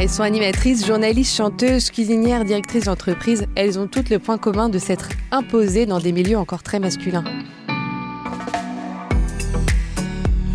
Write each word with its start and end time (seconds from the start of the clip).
Elles 0.00 0.08
sont 0.08 0.22
animatrices, 0.22 0.86
journalistes, 0.86 1.34
chanteuses, 1.34 1.90
cuisinières, 1.90 2.44
directrices 2.44 2.84
d'entreprise. 2.84 3.46
Elles 3.56 3.80
ont 3.80 3.88
toutes 3.88 4.10
le 4.10 4.20
point 4.20 4.38
commun 4.38 4.68
de 4.68 4.78
s'être 4.78 5.08
imposées 5.32 5.86
dans 5.86 5.98
des 5.98 6.12
milieux 6.12 6.38
encore 6.38 6.62
très 6.62 6.78
masculins. 6.78 7.24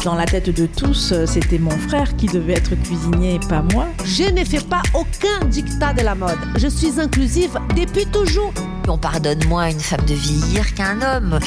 Dans 0.05 0.16
la 0.16 0.23
tête 0.23 0.50
de 0.50 0.66
tous, 0.66 1.11
euh, 1.11 1.25
c'était 1.25 1.59
mon 1.59 1.71
frère 1.71 2.16
qui 2.16 2.27
devait 2.27 2.54
être 2.54 2.75
cuisinier 2.75 3.36
et 3.36 3.39
pas 3.48 3.64
moi. 3.73 3.88
Je 4.05 4.32
ne 4.32 4.45
fais 4.45 4.61
pas 4.61 4.82
aucun 4.93 5.46
dictat 5.48 5.91
de 5.94 6.04
la 6.04 6.16
mode. 6.16 6.39
Je 6.55 6.68
suis 6.68 7.02
inclusive 7.02 7.57
depuis 7.75 8.05
toujours. 8.05 8.54
On 8.88 8.98
pardonne 8.98 9.44
moins 9.48 9.64
à 9.64 9.71
une 9.71 9.80
femme 9.80 10.05
de 10.05 10.14
vieillir 10.14 10.73
qu'un 10.73 11.02
homme. 11.02 11.39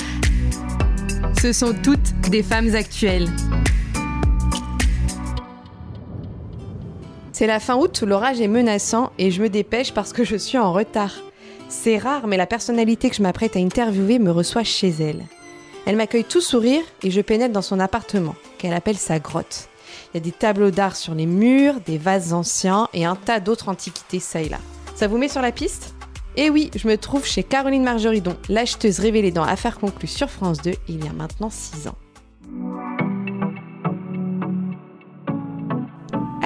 Ce 1.41 1.53
sont 1.53 1.75
toutes 1.83 2.13
des 2.31 2.43
femmes 2.43 2.75
actuelles. 2.75 3.29
C'est 7.39 7.47
la 7.47 7.61
fin 7.61 7.77
août, 7.77 8.03
l'orage 8.03 8.41
est 8.41 8.49
menaçant 8.49 9.13
et 9.19 9.31
je 9.31 9.43
me 9.43 9.51
dépêche 9.51 9.93
parce 9.93 10.15
que 10.15 10.25
je 10.25 10.37
suis 10.37 10.57
en 10.57 10.73
retard. 10.73 11.13
C'est 11.69 11.99
rare, 11.99 12.27
mais 12.27 12.39
la 12.39 12.47
personnalité 12.47 13.11
que 13.11 13.17
je 13.17 13.21
m'apprête 13.21 13.57
à 13.57 13.59
interviewer 13.59 14.19
me 14.19 14.31
reçoit 14.31 14.65
chez 14.65 14.89
elle. 14.89 15.23
Elle 15.85 15.97
m'accueille 15.97 16.25
tout 16.25 16.41
sourire 16.41 16.81
et 17.03 17.11
je 17.11 17.21
pénètre 17.21 17.53
dans 17.53 17.61
son 17.61 17.79
appartement, 17.79 18.37
qu'elle 18.57 18.73
appelle 18.73 18.97
sa 18.97 19.19
grotte. 19.19 19.69
Il 20.15 20.17
y 20.17 20.17
a 20.17 20.25
des 20.25 20.33
tableaux 20.33 20.71
d'art 20.71 20.97
sur 20.97 21.15
les 21.15 21.27
murs, 21.27 21.75
des 21.85 21.99
vases 21.99 22.33
anciens 22.33 22.89
et 22.95 23.05
un 23.05 23.17
tas 23.17 23.39
d'autres 23.39 23.69
antiquités 23.69 24.19
ça 24.19 24.41
et 24.41 24.49
là. 24.49 24.59
Ça 24.95 25.07
vous 25.07 25.19
met 25.19 25.29
sur 25.29 25.43
la 25.43 25.53
piste? 25.53 25.95
Eh 26.37 26.49
oui, 26.49 26.71
je 26.75 26.89
me 26.89 26.97
trouve 26.97 27.27
chez 27.27 27.43
Caroline 27.43 27.85
Margeridon, 27.85 28.39
l'acheteuse 28.49 28.99
révélée 28.99 29.31
dans 29.31 29.45
Affaires 29.45 29.79
conclues 29.79 30.07
sur 30.07 30.31
France 30.31 30.63
2 30.63 30.73
il 30.89 31.05
y 31.05 31.09
a 31.09 31.13
maintenant 31.13 31.51
6 31.51 31.89
ans. 31.89 31.99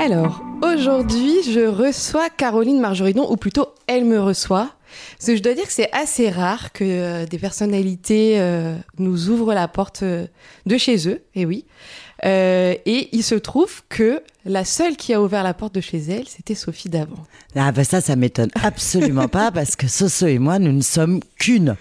Alors, 0.02 0.40
aujourd'hui, 0.62 1.43
je 1.43 1.66
reçois 1.66 2.30
Caroline 2.30 2.80
Margeridon, 2.80 3.30
ou 3.30 3.37
plutôt 3.37 3.74
elle 3.87 4.07
me 4.07 4.18
reçoit. 4.18 4.70
Parce 5.18 5.26
que 5.26 5.37
je 5.37 5.42
dois 5.42 5.52
dire 5.52 5.66
que 5.66 5.73
c'est 5.73 5.92
assez 5.92 6.30
rare 6.30 6.73
que 6.73 6.84
euh, 6.84 7.26
des 7.26 7.38
personnalités 7.38 8.40
euh, 8.40 8.76
nous 8.98 9.29
ouvrent 9.29 9.52
la 9.52 9.68
porte 9.68 10.02
euh, 10.02 10.26
de 10.65 10.79
chez 10.79 11.07
eux, 11.07 11.20
et 11.34 11.45
oui. 11.45 11.66
Euh, 12.24 12.74
et 12.85 13.09
il 13.13 13.23
se 13.23 13.35
trouve 13.35 13.82
que 13.88 14.23
la 14.46 14.65
seule 14.65 14.96
qui 14.96 15.13
a 15.13 15.23
ouvert 15.23 15.43
la 15.43 15.52
porte 15.52 15.74
de 15.74 15.80
chez 15.80 15.99
elle, 15.99 16.26
c'était 16.26 16.54
Sophie 16.54 16.88
Davant. 16.88 17.26
Ah 17.57 17.73
bah 17.73 17.85
ça, 17.85 18.01
ça 18.01 18.16
m'étonne 18.16 18.51
absolument 18.63 19.29
pas 19.29 19.51
parce 19.51 19.76
que 19.76 19.87
Soso 19.87 20.26
et 20.26 20.38
moi, 20.38 20.59
nous 20.59 20.73
ne 20.73 20.82
sommes 20.82 21.21
qu'une. 21.38 21.76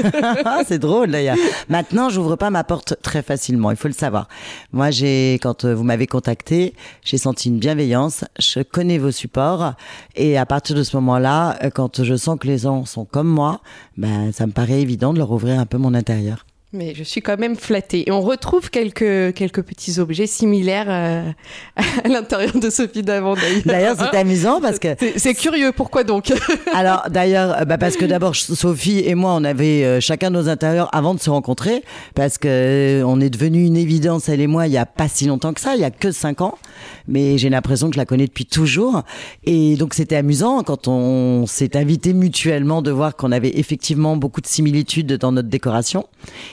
c'est 0.66 0.78
drôle 0.78 1.10
d'ailleurs. 1.10 1.36
Maintenant, 1.68 2.10
j'ouvre 2.10 2.36
pas 2.36 2.50
ma 2.50 2.64
porte 2.64 2.96
très 3.02 3.22
facilement, 3.22 3.70
il 3.70 3.76
faut 3.76 3.88
le 3.88 3.94
savoir. 3.94 4.28
Moi, 4.72 4.90
j'ai 4.90 5.34
quand 5.42 5.64
euh, 5.64 5.74
vous 5.74 5.84
m'avez 5.84 6.06
contacté, 6.06 6.74
j'ai 7.02 7.18
senti 7.18 7.48
une 7.48 7.58
bienveillance. 7.58 8.24
Je 8.38 8.60
connais 8.60 8.98
vos 8.98 9.10
supports 9.10 9.74
et 10.14 10.36
à 10.36 10.46
partir 10.46 10.76
de 10.76 10.82
ce 10.82 10.96
moment-là, 10.96 11.58
euh, 11.62 11.70
quand 11.70 12.02
je 12.02 12.16
sens 12.16 12.38
que 12.38 12.46
les 12.46 12.58
gens 12.58 12.84
sont 12.84 13.04
comme 13.04 13.28
moi, 13.28 13.60
ben 13.96 14.32
ça 14.32 14.46
me 14.46 14.52
paraît 14.52 14.80
évident 14.80 15.12
de 15.12 15.18
leur 15.18 15.30
ouvrir 15.30 15.58
un 15.58 15.66
peu 15.66 15.78
mon 15.78 15.94
intérieur. 15.94 16.44
Mais 16.74 16.92
je 16.94 17.04
suis 17.04 17.22
quand 17.22 17.38
même 17.38 17.54
flattée. 17.54 18.08
Et 18.08 18.10
on 18.10 18.20
retrouve 18.20 18.68
quelques, 18.68 19.32
quelques 19.34 19.62
petits 19.62 20.00
objets 20.00 20.26
similaires 20.26 20.86
euh, 20.88 21.30
à 22.04 22.08
l'intérieur 22.08 22.58
de 22.58 22.68
Sophie 22.68 23.04
Davant. 23.04 23.36
D'ailleurs, 23.64 23.94
c'est 23.96 24.18
amusant 24.18 24.60
parce 24.60 24.80
que... 24.80 24.88
C'est- 25.16 25.34
curieux, 25.34 25.70
pourquoi 25.70 26.02
donc? 26.04 26.32
Alors 26.74 27.04
d'ailleurs, 27.10 27.60
euh, 27.60 27.64
bah, 27.64 27.78
parce 27.78 27.96
que 27.96 28.04
d'abord 28.04 28.34
Sophie 28.34 29.04
et 29.06 29.14
moi, 29.14 29.34
on 29.34 29.44
avait 29.44 29.84
euh, 29.84 30.00
chacun 30.00 30.30
nos 30.30 30.48
intérieurs 30.48 30.88
avant 30.92 31.14
de 31.14 31.20
se 31.20 31.30
rencontrer, 31.30 31.84
parce 32.14 32.38
que 32.38 33.02
on 33.04 33.20
est 33.20 33.30
devenu 33.30 33.64
une 33.64 33.76
évidence 33.76 34.28
elle 34.28 34.40
et 34.40 34.46
moi 34.46 34.66
il 34.66 34.72
y 34.72 34.78
a 34.78 34.86
pas 34.86 35.08
si 35.08 35.26
longtemps 35.26 35.52
que 35.52 35.60
ça, 35.60 35.74
il 35.74 35.80
y 35.80 35.84
a 35.84 35.90
que 35.90 36.10
cinq 36.10 36.40
ans, 36.40 36.58
mais 37.06 37.36
j'ai 37.38 37.50
l'impression 37.50 37.88
que 37.88 37.94
je 37.94 37.98
la 37.98 38.06
connais 38.06 38.26
depuis 38.26 38.46
toujours. 38.46 39.02
Et 39.44 39.76
donc 39.76 39.94
c'était 39.94 40.16
amusant 40.16 40.62
quand 40.62 40.88
on 40.88 41.46
s'est 41.46 41.76
invité 41.76 42.12
mutuellement 42.14 42.82
de 42.82 42.90
voir 42.90 43.16
qu'on 43.16 43.32
avait 43.32 43.58
effectivement 43.58 44.16
beaucoup 44.16 44.40
de 44.40 44.46
similitudes 44.46 45.12
dans 45.14 45.32
notre 45.32 45.48
décoration. 45.48 46.06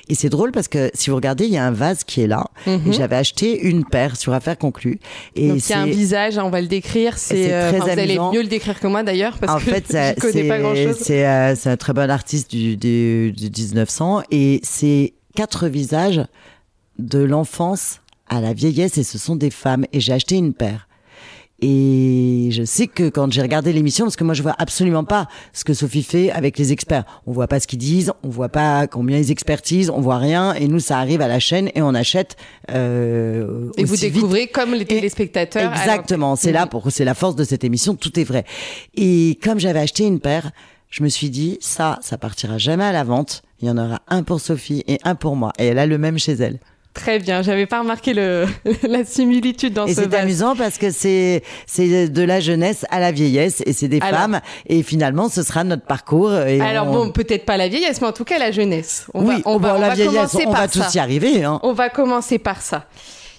Et 0.10 0.16
c'est 0.16 0.30
drôle 0.30 0.52
parce 0.52 0.68
que 0.68 0.92
si 0.94 1.10
vous 1.10 1.16
regardez, 1.16 1.46
il 1.46 1.52
y 1.54 1.58
a 1.58 1.66
un 1.66 1.72
vase 1.72 2.04
qui 2.04 2.22
est 2.22 2.28
là. 2.28 2.46
Et 2.68 2.92
j'avais 2.92 3.16
acheté 3.16 3.62
une 3.62 3.86
paire 3.86 4.16
sur 4.18 4.34
affaires 4.34 4.58
conclues. 4.58 5.00
Et 5.36 5.48
Donc 5.50 5.72
a 5.72 5.80
un 5.80 5.86
c'est- 5.86 5.92
visage, 5.92 6.38
hein, 6.38 6.44
on 6.46 6.50
va 6.50 6.62
le 6.62 6.68
décrire. 6.68 7.18
C'est, 7.18 7.46
c'est 7.46 7.54
euh, 7.54 7.72
vous 7.80 7.90
allez 7.90 8.20
mieux 8.34 8.42
le 8.42 8.48
décrire 8.48 8.80
que 8.80 8.88
moi 8.88 9.04
d'ailleurs, 9.04 9.38
parce 9.38 9.54
en 9.54 9.58
que 9.66 9.72
fait, 9.72 9.88
ça- 9.92 10.14
je 10.16 10.20
connais 10.20 10.44
pas 10.48 10.58
c'est- 10.58 10.62
grand-chose. 10.62 10.98
C'est 11.00 11.26
euh, 11.26 11.56
c'est 11.56 11.70
un 11.70 11.78
très 11.78 11.94
bon 11.94 12.10
artiste 12.10 12.52
du, 12.52 12.76
du, 12.76 13.32
du 13.32 13.50
1900 13.50 14.24
et 14.32 14.60
c'est 14.64 15.14
quatre 15.36 15.68
visages 15.68 16.22
de 17.00 17.20
l'enfance 17.20 18.01
à 18.32 18.42
la 18.42 18.54
vieillesse 18.54 18.98
et 18.98 19.04
ce 19.04 19.20
sont 19.20 19.36
des 19.36 19.52
femmes 19.52 19.86
et 19.94 20.00
j'ai 20.00 20.14
acheté 20.14 20.36
une 20.38 20.54
paire. 20.54 20.88
Et 21.64 22.50
je 22.52 22.64
sais 22.64 22.88
que 22.88 23.10
quand 23.10 23.32
j'ai 23.32 23.44
regardé 23.44 23.72
l'émission, 23.72 24.06
parce 24.06 24.16
que 24.16 24.24
moi 24.24 24.34
je 24.34 24.42
vois 24.42 24.56
absolument 24.58 25.04
pas 25.04 25.28
ce 25.54 25.64
que 25.64 25.76
Sophie 25.76 26.02
fait 26.02 26.32
avec 26.32 26.58
les 26.58 26.72
experts. 26.72 27.04
On 27.28 27.34
voit 27.34 27.48
pas 27.48 27.60
ce 27.60 27.68
qu'ils 27.68 27.78
disent, 27.78 28.12
on 28.24 28.30
voit 28.30 28.50
pas 28.50 28.88
combien 28.88 29.20
ils 29.20 29.30
expertisent, 29.30 29.92
on 29.92 30.02
voit 30.02 30.18
rien. 30.18 30.56
Et 30.56 30.68
nous, 30.68 30.80
ça 30.80 30.98
arrive 30.98 31.22
à 31.22 31.28
la 31.28 31.40
chaîne 31.40 31.70
et 31.76 31.84
on 31.84 31.94
achète. 31.94 32.36
Euh, 32.72 33.70
Et 33.78 33.84
vous 33.84 33.94
vite 33.94 34.12
découvrez 34.12 34.48
comme 34.48 34.74
les 34.74 34.86
téléspectateurs. 34.86 35.72
Exactement, 35.72 36.36
c'est 36.36 36.52
là 36.52 36.66
pour 36.66 36.90
c'est 36.90 37.06
la 37.06 37.14
force 37.14 37.36
de 37.36 37.44
cette 37.44 37.64
émission, 37.64 37.94
tout 37.94 38.20
est 38.20 38.24
vrai. 38.24 38.44
Et 38.96 39.38
comme 39.44 39.60
j'avais 39.60 39.82
acheté 39.82 40.06
une 40.06 40.20
paire, 40.20 40.52
je 40.90 41.04
me 41.04 41.10
suis 41.10 41.30
dit 41.30 41.60
ça, 41.62 42.00
ça 42.02 42.18
partira 42.18 42.58
jamais 42.58 42.86
à 42.86 42.92
la 42.92 43.04
vente. 43.04 43.44
Il 43.62 43.68
y 43.68 43.70
en 43.70 43.78
aura 43.78 44.02
un 44.08 44.24
pour 44.24 44.42
Sophie 44.42 44.84
et 44.88 44.98
un 45.04 45.14
pour 45.14 45.36
moi. 45.36 45.54
Et 45.60 45.68
elle 45.68 45.78
a 45.78 45.86
le 45.86 46.00
même 46.00 46.18
chez 46.18 46.34
elle. 46.34 46.60
Très 46.94 47.20
bien, 47.20 47.42
j'avais 47.42 47.68
pas 47.68 47.80
remarqué 47.80 48.14
le, 48.14 48.46
la 48.84 49.06
similitude 49.06 49.74
dans 49.74 49.86
Et 49.86 49.94
ce 49.94 50.02
c'est 50.02 50.08
vase. 50.08 50.22
amusant 50.24 50.56
parce 50.58 50.78
que 50.78 50.92
c'est 50.92 51.42
c'est 51.66 52.10
de 52.10 52.22
la 52.22 52.42
jeunesse 52.42 52.86
à 52.90 53.00
la 53.00 53.14
vieillesse 53.14 53.64
et 53.66 53.72
c'est 53.72 53.88
des 53.88 54.00
Alors- 54.02 54.20
femmes 54.20 54.42
et 54.68 54.84
finalement 54.84 55.30
ce 55.30 55.42
sera 55.42 55.64
notre 55.64 55.86
parcours. 55.86 56.34
Et 56.34 56.60
Alors 56.60 56.88
on- 56.90 56.92
bon, 57.06 57.12
peut-être 57.12 57.46
pas 57.46 57.56
la 57.56 57.70
vieillesse, 57.70 58.02
mais 58.02 58.08
en 58.08 58.12
tout 58.12 58.26
cas 58.26 58.38
la 58.40 58.52
jeunesse. 58.52 59.06
On 59.14 59.26
oui, 59.26 59.36
va, 59.38 59.42
on 59.46 59.58
va, 59.58 59.76
on 59.76 59.80
la 59.80 59.88
va 59.90 59.96
vieillesse, 59.96 60.14
commencer 60.16 60.44
on 60.46 60.52
par 60.52 60.62
va 60.64 60.68
ça. 60.68 60.84
tous 60.86 60.96
y 60.96 61.00
arriver. 61.00 61.44
Hein. 61.46 61.60
On 61.64 61.72
va 61.72 61.88
commencer 61.90 62.40
par 62.40 62.62
ça. 62.62 62.86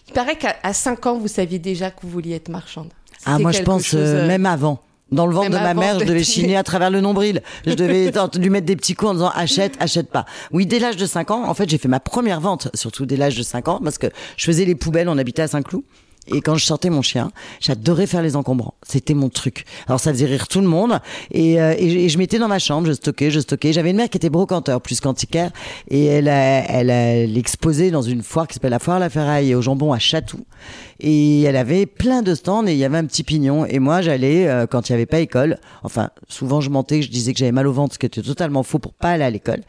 Il 0.08 0.14
paraît 0.14 0.36
qu'à 0.36 0.56
à 0.62 0.72
5 0.72 1.06
ans, 1.06 1.18
vous 1.18 1.28
saviez 1.28 1.58
déjà 1.58 1.91
que 1.91 2.00
vous 2.02 2.08
vouliez 2.10 2.34
être 2.36 2.48
marchande. 2.48 2.88
Ah, 3.26 3.38
moi, 3.38 3.52
je 3.52 3.62
pense 3.62 3.84
chose, 3.84 4.00
euh, 4.00 4.24
euh, 4.24 4.26
même 4.28 4.46
avant. 4.46 4.80
Dans 5.12 5.26
le 5.26 5.34
ventre 5.34 5.50
de 5.50 5.56
ma 5.56 5.74
mère, 5.74 6.00
je 6.00 6.04
devais 6.04 6.24
chiner 6.24 6.56
à 6.56 6.62
travers 6.62 6.90
le 6.90 7.00
nombril. 7.00 7.42
Je 7.66 7.74
devais 7.74 8.10
lui 8.38 8.50
mettre 8.50 8.66
des 8.66 8.76
petits 8.76 8.94
coups 8.94 9.10
en 9.10 9.14
disant 9.14 9.30
achète, 9.34 9.74
achète 9.78 10.10
pas. 10.10 10.24
Oui, 10.52 10.66
dès 10.66 10.78
l'âge 10.78 10.96
de 10.96 11.06
5 11.06 11.30
ans, 11.30 11.48
en 11.48 11.54
fait, 11.54 11.68
j'ai 11.68 11.78
fait 11.78 11.88
ma 11.88 12.00
première 12.00 12.40
vente, 12.40 12.68
surtout 12.74 13.06
dès 13.06 13.16
l'âge 13.16 13.36
de 13.36 13.42
5 13.42 13.68
ans, 13.68 13.80
parce 13.82 13.98
que 13.98 14.06
je 14.36 14.44
faisais 14.46 14.64
les 14.64 14.74
poubelles, 14.74 15.08
on 15.08 15.18
habitait 15.18 15.42
à 15.42 15.48
Saint-Cloud. 15.48 15.84
Et 16.28 16.41
quand 16.41 16.55
je 16.55 16.65
sortais 16.65 16.88
mon 16.88 17.03
chien, 17.03 17.33
j'adorais 17.60 18.06
faire 18.06 18.22
les 18.22 18.37
encombrants. 18.37 18.75
C'était 18.87 19.15
mon 19.15 19.28
truc. 19.28 19.65
Alors 19.88 19.99
ça 19.99 20.12
faisait 20.12 20.27
rire 20.27 20.47
tout 20.47 20.60
le 20.60 20.69
monde. 20.69 21.00
Et, 21.33 21.60
euh, 21.60 21.75
et, 21.77 21.91
je- 21.91 21.99
et 21.99 22.09
je 22.09 22.16
mettais 22.19 22.38
dans 22.38 22.47
ma 22.49 22.60
chambre, 22.60 22.87
je 22.87 22.93
stockais, 22.93 23.31
je 23.33 23.41
stockais. 23.41 23.72
J'avais 23.72 23.91
une 23.91 23.97
mère 23.97 24.09
qui 24.09 24.19
était 24.19 24.31
brocanteur 24.31 24.81
plus 24.81 25.00
qu'antiquaire. 25.00 25.50
Et 25.88 26.05
elle, 26.05 26.28
a- 26.28 26.65
elle, 26.71 26.91
elle 26.91 27.43
dans 27.91 28.03
une 28.03 28.22
foire 28.22 28.47
qui 28.47 28.55
s'appelle 28.55 28.71
la 28.71 28.78
Foire 28.78 29.00
la 29.00 29.10
Ferraille 29.10 29.55
au 29.55 29.62
jambon 29.62 29.93
à 29.93 29.99
Chatou. 29.99 30.44
Et 31.00 31.43
elle 31.43 31.56
avait 31.56 31.87
plein 31.87 32.22
de 32.22 32.34
stands 32.37 32.66
et 32.66 32.72
il 32.72 32.78
y 32.78 32.84
avait 32.84 32.99
un 32.99 33.04
petit 33.06 33.25
pignon. 33.25 33.66
Et 33.66 33.81
moi, 33.81 34.00
j'allais, 34.03 34.47
euh, 34.47 34.66
quand 34.66 34.89
il 34.89 34.93
n'y 34.93 34.94
avait 34.94 35.06
pas 35.06 35.19
école, 35.21 35.59
enfin, 35.83 36.10
souvent 36.28 36.60
je 36.60 36.71
mentais, 36.71 37.03
je 37.03 37.10
disais 37.10 37.33
que 37.33 37.39
j'avais 37.41 37.50
mal 37.53 37.66
au 37.66 37.72
ventre, 37.72 37.94
ce 37.94 37.99
qui 37.99 38.06
était 38.06 38.22
totalement 38.22 38.62
faux 38.62 38.78
pour 38.78 38.93
pas 38.94 39.10
aller 39.10 39.25
à 39.25 39.31
l'école. 39.31 39.62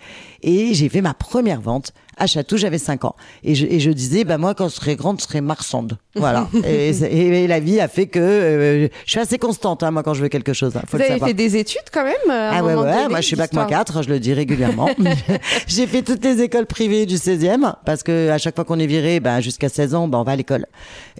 Et 0.43 0.75
j'ai 0.75 0.89
fait 0.89 1.01
ma 1.01 1.13
première 1.15 1.61
vente 1.61 1.93
à 2.17 2.27
Chatou, 2.27 2.57
j'avais 2.57 2.77
5 2.77 3.05
ans. 3.05 3.15
Et 3.43 3.55
je, 3.55 3.65
et 3.65 3.79
je 3.79 3.91
disais, 3.91 4.23
bah 4.23 4.37
moi, 4.37 4.53
quand 4.53 4.69
je 4.69 4.75
serai 4.75 4.95
grande, 4.95 5.19
je 5.19 5.25
serai 5.25 5.41
marchande. 5.41 5.97
Voilà. 6.15 6.47
et, 6.65 7.47
la 7.47 7.59
vie 7.59 7.79
a 7.79 7.87
fait 7.87 8.07
que 8.07 8.19
euh, 8.19 8.87
je 9.05 9.11
suis 9.11 9.19
assez 9.19 9.37
constante, 9.37 9.83
hein, 9.83 9.91
moi, 9.91 10.03
quand 10.03 10.13
je 10.13 10.21
veux 10.21 10.29
quelque 10.29 10.53
chose. 10.53 10.75
hein, 10.75 10.81
faut 10.87 10.97
Vous 10.97 11.03
avez 11.03 11.13
savoir. 11.13 11.29
fait 11.29 11.33
des 11.33 11.57
études 11.57 11.89
quand 11.91 12.03
même 12.03 12.13
un 12.29 12.49
Ah 12.53 12.63
ouais, 12.63 12.73
ouais, 12.73 12.75
donné, 12.75 13.07
moi 13.09 13.21
je 13.21 13.27
suis 13.27 13.35
bac 13.35 13.53
moins 13.53 13.65
d'histoire. 13.65 13.85
4, 13.85 14.03
je 14.03 14.09
le 14.09 14.19
dis 14.19 14.33
régulièrement. 14.33 14.89
j'ai 15.67 15.87
fait 15.87 16.01
toutes 16.01 16.23
les 16.23 16.41
écoles 16.41 16.65
privées 16.65 17.05
du 17.05 17.15
16e, 17.15 17.73
parce 17.85 18.03
que 18.03 18.29
à 18.29 18.37
chaque 18.37 18.55
fois 18.55 18.65
qu'on 18.65 18.79
est 18.79 18.87
viré, 18.87 19.19
ben, 19.19 19.39
jusqu'à 19.41 19.69
16 19.69 19.95
ans, 19.95 20.07
ben, 20.07 20.19
on 20.19 20.23
va 20.23 20.33
à 20.33 20.35
l'école. 20.35 20.65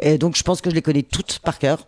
Et 0.02 0.18
donc 0.18 0.36
je 0.38 0.44
pense 0.44 0.62
que 0.62 0.70
je 0.70 0.76
les 0.76 0.82
connais 0.82 1.04
toutes 1.04 1.40
par 1.40 1.60
cœur. 1.60 1.88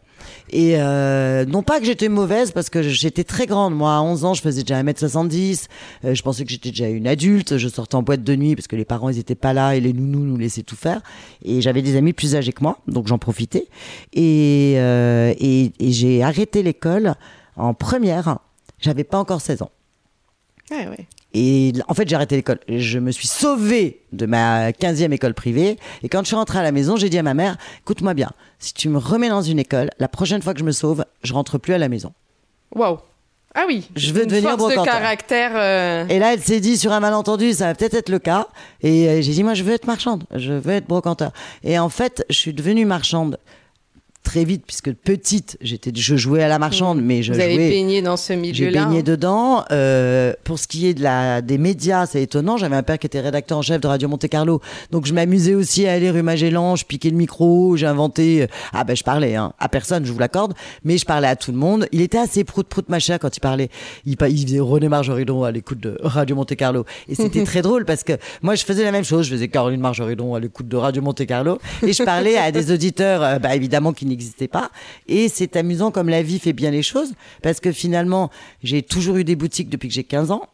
Et 0.50 0.76
euh, 0.78 1.46
non 1.46 1.64
pas 1.64 1.80
que 1.80 1.86
j'étais 1.86 2.10
mauvaise, 2.10 2.52
parce 2.52 2.70
que 2.70 2.82
j'étais 2.82 3.24
très 3.24 3.46
grande. 3.46 3.76
Moi, 3.76 3.96
à 3.96 4.02
11 4.02 4.26
ans, 4.26 4.34
je 4.34 4.42
faisais 4.42 4.62
déjà 4.62 4.82
1m70. 4.82 5.66
Euh, 6.04 6.14
je 6.14 6.22
pensais 6.22 6.44
que 6.46 6.52
j'étais 6.52 6.70
déjà 6.70 6.88
une 6.88 7.08
adulte. 7.08 7.58
Je 7.58 7.68
sortais 7.68 7.96
en 7.96 8.04
boîte 8.04 8.24
de 8.24 8.36
nuit, 8.36 8.56
parce 8.56 8.68
que 8.68 8.76
les 8.76 8.86
parents, 8.86 9.10
ils 9.10 9.20
étaient 9.20 9.36
pas 9.36 9.54
là, 9.54 9.76
et 9.76 9.82
les 9.82 9.94
nounous 9.94 10.24
nous 10.24 10.38
laissaient 10.38 10.64
tout 10.64 10.76
faire. 10.76 11.02
Et 11.44 11.62
j'avais 11.62 11.82
des 11.82 11.96
amis 11.96 12.14
plus 12.14 12.36
âgés 12.36 12.54
que 12.54 12.64
moi, 12.64 12.80
donc 12.88 13.08
j'en 13.08 13.18
profitais. 13.18 13.68
Et, 14.14 14.76
euh, 14.78 15.34
et, 15.40 15.72
et 15.80 15.92
j'ai 15.92 16.24
arrêté 16.24 16.64
l'école 16.64 17.16
en 17.56 17.74
première. 17.74 18.40
J'avais 18.80 19.04
pas 19.04 19.18
encore 19.18 19.42
16 19.42 19.64
ans. 19.64 19.72
Ouais, 20.72 20.88
ouais. 20.88 21.08
Et 21.34 21.74
en 21.88 21.94
fait, 21.94 22.08
j'ai 22.08 22.16
arrêté 22.16 22.36
l'école. 22.38 22.60
Je 22.70 22.98
me 22.98 23.12
suis 23.12 23.28
sauvée 23.28 24.00
de 24.14 24.26
ma 24.26 24.72
15e 24.72 25.12
école 25.12 25.34
privée. 25.34 25.78
Et 26.02 26.08
quand 26.10 26.22
je 26.22 26.28
suis 26.28 26.36
rentrée 26.36 26.60
à 26.60 26.64
la 26.64 26.72
maison, 26.72 26.96
j'ai 26.96 27.10
dit 27.10 27.18
à 27.18 27.24
ma 27.24 27.34
mère, 27.34 27.58
écoute-moi 27.82 28.14
bien, 28.14 28.32
si 28.58 28.74
tu 28.74 28.88
me 28.90 28.98
remets 28.98 29.30
dans 29.30 29.42
une 29.42 29.60
école, 29.60 29.90
la 30.00 30.08
prochaine 30.08 30.42
fois 30.42 30.54
que 30.54 30.60
je 30.60 30.66
me 30.66 30.72
sauve, 30.72 31.04
je 31.24 31.34
rentre 31.34 31.58
plus 31.58 31.74
à 31.74 31.78
la 31.78 31.90
maison. 31.90 32.14
Waouh. 32.74 33.00
Ah 33.54 33.66
oui. 33.68 33.90
Je 33.96 34.12
veux 34.12 34.24
une 34.24 34.30
devenir 34.30 34.58
force 34.58 34.76
de 34.76 34.84
caractère. 34.84 35.52
euh, 35.56 36.06
Et 36.10 36.20
là, 36.20 36.34
elle 36.34 36.42
s'est 36.42 36.60
dit 36.60 36.78
sur 36.78 36.92
un 36.92 37.00
malentendu, 37.00 37.54
ça 37.54 37.68
va 37.68 37.76
peut-être 37.76 37.94
être 37.94 38.10
le 38.10 38.20
cas. 38.20 38.48
Et 38.82 39.08
euh, 39.08 39.22
j'ai 39.22 39.32
dit, 39.32 39.44
moi, 39.44 39.54
je 39.54 39.64
veux 39.64 39.74
être 39.74 39.88
marchande, 39.88 40.26
je 40.36 40.52
veux 40.54 40.74
être 40.74 40.88
brocanteur. 40.88 41.32
Et 41.64 41.80
en 41.80 41.88
fait, 41.90 42.26
je 42.30 42.36
suis 42.36 42.54
devenue 42.54 42.86
marchande 42.86 43.38
très 44.26 44.44
vite, 44.44 44.64
puisque 44.68 44.92
petite, 44.94 45.58
j'étais, 45.62 45.92
je 45.96 46.16
jouais 46.18 46.44
à 46.44 46.48
la 46.50 46.60
marchande, 46.60 47.02
mais 47.02 47.24
je 47.24 47.32
Vous 47.32 47.40
avez 47.40 47.56
baigné 47.58 48.02
dans 48.02 48.18
ce 48.18 48.34
J'ai 48.34 48.40
milieu-là. 48.40 48.84
baigné 48.86 49.00
hein. 49.00 49.04
dedans. 49.04 49.64
Euh, 49.72 50.34
pour 50.44 50.60
ce 50.60 50.68
qui 50.68 50.88
est 50.88 50.94
de 50.94 51.04
la, 51.04 51.42
des 51.42 51.58
médias, 51.58 52.06
c'est 52.06 52.22
étonnant. 52.24 52.58
J'avais 52.58 52.76
un 52.76 52.84
père 52.84 53.00
qui 53.00 53.06
était 53.08 53.22
rédacteur 53.22 53.58
en 53.58 53.62
chef 53.62 53.80
de 53.80 53.88
Radio 53.88 54.10
Monte 54.10 54.28
Carlo. 54.28 54.60
Donc 54.92 55.06
je 55.06 55.14
m'amusais 55.14 55.54
aussi 55.54 55.88
à 55.88 55.94
aller 55.94 56.10
rue 56.12 56.24
Magellan, 56.24 56.76
je 56.76 56.84
piquais 56.86 57.10
le 57.10 57.16
micro, 57.16 57.78
j'ai 57.78 57.86
inventé... 57.86 58.42
euh, 58.44 58.48
Ah 58.74 58.84
ben 58.84 58.96
je 58.96 59.04
parlais 59.04 59.36
hein, 59.36 59.54
à 59.60 59.70
personne, 59.70 60.06
je 60.06 60.12
vous 60.12 60.20
l'accorde, 60.20 60.54
mais 60.84 60.98
je 60.98 61.06
parlais 61.06 61.28
à 61.28 61.36
tout 61.36 61.52
le 61.52 61.58
monde. 61.58 61.88
Il 61.92 62.02
était 62.02 62.18
assez 62.18 62.44
prout-prout 62.44 62.90
machin 62.90 63.18
quand 63.18 63.38
il 63.38 63.40
parlait. 63.40 63.70
Il, 64.06 64.18
pa- 64.18 64.28
il 64.30 64.44
faisait 64.46 64.60
René 64.60 64.90
Margeridon 64.90 65.44
à 65.44 65.52
l'écoute 65.52 65.80
de 65.80 65.98
Radio 66.02 66.36
Monte 66.36 66.56
Carlo. 66.56 66.86
Et 67.08 67.16
c'était 67.16 67.44
très 67.46 67.62
drôle 67.62 67.86
parce 67.86 68.04
que 68.04 68.14
moi 68.42 68.56
je 68.56 68.66
faisais 68.66 68.84
la 68.84 68.92
même 68.92 69.06
chose. 69.06 69.26
Je 69.28 69.32
faisais 69.32 69.48
Caroline 69.48 69.80
Margeridon 69.82 70.34
à 70.36 70.40
l'écoute 70.40 70.68
de 70.68 70.76
Radio 70.78 71.02
Monte 71.02 71.26
Carlo. 71.26 71.60
Et 71.86 71.94
je 71.94 72.04
parlais 72.04 72.38
à 72.38 72.52
des 72.52 72.72
auditeurs, 72.72 73.24
euh, 73.24 73.40
bah, 73.40 73.56
évidemment, 73.56 73.94
qui 73.94 74.06
n'existaient 74.16 74.48
pas. 74.48 74.72
Et 75.08 75.30
c'est 75.30 75.56
amusant 75.56 75.92
comme 75.92 76.10
la 76.10 76.22
vie 76.24 76.40
fait 76.40 76.54
bien 76.54 76.72
les 76.72 76.84
choses. 76.84 77.14
Parce 77.42 77.60
que 77.60 77.72
finalement, 77.72 78.30
j'ai 78.64 78.82
toujours 78.82 79.18
eu 79.18 79.24
des 79.24 79.36
boutiques 79.36 79.70
depuis 79.70 79.88
que 79.88 79.94
j'ai 79.94 80.04
15 80.04 80.32
ans. 80.32 80.48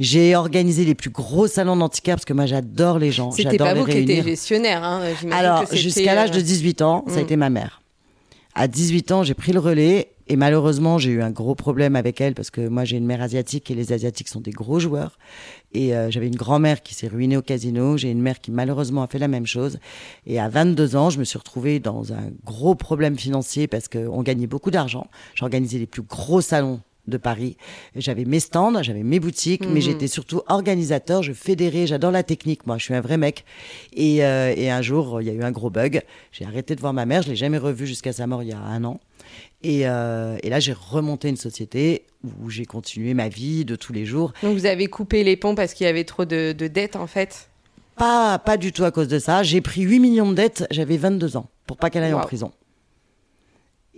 J'ai 0.00 0.36
organisé 0.36 0.84
les 0.84 0.94
plus 0.94 1.10
gros 1.10 1.48
salons 1.48 1.74
d'antiquaires 1.76 2.14
parce 2.16 2.24
que 2.24 2.32
moi 2.32 2.46
j'adore 2.46 3.00
les 3.00 3.10
gens. 3.10 3.32
C'était 3.32 3.56
pas 3.58 3.74
les 3.74 3.80
vous 3.80 3.86
qui 3.86 3.92
réunir. 3.94 4.18
étiez 4.20 4.30
gestionnaire. 4.30 4.84
Hein. 4.84 5.00
Alors, 5.32 5.66
jusqu'à 5.74 6.14
l'âge 6.14 6.30
de 6.30 6.38
euh, 6.38 6.42
18 6.42 6.82
ans, 6.82 7.04
ça 7.08 7.14
a 7.14 7.18
Mm. 7.18 7.22
été 7.24 7.36
ma 7.36 7.50
mère. 7.50 7.82
À 8.54 8.68
18 8.68 9.10
ans, 9.12 9.22
j'ai 9.24 9.34
pris 9.34 9.52
le 9.52 9.58
relais 9.58 10.10
et 10.28 10.36
malheureusement, 10.36 10.98
j'ai 10.98 11.10
eu 11.10 11.22
un 11.22 11.30
gros 11.30 11.54
problème 11.56 11.96
avec 11.96 12.20
elle 12.20 12.34
parce 12.34 12.50
que 12.50 12.68
moi, 12.68 12.84
j'ai 12.84 12.96
une 12.96 13.06
mère 13.06 13.22
asiatique 13.22 13.70
et 13.70 13.74
les 13.74 13.92
asiatiques 13.92 14.28
sont 14.28 14.40
des 14.40 14.50
gros 14.52 14.78
joueurs. 14.78 15.18
Et 15.72 15.94
euh, 15.94 16.10
j'avais 16.10 16.26
une 16.28 16.36
grand-mère 16.36 16.82
qui 16.82 16.94
s'est 16.94 17.08
ruinée 17.08 17.36
au 17.36 17.42
casino. 17.42 17.96
J'ai 17.96 18.10
une 18.10 18.22
mère 18.22 18.40
qui 18.40 18.50
malheureusement 18.50 19.02
a 19.02 19.06
fait 19.08 19.18
la 19.18 19.28
même 19.28 19.46
chose. 19.46 19.78
Et 20.26 20.40
à 20.40 20.48
22 20.48 20.96
ans, 20.96 21.10
je 21.10 21.18
me 21.18 21.24
suis 21.24 21.38
retrouvée 21.38 21.78
dans 21.78 22.12
un 22.12 22.30
gros 22.44 22.74
problème 22.74 23.18
financier 23.18 23.66
parce 23.66 23.88
qu'on 23.88 24.22
gagnait 24.22 24.46
beaucoup 24.46 24.70
d'argent. 24.70 25.06
J'organisais 25.34 25.78
les 25.78 25.86
plus 25.86 26.02
gros 26.02 26.40
salons 26.40 26.80
de 27.06 27.16
Paris. 27.16 27.56
J'avais 27.96 28.26
mes 28.26 28.38
stands, 28.40 28.82
j'avais 28.82 29.02
mes 29.02 29.18
boutiques, 29.18 29.66
mais 29.66 29.76
Mhm. 29.76 29.80
j'étais 29.80 30.08
surtout 30.08 30.42
organisateur, 30.48 31.22
je 31.22 31.32
fédérais, 31.32 31.86
j'adore 31.86 32.10
la 32.10 32.22
technique, 32.22 32.66
moi, 32.66 32.76
je 32.76 32.84
suis 32.84 32.94
un 32.94 33.00
vrai 33.00 33.16
mec. 33.16 33.46
Et, 33.94 34.22
euh, 34.24 34.52
et 34.54 34.70
un 34.70 34.82
jour, 34.82 35.22
il 35.22 35.26
y 35.26 35.30
a 35.30 35.32
eu 35.32 35.42
un 35.42 35.50
gros 35.50 35.70
bug. 35.70 36.02
J'ai 36.32 36.44
arrêté 36.44 36.74
de 36.76 36.80
voir 36.80 36.92
ma 36.92 37.06
mère, 37.06 37.22
je 37.22 37.30
l'ai 37.30 37.36
jamais 37.36 37.56
revue 37.56 37.86
jusqu'à 37.86 38.12
sa 38.12 38.26
mort 38.26 38.42
il 38.42 38.50
y 38.50 38.52
a 38.52 38.58
un 38.58 38.84
an. 38.84 39.00
Et, 39.62 39.88
euh, 39.88 40.36
et 40.42 40.50
là, 40.50 40.60
j'ai 40.60 40.72
remonté 40.72 41.28
une 41.28 41.36
société 41.36 42.04
où 42.42 42.48
j'ai 42.50 42.64
continué 42.64 43.14
ma 43.14 43.28
vie 43.28 43.64
de 43.64 43.74
tous 43.76 43.92
les 43.92 44.04
jours. 44.06 44.32
Donc 44.42 44.56
vous 44.56 44.66
avez 44.66 44.86
coupé 44.86 45.24
les 45.24 45.36
ponts 45.36 45.54
parce 45.54 45.74
qu'il 45.74 45.84
y 45.86 45.90
avait 45.90 46.04
trop 46.04 46.24
de, 46.24 46.52
de 46.52 46.66
dettes 46.68 46.96
en 46.96 47.06
fait? 47.06 47.48
Pas, 47.96 48.38
pas 48.38 48.56
du 48.56 48.70
tout 48.72 48.84
à 48.84 48.90
cause 48.92 49.08
de 49.08 49.18
ça. 49.18 49.42
J'ai 49.42 49.60
pris 49.60 49.82
8 49.82 49.98
millions 49.98 50.28
de 50.30 50.34
dettes, 50.34 50.66
j'avais 50.70 50.96
22 50.96 51.36
ans, 51.36 51.48
pour 51.66 51.76
pas 51.76 51.90
qu'elle 51.90 52.04
aille 52.04 52.12
en 52.14 52.20
prison. 52.20 52.52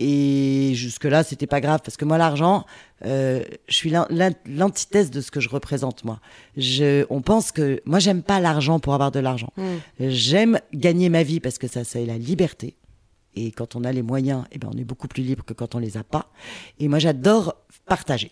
Et 0.03 0.71
jusque-là, 0.73 1.23
c'était 1.23 1.45
pas 1.45 1.61
grave, 1.61 1.81
parce 1.85 1.95
que 1.95 2.05
moi, 2.05 2.17
l'argent, 2.17 2.65
euh, 3.05 3.43
je 3.67 3.75
suis 3.75 3.91
l'an- 3.91 4.07
l'an- 4.09 4.31
l'antithèse 4.47 5.11
de 5.11 5.21
ce 5.21 5.29
que 5.29 5.39
je 5.39 5.47
représente, 5.49 6.03
moi. 6.05 6.19
Je, 6.57 7.05
on 7.11 7.21
pense 7.21 7.51
que. 7.51 7.79
Moi, 7.85 7.99
j'aime 7.99 8.23
pas 8.23 8.39
l'argent 8.39 8.79
pour 8.79 8.95
avoir 8.95 9.11
de 9.11 9.19
l'argent. 9.19 9.53
Mm. 9.57 9.63
J'aime 10.09 10.59
gagner 10.73 11.09
ma 11.09 11.21
vie 11.21 11.39
parce 11.39 11.59
que 11.59 11.67
ça, 11.67 11.83
c'est 11.83 12.05
la 12.05 12.17
liberté. 12.17 12.73
Et 13.35 13.51
quand 13.51 13.75
on 13.75 13.83
a 13.83 13.91
les 13.91 14.01
moyens, 14.01 14.43
eh 14.51 14.57
ben, 14.57 14.69
on 14.73 14.77
est 14.77 14.83
beaucoup 14.83 15.07
plus 15.07 15.23
libre 15.23 15.43
que 15.45 15.53
quand 15.53 15.75
on 15.75 15.79
les 15.79 15.97
a 15.97 16.03
pas. 16.03 16.31
Et 16.79 16.87
moi, 16.87 16.99
j'adore 16.99 17.55
partager. 17.85 18.31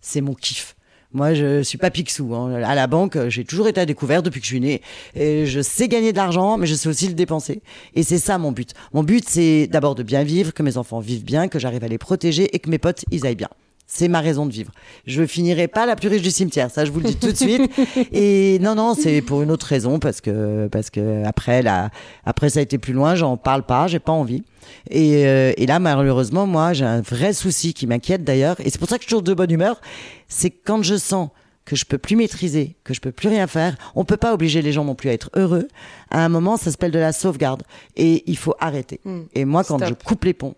C'est 0.00 0.20
mon 0.20 0.34
kiff. 0.34 0.76
Moi, 1.12 1.32
je 1.32 1.62
suis 1.62 1.78
pas 1.78 1.90
Picsou. 1.90 2.34
hein. 2.34 2.62
À 2.62 2.74
la 2.74 2.86
banque, 2.86 3.18
j'ai 3.28 3.44
toujours 3.44 3.66
été 3.66 3.80
à 3.80 3.86
découvert 3.86 4.22
depuis 4.22 4.40
que 4.40 4.46
je 4.46 4.50
suis 4.50 4.60
né. 4.60 4.82
Et 5.14 5.46
je 5.46 5.60
sais 5.62 5.88
gagner 5.88 6.12
de 6.12 6.18
l'argent, 6.18 6.58
mais 6.58 6.66
je 6.66 6.74
sais 6.74 6.88
aussi 6.88 7.08
le 7.08 7.14
dépenser. 7.14 7.62
Et 7.94 8.02
c'est 8.02 8.18
ça 8.18 8.36
mon 8.36 8.52
but. 8.52 8.74
Mon 8.92 9.02
but, 9.02 9.26
c'est 9.26 9.66
d'abord 9.68 9.94
de 9.94 10.02
bien 10.02 10.22
vivre, 10.22 10.52
que 10.52 10.62
mes 10.62 10.76
enfants 10.76 11.00
vivent 11.00 11.24
bien, 11.24 11.48
que 11.48 11.58
j'arrive 11.58 11.82
à 11.82 11.88
les 11.88 11.98
protéger 11.98 12.54
et 12.54 12.58
que 12.58 12.68
mes 12.68 12.78
potes, 12.78 13.06
ils 13.10 13.26
aillent 13.26 13.36
bien. 13.36 13.48
C'est 13.90 14.08
ma 14.08 14.20
raison 14.20 14.44
de 14.44 14.52
vivre. 14.52 14.70
Je 15.06 15.24
finirai 15.24 15.66
pas 15.66 15.86
la 15.86 15.96
plus 15.96 16.08
riche 16.08 16.20
du 16.20 16.30
cimetière, 16.30 16.70
ça 16.70 16.84
je 16.84 16.92
vous 16.92 17.00
le 17.00 17.06
dis 17.06 17.16
tout 17.16 17.32
de 17.32 17.36
suite. 17.36 17.72
Et 18.12 18.58
non, 18.60 18.74
non, 18.74 18.94
c'est 18.94 19.22
pour 19.22 19.40
une 19.40 19.50
autre 19.50 19.64
raison 19.64 19.98
parce 19.98 20.20
que 20.20 20.68
parce 20.68 20.90
que 20.90 21.24
après 21.24 21.62
là, 21.62 21.88
après 22.26 22.50
ça 22.50 22.60
a 22.60 22.62
été 22.62 22.76
plus 22.76 22.92
loin, 22.92 23.14
j'en 23.14 23.38
parle 23.38 23.62
pas, 23.62 23.86
j'ai 23.86 23.98
pas 23.98 24.12
envie. 24.12 24.42
Et, 24.90 25.26
euh, 25.26 25.52
et 25.56 25.64
là, 25.64 25.78
malheureusement, 25.78 26.46
moi, 26.46 26.74
j'ai 26.74 26.84
un 26.84 27.00
vrai 27.00 27.32
souci 27.32 27.72
qui 27.72 27.86
m'inquiète 27.86 28.24
d'ailleurs, 28.24 28.56
et 28.60 28.68
c'est 28.68 28.78
pour 28.78 28.90
ça 28.90 28.98
que 28.98 29.04
je 29.04 29.06
suis 29.06 29.10
toujours 29.10 29.22
de 29.22 29.32
bonne 29.32 29.50
humeur. 29.50 29.80
C'est 30.28 30.50
quand 30.50 30.82
je 30.82 30.96
sens 30.96 31.30
que 31.64 31.74
je 31.74 31.86
peux 31.86 31.98
plus 31.98 32.16
maîtriser, 32.16 32.76
que 32.84 32.92
je 32.92 33.00
peux 33.00 33.12
plus 33.12 33.28
rien 33.28 33.46
faire. 33.46 33.76
On 33.94 34.04
peut 34.04 34.16
pas 34.16 34.34
obliger 34.34 34.60
les 34.60 34.72
gens 34.72 34.84
non 34.84 34.94
plus 34.94 35.10
à 35.10 35.12
être 35.12 35.30
heureux. 35.34 35.68
À 36.10 36.24
un 36.24 36.28
moment, 36.28 36.56
ça 36.56 36.70
s'appelle 36.70 36.90
de 36.90 36.98
la 36.98 37.12
sauvegarde, 37.12 37.62
et 37.96 38.24
il 38.26 38.36
faut 38.36 38.54
arrêter. 38.60 39.00
Mm. 39.04 39.20
Et 39.34 39.44
moi, 39.46 39.64
quand 39.64 39.78
Stop. 39.78 39.88
je 39.88 40.04
coupe 40.04 40.24
les 40.24 40.34
ponts, 40.34 40.54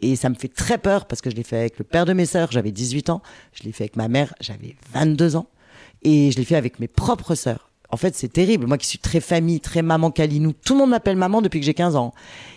et 0.00 0.16
ça 0.16 0.28
me 0.28 0.34
fait 0.34 0.48
très 0.48 0.78
peur 0.78 1.06
parce 1.06 1.20
que 1.20 1.30
je 1.30 1.36
l'ai 1.36 1.42
fait 1.42 1.58
avec 1.58 1.78
le 1.78 1.84
père 1.84 2.04
de 2.04 2.12
mes 2.12 2.26
sœurs, 2.26 2.50
j'avais 2.52 2.72
18 2.72 3.10
ans. 3.10 3.22
Je 3.52 3.62
l'ai 3.62 3.72
fait 3.72 3.84
avec 3.84 3.96
ma 3.96 4.08
mère, 4.08 4.34
j'avais 4.40 4.76
22 4.92 5.36
ans. 5.36 5.46
Et 6.02 6.30
je 6.30 6.36
l'ai 6.36 6.44
fait 6.44 6.56
avec 6.56 6.80
mes 6.80 6.88
propres 6.88 7.34
sœurs. 7.34 7.70
En 7.90 7.96
fait, 7.96 8.14
c'est 8.14 8.32
terrible. 8.32 8.66
Moi 8.66 8.76
qui 8.76 8.86
suis 8.86 8.98
très 8.98 9.20
famille, 9.20 9.60
très 9.60 9.82
maman 9.82 10.10
Calinou, 10.10 10.52
tout 10.52 10.74
le 10.74 10.80
monde 10.80 10.90
m'appelle 10.90 11.16
maman 11.16 11.42
depuis 11.42 11.60
que 11.60 11.66
j'ai 11.66 11.74
15 11.74 11.96
ans. 11.96 12.12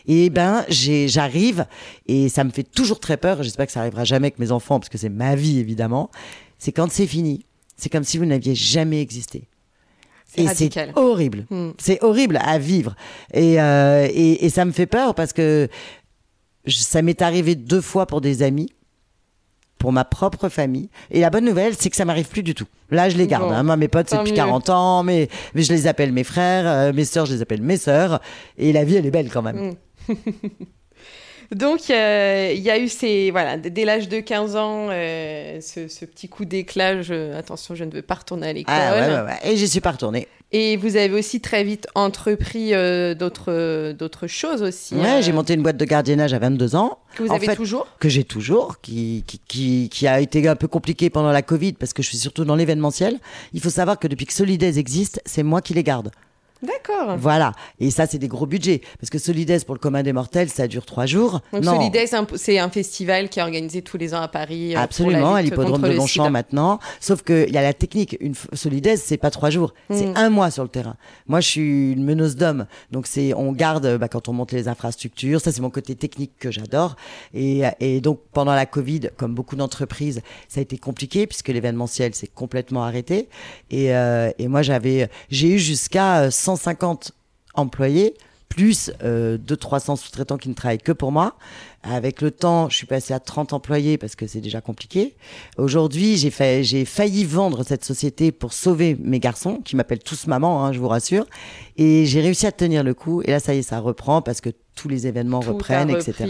Et 0.07 0.30
ben, 0.30 0.66
j'arrive 0.69 1.68
et 2.07 2.28
ça 2.28 2.44
me 2.44 2.50
fait 2.50 2.63
toujours 2.63 3.00
très 3.00 3.18
peur. 3.18 3.44
J'espère 3.44 3.68
que 3.68 3.72
ça 3.72 3.81
arrivera 3.81 4.04
jamais 4.04 4.28
avec 4.28 4.40
mes 4.40 4.51
enfants 4.51 4.80
parce 4.80 4.90
que 4.90 4.98
c'est 4.98 5.10
ma 5.10 5.36
vie 5.36 5.60
évidemment. 5.60 6.10
C'est 6.57 6.72
quand 6.72 6.92
c'est 6.92 7.07
fini. 7.07 7.45
C'est 7.75 7.90
comme 7.90 8.04
si 8.04 8.18
vous 8.18 8.25
n'aviez 8.25 8.56
jamais 8.56 9.01
existé. 9.01 9.48
C'est 10.28 10.42
Et 10.42 10.48
c'est 10.48 10.98
horrible. 10.98 11.45
Mm. 11.50 11.69
C'est 11.78 12.04
horrible 12.04 12.40
à 12.42 12.57
vivre. 12.57 12.95
Et, 13.33 13.62
euh, 13.62 14.07
et, 14.12 14.45
et 14.45 14.50
ça 14.50 14.66
me 14.66 14.72
fait 14.72 14.88
peur 14.88 15.16
parce 15.16 15.33
que 15.33 15.69
je- 16.68 16.78
ça 16.78 17.02
m'est 17.02 17.22
arrivé 17.22 17.56
deux 17.56 17.81
fois 17.81 18.06
pour 18.06 18.22
des 18.22 18.44
amis, 18.44 18.69
pour 19.80 19.92
ma 19.92 20.06
propre 20.06 20.50
famille. 20.50 20.90
Et 21.12 21.19
la 21.22 21.30
bonne 21.30 21.46
nouvelle, 21.46 21.74
c'est 21.78 21.90
que 21.90 21.96
ça 21.96 22.06
m'arrive 22.06 22.28
plus 22.28 22.44
du 22.44 22.54
tout. 22.56 22.66
Là, 22.92 23.10
je 23.10 23.18
les 23.18 23.28
garde. 23.28 23.46
Bon, 23.50 23.52
hein. 23.52 23.64
Moi, 23.64 23.75
mes 23.78 23.88
potes, 23.88 24.10
c'est 24.10 24.18
depuis 24.18 24.31
mieux. 24.31 24.36
40 24.38 24.69
ans, 24.69 25.04
mais, 25.04 25.28
mais 25.54 25.62
je 25.64 25.72
les 25.74 25.88
appelle 25.88 26.12
mes 26.12 26.24
frères, 26.24 26.68
euh, 26.68 26.94
mes 26.94 27.06
sœurs, 27.06 27.25
je 27.25 27.34
les 27.36 27.42
appelle 27.42 27.62
mes 27.62 27.78
sœurs. 27.78 28.19
Et 28.58 28.72
la 28.74 28.84
vie, 28.84 28.96
elle 28.96 29.06
est 29.06 29.12
belle 29.12 29.30
quand 29.31 29.42
même. 29.42 29.75
Mm. 30.08 30.14
Donc, 31.56 31.90
euh, 31.90 32.52
il 32.54 32.62
y 32.62 32.69
a 32.69 32.78
eu 32.78 32.90
ces. 32.90 33.31
Voilà, 33.31 33.56
dès 33.58 33.86
l'âge 33.86 34.10
de 34.10 34.19
15 34.19 34.58
ans, 34.58 34.88
euh, 34.90 35.62
ce, 35.62 35.88
ce 35.88 36.04
petit 36.04 36.28
coup 36.28 36.44
d'éclat. 36.44 37.02
je- 37.02 37.34
Attention, 37.36 37.74
je 37.74 37.86
ne 37.86 37.92
veux 37.92 38.02
pas 38.02 38.16
retourner 38.16 38.48
à 38.50 38.54
l'école. 38.54 38.75
Ah, 38.78 38.92
ouais, 38.94 39.08
ouais, 39.08 39.22
ouais. 39.22 39.52
Et 39.54 39.56
j'y 39.56 39.68
suis 39.69 39.80
pas 39.80 39.92
retournée. 39.92 40.28
Et 40.53 40.77
vous 40.77 40.95
avez 40.95 41.13
aussi 41.13 41.41
très 41.41 41.65
vite 41.65 41.88
entrepris 41.94 42.73
euh, 42.73 43.13
d'autres 43.13 43.91
d'autres 43.91 44.27
choses 44.27 44.61
aussi. 44.63 44.95
Ouais, 44.95 45.05
hein, 45.05 45.21
j'ai 45.21 45.33
monté 45.33 45.53
une 45.53 45.61
boîte 45.61 45.75
de 45.75 45.83
gardiennage 45.83 46.33
à 46.33 46.39
22 46.39 46.75
ans. 46.75 46.99
Que 47.16 47.23
vous 47.23 47.30
en 47.30 47.35
avez 47.35 47.47
fait, 47.47 47.56
toujours 47.56 47.85
que 47.99 48.07
j'ai 48.07 48.23
toujours, 48.23 48.80
qui, 48.80 49.25
qui, 49.27 49.42
qui, 49.45 49.89
qui 49.89 50.07
a 50.07 50.21
été 50.21 50.47
un 50.47 50.56
peu 50.56 50.69
compliqué 50.69 51.09
pendant 51.09 51.31
la 51.31 51.42
Covid 51.42 51.73
parce 51.73 51.92
que 51.92 52.01
je 52.01 52.07
suis 52.07 52.18
surtout 52.18 52.45
dans 52.45 52.56
l'événementiel. 52.56 53.19
Il 53.54 53.59
faut 53.59 53.69
savoir 53.69 53.99
que 53.99 54.07
depuis 54.07 54.25
que 54.25 54.33
Solidaise 54.33 54.77
existe, 54.77 55.21
c'est 55.25 55.44
moi 55.44 55.61
qui 55.61 55.73
les 55.73 55.83
garde. 55.83 56.11
D'accord. 56.61 57.18
Voilà. 57.18 57.52
Et 57.80 57.92
ça, 57.92 58.07
c'est 58.07 58.18
des 58.18 58.28
gros 58.28 58.45
budgets. 58.45 58.81
Parce 58.99 59.09
que 59.09 59.19
Solidaise, 59.19 59.64
pour 59.64 59.76
le 59.76 59.80
commun 59.80 60.04
des 60.04 60.14
mortels, 60.14 60.49
ça 60.49 60.68
dure 60.68 60.85
trois 60.85 61.06
jours. 61.06 61.42
Donc, 61.54 61.64
non. 61.64 61.76
Solidaise, 61.76 62.14
un- 62.14 62.26
c'est 62.35 62.57
un 62.59 62.69
festival 62.69 63.30
qui 63.30 63.40
est 63.40 63.44
organisé 63.44 63.81
tous 63.81 63.97
les 63.97 64.14
ans 64.14 64.21
à 64.21 64.28
Paris. 64.28 64.76
euh, 64.76 64.80
Absolument, 64.80 65.19
pour 65.21 65.30
à 65.30 65.33
la 65.35 65.42
l'hippodrome 65.44 65.81
de 65.81 65.92
Longchamp 65.94 66.30
maintenant. 66.30 66.80
Sauf 66.99 67.21
qu'il 67.23 67.49
y 67.52 67.57
a 67.57 67.61
la 67.61 67.73
technique. 67.73 68.18
Une 68.19 68.33
Solidaise, 68.54 69.02
c'est 69.06 69.18
pas 69.18 69.30
trois 69.31 69.49
jours, 69.49 69.73
c'est 69.92 70.07
Mm. 70.07 70.14
un 70.18 70.30
mois 70.30 70.52
sur 70.52 70.64
le 70.64 70.69
terrain. 70.69 70.95
Moi, 71.28 71.40
je 71.42 71.47
suis 71.47 71.92
une 71.94 72.04
meneuse 72.04 72.35
d'hommes. 72.35 72.66
Donc, 72.92 73.07
c'est, 73.07 73.33
on 73.33 73.52
garde, 73.52 73.97
bah, 73.97 74.07
quand 74.07 74.28
on 74.30 74.33
monte 74.33 74.52
les 74.52 74.68
infrastructures. 74.68 75.42
Ça, 75.42 75.52
c'est 75.52 75.61
mon 75.61 75.69
côté 75.69 75.95
technique 75.95 76.31
que 76.40 76.52
j'adore. 76.52 76.95
Et, 77.33 77.61
et 77.80 78.02
donc, 78.02 78.19
pendant 78.33 78.54
la 78.56 78.66
Covid, 78.66 79.09
comme 79.18 79.33
beaucoup 79.35 79.56
d'entreprises, 79.56 80.21
ça 80.47 80.59
a 80.59 80.64
été 80.64 80.78
compliqué 80.78 81.28
puisque 81.28 81.49
l'événementiel 81.49 82.14
s'est 82.16 82.28
complètement 82.33 82.83
arrêté. 82.83 83.30
Et, 83.71 83.94
euh, 83.95 84.31
et 84.40 84.47
moi, 84.47 84.61
j'avais, 84.61 85.09
j'ai 85.30 85.49
eu 85.49 85.59
jusqu'à 85.59 86.21
euh, 86.21 86.31
150 86.47 87.11
employés 87.56 88.13
plus 88.47 88.92
euh, 89.04 89.37
200-300 89.37 89.97
sous-traitants 89.97 90.37
qui 90.37 90.47
ne 90.47 90.54
travaillent 90.54 90.77
que 90.77 90.94
pour 90.94 91.11
moi. 91.11 91.35
Avec 91.83 92.21
le 92.21 92.31
temps, 92.31 92.69
je 92.69 92.77
suis 92.77 92.87
passé 92.87 93.13
à 93.13 93.19
30 93.19 93.51
employés 93.51 93.97
parce 93.97 94.16
que 94.16 94.27
c'est 94.27 94.39
déjà 94.39 94.61
compliqué. 94.61 95.16
Aujourd'hui, 95.57 96.16
j'ai 96.16 96.85
failli 96.85 97.25
vendre 97.25 97.63
cette 97.63 97.83
société 97.83 98.31
pour 98.31 98.54
sauver 98.54 98.97
mes 99.01 99.19
garçons, 99.19 99.57
qui 99.57 99.75
m'appellent 99.75 100.04
tous 100.04 100.27
maman, 100.27 100.63
hein, 100.63 100.71
je 100.71 100.80
vous 100.80 100.87
rassure. 100.87 101.25
Et 101.75 102.06
j'ai 102.06 102.21
réussi 102.21 102.47
à 102.47 102.54
tenir 102.54 102.81
le 102.83 102.94
coup. 102.94 103.21
Et 103.23 103.31
là, 103.31 103.42
ça 103.42 103.54
y 103.54 103.57
est, 103.57 103.63
ça 103.63 103.80
reprend 103.80 104.21
parce 104.21 104.39
que 104.39 104.49
tous 104.78 104.88
les 104.88 105.07
événements 105.07 105.42
Tout 105.42 105.54
reprennent, 105.54 105.90
etc. 105.90 106.26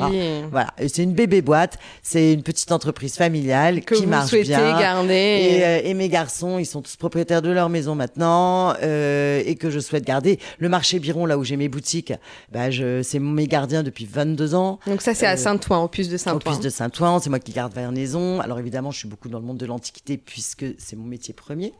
Voilà. 0.50 0.74
C'est 0.88 1.04
une 1.04 1.14
bébé 1.14 1.42
boîte. 1.42 1.78
C'est 2.02 2.34
une 2.34 2.42
petite 2.44 2.72
entreprise 2.72 3.16
familiale 3.16 3.82
Que 3.84 3.94
qui 3.96 4.04
vous 4.06 4.10
marche 4.10 4.30
souhaitez 4.30 4.48
bien. 4.48 4.80
garder. 4.80 5.14
Et, 5.14 5.64
euh, 5.66 5.82
et 5.84 5.94
mes 5.94 6.10
garçons, 6.10 6.58
ils 6.58 6.66
sont 6.66 6.82
tous 6.82 6.96
propriétaires 6.96 7.42
de 7.42 7.50
leur 7.52 7.70
maison 7.70 7.94
maintenant 7.94 8.74
euh, 8.82 9.44
et 9.46 9.56
que 9.56 9.70
je 9.70 9.80
souhaite 9.80 10.06
garder. 10.06 10.40
Le 10.60 10.70
marché 10.70 11.00
Biron, 11.00 11.26
là 11.26 11.38
où 11.38 11.44
j'ai 11.44 11.58
mes 11.58 11.68
boutiques, 11.70 12.14
bah, 12.52 12.72
je, 12.72 13.04
c'est 13.04 13.20
mes 13.20 13.48
gardiens 13.48 13.84
depuis 13.84 14.06
22 14.06 14.56
ans. 14.56 14.80
Donc, 14.88 15.02
ça, 15.02 15.14
c'est 15.14 15.28
Euh, 15.28 15.32
à 15.32 15.38
Saint-Ouen, 15.38 15.84
au 15.84 15.88
puce 15.90 16.08
de 16.10 16.16
Au 16.16 16.18
Saint-Ouen. 16.18 16.40
plus 16.40 16.60
de 16.62 16.70
Saint-Ouen, 16.70 17.20
c'est 17.20 17.30
moi 17.30 17.40
qui 17.40 17.52
garde 17.52 17.74
Vernaison. 17.74 18.40
Alors 18.40 18.60
évidemment, 18.60 18.92
je 18.92 19.00
suis 19.00 19.08
beaucoup 19.10 19.28
dans 19.28 19.40
le 19.40 19.46
monde 19.46 19.58
de 19.58 19.66
l'antiquité 19.66 20.18
puisque 20.18 20.66
c'est 20.78 20.96
mon 20.96 21.04
métier 21.04 21.34
premier. 21.34 21.74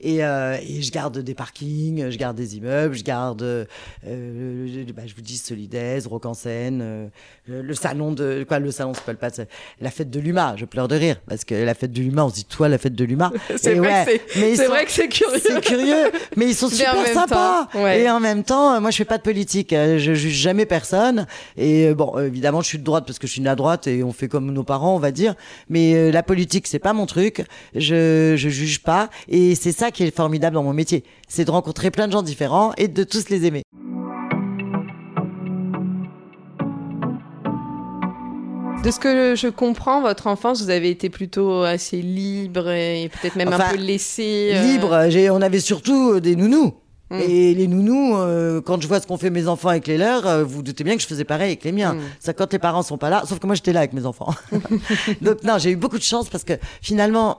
Et, 0.00 0.24
euh, 0.24 0.56
et 0.66 0.82
je 0.82 0.90
garde 0.90 1.18
des 1.18 1.34
parkings, 1.34 2.08
je 2.10 2.16
garde 2.16 2.36
des 2.36 2.56
immeubles, 2.56 2.94
je 2.94 3.02
garde, 3.04 3.42
euh, 3.42 3.64
euh, 4.06 4.84
bah, 4.94 5.02
je 5.06 5.14
vous 5.14 5.20
dis, 5.20 5.36
Solidaise, 5.36 6.06
rock 6.14 6.26
en 6.26 6.34
scène, 6.34 6.80
euh, 6.82 7.06
le 7.46 7.74
salon 7.74 8.12
de 8.12 8.44
quoi 8.48 8.58
le 8.58 8.70
salon 8.70 8.94
s'appelle 8.94 9.16
pas 9.16 9.30
ça, 9.30 9.44
la 9.80 9.90
fête 9.90 10.10
de 10.10 10.18
l'UMA. 10.20 10.54
Je 10.56 10.64
pleure 10.64 10.88
de 10.88 10.96
rire 10.96 11.20
parce 11.28 11.44
que 11.44 11.54
la 11.54 11.74
fête 11.74 11.92
de 11.92 12.00
l'UMA, 12.00 12.24
on 12.24 12.28
se 12.30 12.34
dit 12.34 12.44
toi 12.44 12.68
la 12.68 12.78
fête 12.78 12.94
de 12.94 13.04
l'UMA. 13.04 13.32
C'est 13.56 13.74
vrai, 13.74 13.88
ouais, 13.88 14.04
que 14.04 14.10
c'est- 14.32 14.40
mais 14.40 14.50
ils 14.52 14.56
c'est 14.56 14.64
sont- 14.64 14.70
vrai 14.70 14.84
que 14.84 14.90
c'est 14.90 15.08
curieux. 15.08 15.40
c'est 15.42 15.60
curieux, 15.60 16.10
mais 16.36 16.46
ils 16.46 16.54
sont 16.54 16.68
Mais 16.70 16.74
super 16.76 17.06
sympas. 17.12 17.68
temps, 17.72 17.82
ouais. 17.82 18.00
Et 18.02 18.10
en 18.10 18.20
même 18.20 18.42
temps, 18.44 18.74
euh, 18.74 18.80
moi, 18.80 18.90
je 18.90 18.96
fais 18.96 19.04
pas 19.04 19.18
de 19.18 19.22
politique. 19.22 19.72
euh, 19.72 19.98
Je 19.98 20.14
juge 20.14 20.32
jamais 20.34 20.66
personne. 20.66 21.26
Et 21.56 21.92
bon, 21.94 22.18
évidemment, 22.18 22.60
je 22.62 22.68
suis 22.68 22.78
de 22.78 22.84
droite 22.84 23.04
parce 23.06 23.18
que 23.18 23.26
je 23.26 23.32
suis 23.32 23.40
né 23.42 23.48
à 23.48 23.54
droite 23.56 23.86
et 23.86 24.02
on 24.02 24.12
fait 24.12 24.28
comme 24.28 24.50
nos 24.52 24.64
parents, 24.64 24.94
on 24.94 24.98
va 24.98 25.10
dire. 25.12 25.34
Mais 25.68 26.10
la 26.12 26.22
politique, 26.22 26.66
c'est 26.66 26.78
pas 26.78 26.92
mon 26.92 27.06
truc. 27.06 27.44
Je, 27.74 28.34
je 28.36 28.48
juge 28.48 28.82
pas. 28.82 29.10
Et 29.28 29.54
c'est 29.54 29.72
ça 29.72 29.90
qui 29.90 30.04
est 30.04 30.14
formidable 30.14 30.54
dans 30.54 30.62
mon 30.62 30.72
métier. 30.72 31.04
C'est 31.28 31.44
de 31.44 31.50
rencontrer 31.50 31.90
plein 31.90 32.06
de 32.06 32.12
gens 32.12 32.22
différents 32.22 32.72
et 32.76 32.88
de 32.88 33.02
tous 33.04 33.28
les 33.28 33.46
aimer. 33.46 33.62
De 38.84 38.90
ce 38.90 38.98
que 38.98 39.34
je 39.34 39.48
comprends, 39.48 40.02
votre 40.02 40.26
enfance, 40.26 40.60
vous 40.60 40.68
avez 40.68 40.90
été 40.90 41.08
plutôt 41.08 41.62
assez 41.62 42.02
libre 42.02 42.68
et 42.68 43.08
peut-être 43.08 43.34
même 43.34 43.50
un 43.50 43.58
peu 43.58 43.78
laissé. 43.78 44.50
euh, 44.52 44.62
Libre. 44.62 45.30
On 45.32 45.40
avait 45.40 45.60
surtout 45.60 46.10
euh, 46.12 46.20
des 46.20 46.36
nounous. 46.36 46.74
Mm. 47.10 47.20
Et 47.20 47.54
les 47.54 47.66
nounous, 47.66 48.14
euh, 48.18 48.60
quand 48.60 48.82
je 48.82 48.86
vois 48.86 49.00
ce 49.00 49.06
qu'ont 49.06 49.16
fait 49.16 49.30
mes 49.30 49.48
enfants 49.48 49.70
avec 49.70 49.86
les 49.86 49.96
leurs, 49.96 50.26
euh, 50.26 50.44
vous, 50.44 50.56
vous 50.56 50.62
doutez 50.62 50.84
bien 50.84 50.96
que 50.96 51.00
je 51.00 51.06
faisais 51.06 51.24
pareil 51.24 51.46
avec 51.46 51.64
les 51.64 51.72
miens. 51.72 51.94
Mm. 51.94 52.00
Ça, 52.20 52.34
quand 52.34 52.52
les 52.52 52.58
parents 52.58 52.82
sont 52.82 52.98
pas 52.98 53.08
là, 53.08 53.22
sauf 53.26 53.38
que 53.38 53.46
moi 53.46 53.54
j'étais 53.56 53.72
là 53.72 53.80
avec 53.80 53.94
mes 53.94 54.04
enfants. 54.04 54.34
Donc 55.22 55.42
non, 55.44 55.56
j'ai 55.56 55.70
eu 55.70 55.76
beaucoup 55.76 55.96
de 55.98 56.02
chance 56.02 56.28
parce 56.28 56.44
que 56.44 56.52
finalement, 56.82 57.38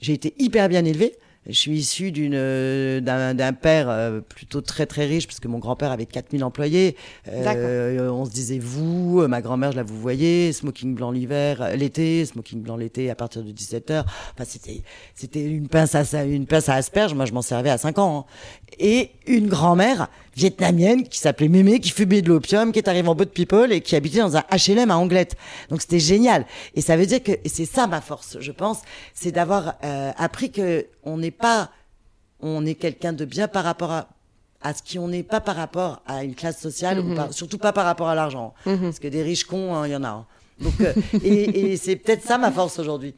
j'ai 0.00 0.14
été 0.14 0.32
hyper 0.38 0.70
bien 0.70 0.86
élevée. 0.86 1.18
Je 1.48 1.58
suis 1.58 1.72
issu 1.72 2.12
d'une 2.12 2.34
euh, 2.36 3.00
d'un 3.00 3.34
d'un 3.34 3.52
père 3.52 3.88
euh, 3.90 4.20
plutôt 4.20 4.60
très 4.60 4.86
très 4.86 5.06
riche 5.06 5.26
parce 5.26 5.40
que 5.40 5.48
mon 5.48 5.58
grand-père 5.58 5.90
avait 5.90 6.06
4000 6.06 6.44
employés. 6.44 6.96
Euh, 7.28 8.08
on 8.10 8.24
se 8.24 8.30
disait 8.30 8.60
vous, 8.60 9.20
euh, 9.22 9.26
ma 9.26 9.40
grand-mère 9.42 9.72
je 9.72 9.76
la 9.76 9.82
vous 9.82 10.00
voyez, 10.00 10.52
smoking 10.52 10.94
blanc 10.94 11.10
l'hiver, 11.10 11.76
l'été, 11.76 12.24
smoking 12.26 12.62
blanc 12.62 12.76
l'été 12.76 13.10
à 13.10 13.16
partir 13.16 13.42
de 13.42 13.50
17h. 13.50 14.04
Enfin 14.34 14.44
c'était 14.46 14.82
c'était 15.16 15.44
une 15.44 15.66
pince 15.66 15.96
à 15.96 16.24
une 16.24 16.46
pince 16.46 16.68
à 16.68 16.74
asperges, 16.74 17.14
moi 17.14 17.24
je 17.24 17.32
m'en 17.32 17.42
servais 17.42 17.70
à 17.70 17.78
5 17.78 17.98
ans. 17.98 18.18
hein. 18.28 18.32
Et 18.78 19.10
une 19.26 19.48
grand-mère 19.48 20.08
vietnamienne 20.34 21.06
qui 21.08 21.18
s'appelait 21.18 21.48
Mémé 21.48 21.80
qui 21.80 21.90
fumait 21.90 22.22
de 22.22 22.28
l'opium, 22.28 22.72
qui 22.72 22.78
est 22.78 22.88
arrivée 22.88 23.08
en 23.08 23.14
bout 23.14 23.24
de 23.24 23.30
people 23.30 23.72
et 23.72 23.80
qui 23.80 23.96
habitait 23.96 24.18
dans 24.20 24.36
un 24.36 24.44
HLM 24.50 24.90
à 24.90 24.96
Anglette. 24.96 25.36
Donc 25.68 25.80
c'était 25.82 25.98
génial. 26.00 26.46
Et 26.74 26.80
ça 26.80 26.96
veut 26.96 27.06
dire 27.06 27.22
que 27.22 27.32
et 27.32 27.48
c'est 27.48 27.64
ça 27.66 27.86
ma 27.86 28.00
force, 28.00 28.38
je 28.40 28.52
pense, 28.52 28.78
c'est 29.14 29.32
d'avoir 29.32 29.74
euh, 29.84 30.10
appris 30.16 30.50
que 30.50 30.86
on 31.04 31.18
n'est 31.18 31.30
pas 31.30 31.70
on 32.40 32.66
est 32.66 32.74
quelqu'un 32.74 33.12
de 33.12 33.24
bien 33.24 33.48
par 33.48 33.64
rapport 33.64 33.90
à 33.92 34.08
à 34.64 34.72
ce 34.74 34.82
qui 34.84 34.96
on 35.00 35.08
n'est 35.08 35.24
pas 35.24 35.40
par 35.40 35.56
rapport 35.56 36.02
à 36.06 36.22
une 36.22 36.36
classe 36.36 36.60
sociale 36.60 37.00
ou 37.00 37.14
par- 37.16 37.32
surtout 37.32 37.58
pas 37.58 37.72
par 37.72 37.84
rapport 37.84 38.06
à 38.08 38.14
l'argent 38.14 38.54
parce 38.64 39.00
que 39.00 39.08
des 39.08 39.20
riches 39.22 39.42
cons 39.44 39.74
hein, 39.74 39.88
il 39.88 39.92
y 39.92 39.96
en 39.96 40.04
a 40.04 40.08
hein. 40.10 40.26
donc 40.60 40.74
euh, 40.80 40.92
et, 41.24 41.72
et 41.72 41.76
c'est 41.76 41.96
peut-être 41.96 42.22
ça 42.22 42.38
ma 42.38 42.52
force 42.52 42.78
aujourd'hui 42.78 43.12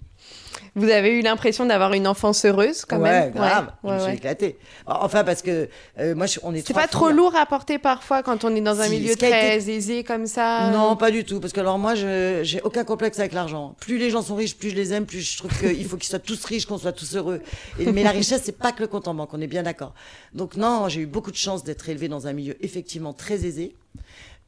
Vous 0.76 0.88
avez 0.88 1.11
eu 1.11 1.21
l'impression 1.23 1.66
d'avoir 1.66 1.93
une 1.93 2.09
enfance 2.09 2.45
heureuse 2.45 2.85
quand 2.85 2.99
ouais 2.99 3.11
même 3.11 3.33
grave 3.33 3.66
Ouais, 3.85 3.90
je 3.90 3.95
me 3.95 3.99
suis 4.00 4.09
ouais. 4.09 4.14
éclaté 4.16 4.59
enfin 4.87 5.23
parce 5.23 5.40
que 5.40 5.69
euh, 6.00 6.14
moi 6.16 6.26
je- 6.26 6.40
on 6.43 6.52
est 6.54 6.66
C'est 6.66 6.75
pas 6.75 6.88
trop 6.88 7.07
filles. 7.09 7.16
lourd 7.16 7.35
à 7.37 7.47
porter 7.47 7.78
parfois 7.78 8.23
quand 8.25 8.45
on 8.45 8.54
est 8.57 8.61
dans 8.61 8.81
un 8.81 8.85
Si, 8.87 8.90
milieu 8.90 9.14
très 9.14 9.69
aisé 9.71 10.02
comme 10.04 10.26
ça 10.26 10.71
Non, 10.73 10.97
pas 10.97 11.11
du 11.12 11.25
tout. 11.25 11.38
Parce 11.40 11.52
que 11.52 11.61
alors 11.61 11.78
moi, 11.78 11.95
je 11.95 12.40
j'ai 12.43 12.61
aucun 12.62 12.83
complexe 12.85 13.19
avec 13.21 13.33
l'argent. 13.33 13.75
Plus 13.81 13.99
les 13.99 14.11
gens 14.11 14.23
sont 14.23 14.35
riches, 14.35 14.57
plus 14.57 14.71
je 14.71 14.75
les 14.76 14.93
aime, 14.93 15.07
plus 15.07 15.21
je 15.21 15.38
trouve 15.38 15.50
qu'il 15.59 15.85
faut 15.87 15.97
qu'ils 15.97 16.09
soient 16.11 16.19
tous 16.19 16.45
riches, 16.45 16.66
qu'on 16.66 16.78
soit 16.78 16.93
tous 16.93 17.14
heureux. 17.16 17.40
Et, 17.78 17.93
mais 17.93 18.02
la 18.02 18.11
richesse, 18.11 18.43
c'est 18.45 18.59
pas 18.59 18.73
que 18.73 18.81
le 18.81 18.88
compte 18.88 19.07
en 19.09 19.14
banque. 19.14 19.31
On 19.33 19.40
est 19.40 19.47
bien 19.47 19.62
d'accord. 19.62 19.95
Donc 20.33 20.57
non, 20.57 20.88
j'ai 20.88 21.02
eu 21.02 21.07
beaucoup 21.07 21.31
de 21.31 21.37
chance 21.37 21.62
d'être 21.64 21.88
élevé 21.88 22.09
dans 22.09 22.26
un 22.26 22.33
milieu 22.33 22.57
effectivement 22.64 23.12
très 23.12 23.45
aisé. 23.47 23.75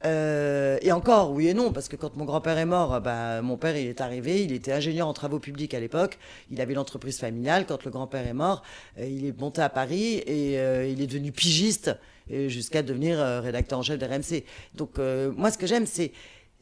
Euh, 0.07 0.79
et 0.81 0.93
encore, 0.93 1.33
oui 1.33 1.49
et 1.49 1.55
non, 1.55 1.73
parce 1.73 1.89
que 1.89 1.97
quand 1.97 2.17
mon 2.17 2.25
grand-père 2.25 2.57
est 2.57 2.67
mort, 2.67 3.01
bah, 3.01 3.43
mon 3.43 3.57
père 3.57 3.77
il 3.77 3.87
est 3.89 4.01
arrivé, 4.01 4.43
il 4.43 4.53
était 4.53 4.73
ingénieur 4.73 5.09
en 5.09 5.13
travaux 5.13 5.39
publics 5.39 5.75
à 5.75 5.81
l'époque, 5.81 6.19
il 6.51 6.61
avait 6.61 6.75
l'entreprise 6.75 7.19
familiale. 7.19 7.67
Quand 7.67 7.85
le 7.85 7.91
grand-père 7.91 8.27
est 8.27 8.33
mort, 8.33 8.63
euh, 8.99 9.07
il 9.07 9.27
est 9.27 9.39
monté 9.39 9.61
à 9.61 9.69
Paris 9.69 10.23
et 10.27 10.59
euh, 10.59 10.87
il 10.87 11.03
est 11.03 11.07
devenu 11.07 11.33
pigiste 11.33 11.91
jusqu'à 12.29 12.83
devenir 12.83 13.21
euh, 13.21 13.41
rédacteur 13.41 13.79
en 13.79 13.83
chef 13.83 13.99
d'RMC. 13.99 14.45
Donc 14.75 14.99
euh, 14.99 15.33
moi, 15.37 15.51
ce 15.51 15.59
que 15.59 15.67
j'aime, 15.67 15.87
c'est 15.87 16.13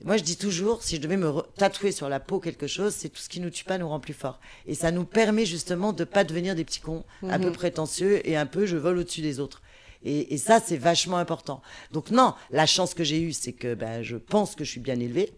moi, 0.04 0.16
je 0.16 0.22
dis 0.22 0.36
toujours, 0.36 0.82
si 0.82 0.96
je 0.96 1.00
devais 1.00 1.16
me 1.16 1.32
tatouer 1.56 1.92
sur 1.92 2.08
la 2.08 2.20
peau 2.20 2.40
quelque 2.40 2.66
chose, 2.66 2.94
c'est 2.94 3.08
tout 3.08 3.20
ce 3.20 3.28
qui 3.28 3.40
nous 3.40 3.48
tue 3.48 3.64
pas 3.64 3.78
nous 3.78 3.88
rend 3.88 4.00
plus 4.00 4.12
fort. 4.12 4.40
Et 4.66 4.74
ça 4.74 4.90
nous 4.90 5.04
permet 5.04 5.46
justement 5.46 5.92
de 5.92 6.04
pas 6.04 6.24
devenir 6.24 6.54
des 6.54 6.64
petits 6.64 6.80
cons, 6.80 7.04
un 7.22 7.38
peu 7.38 7.52
prétentieux 7.52 8.26
et 8.28 8.36
un 8.36 8.44
peu 8.44 8.66
je 8.66 8.76
vole 8.76 8.98
au-dessus 8.98 9.22
des 9.22 9.38
autres. 9.40 9.62
Et, 10.04 10.34
et 10.34 10.38
ça, 10.38 10.60
c'est 10.64 10.76
vachement 10.76 11.16
important. 11.16 11.62
Donc 11.92 12.10
non, 12.10 12.34
la 12.50 12.66
chance 12.66 12.94
que 12.94 13.04
j'ai 13.04 13.20
eue, 13.20 13.32
c'est 13.32 13.52
que 13.52 13.74
ben, 13.74 14.02
je 14.02 14.16
pense 14.16 14.54
que 14.54 14.64
je 14.64 14.70
suis 14.70 14.80
bien 14.80 14.98
élevée. 14.98 15.32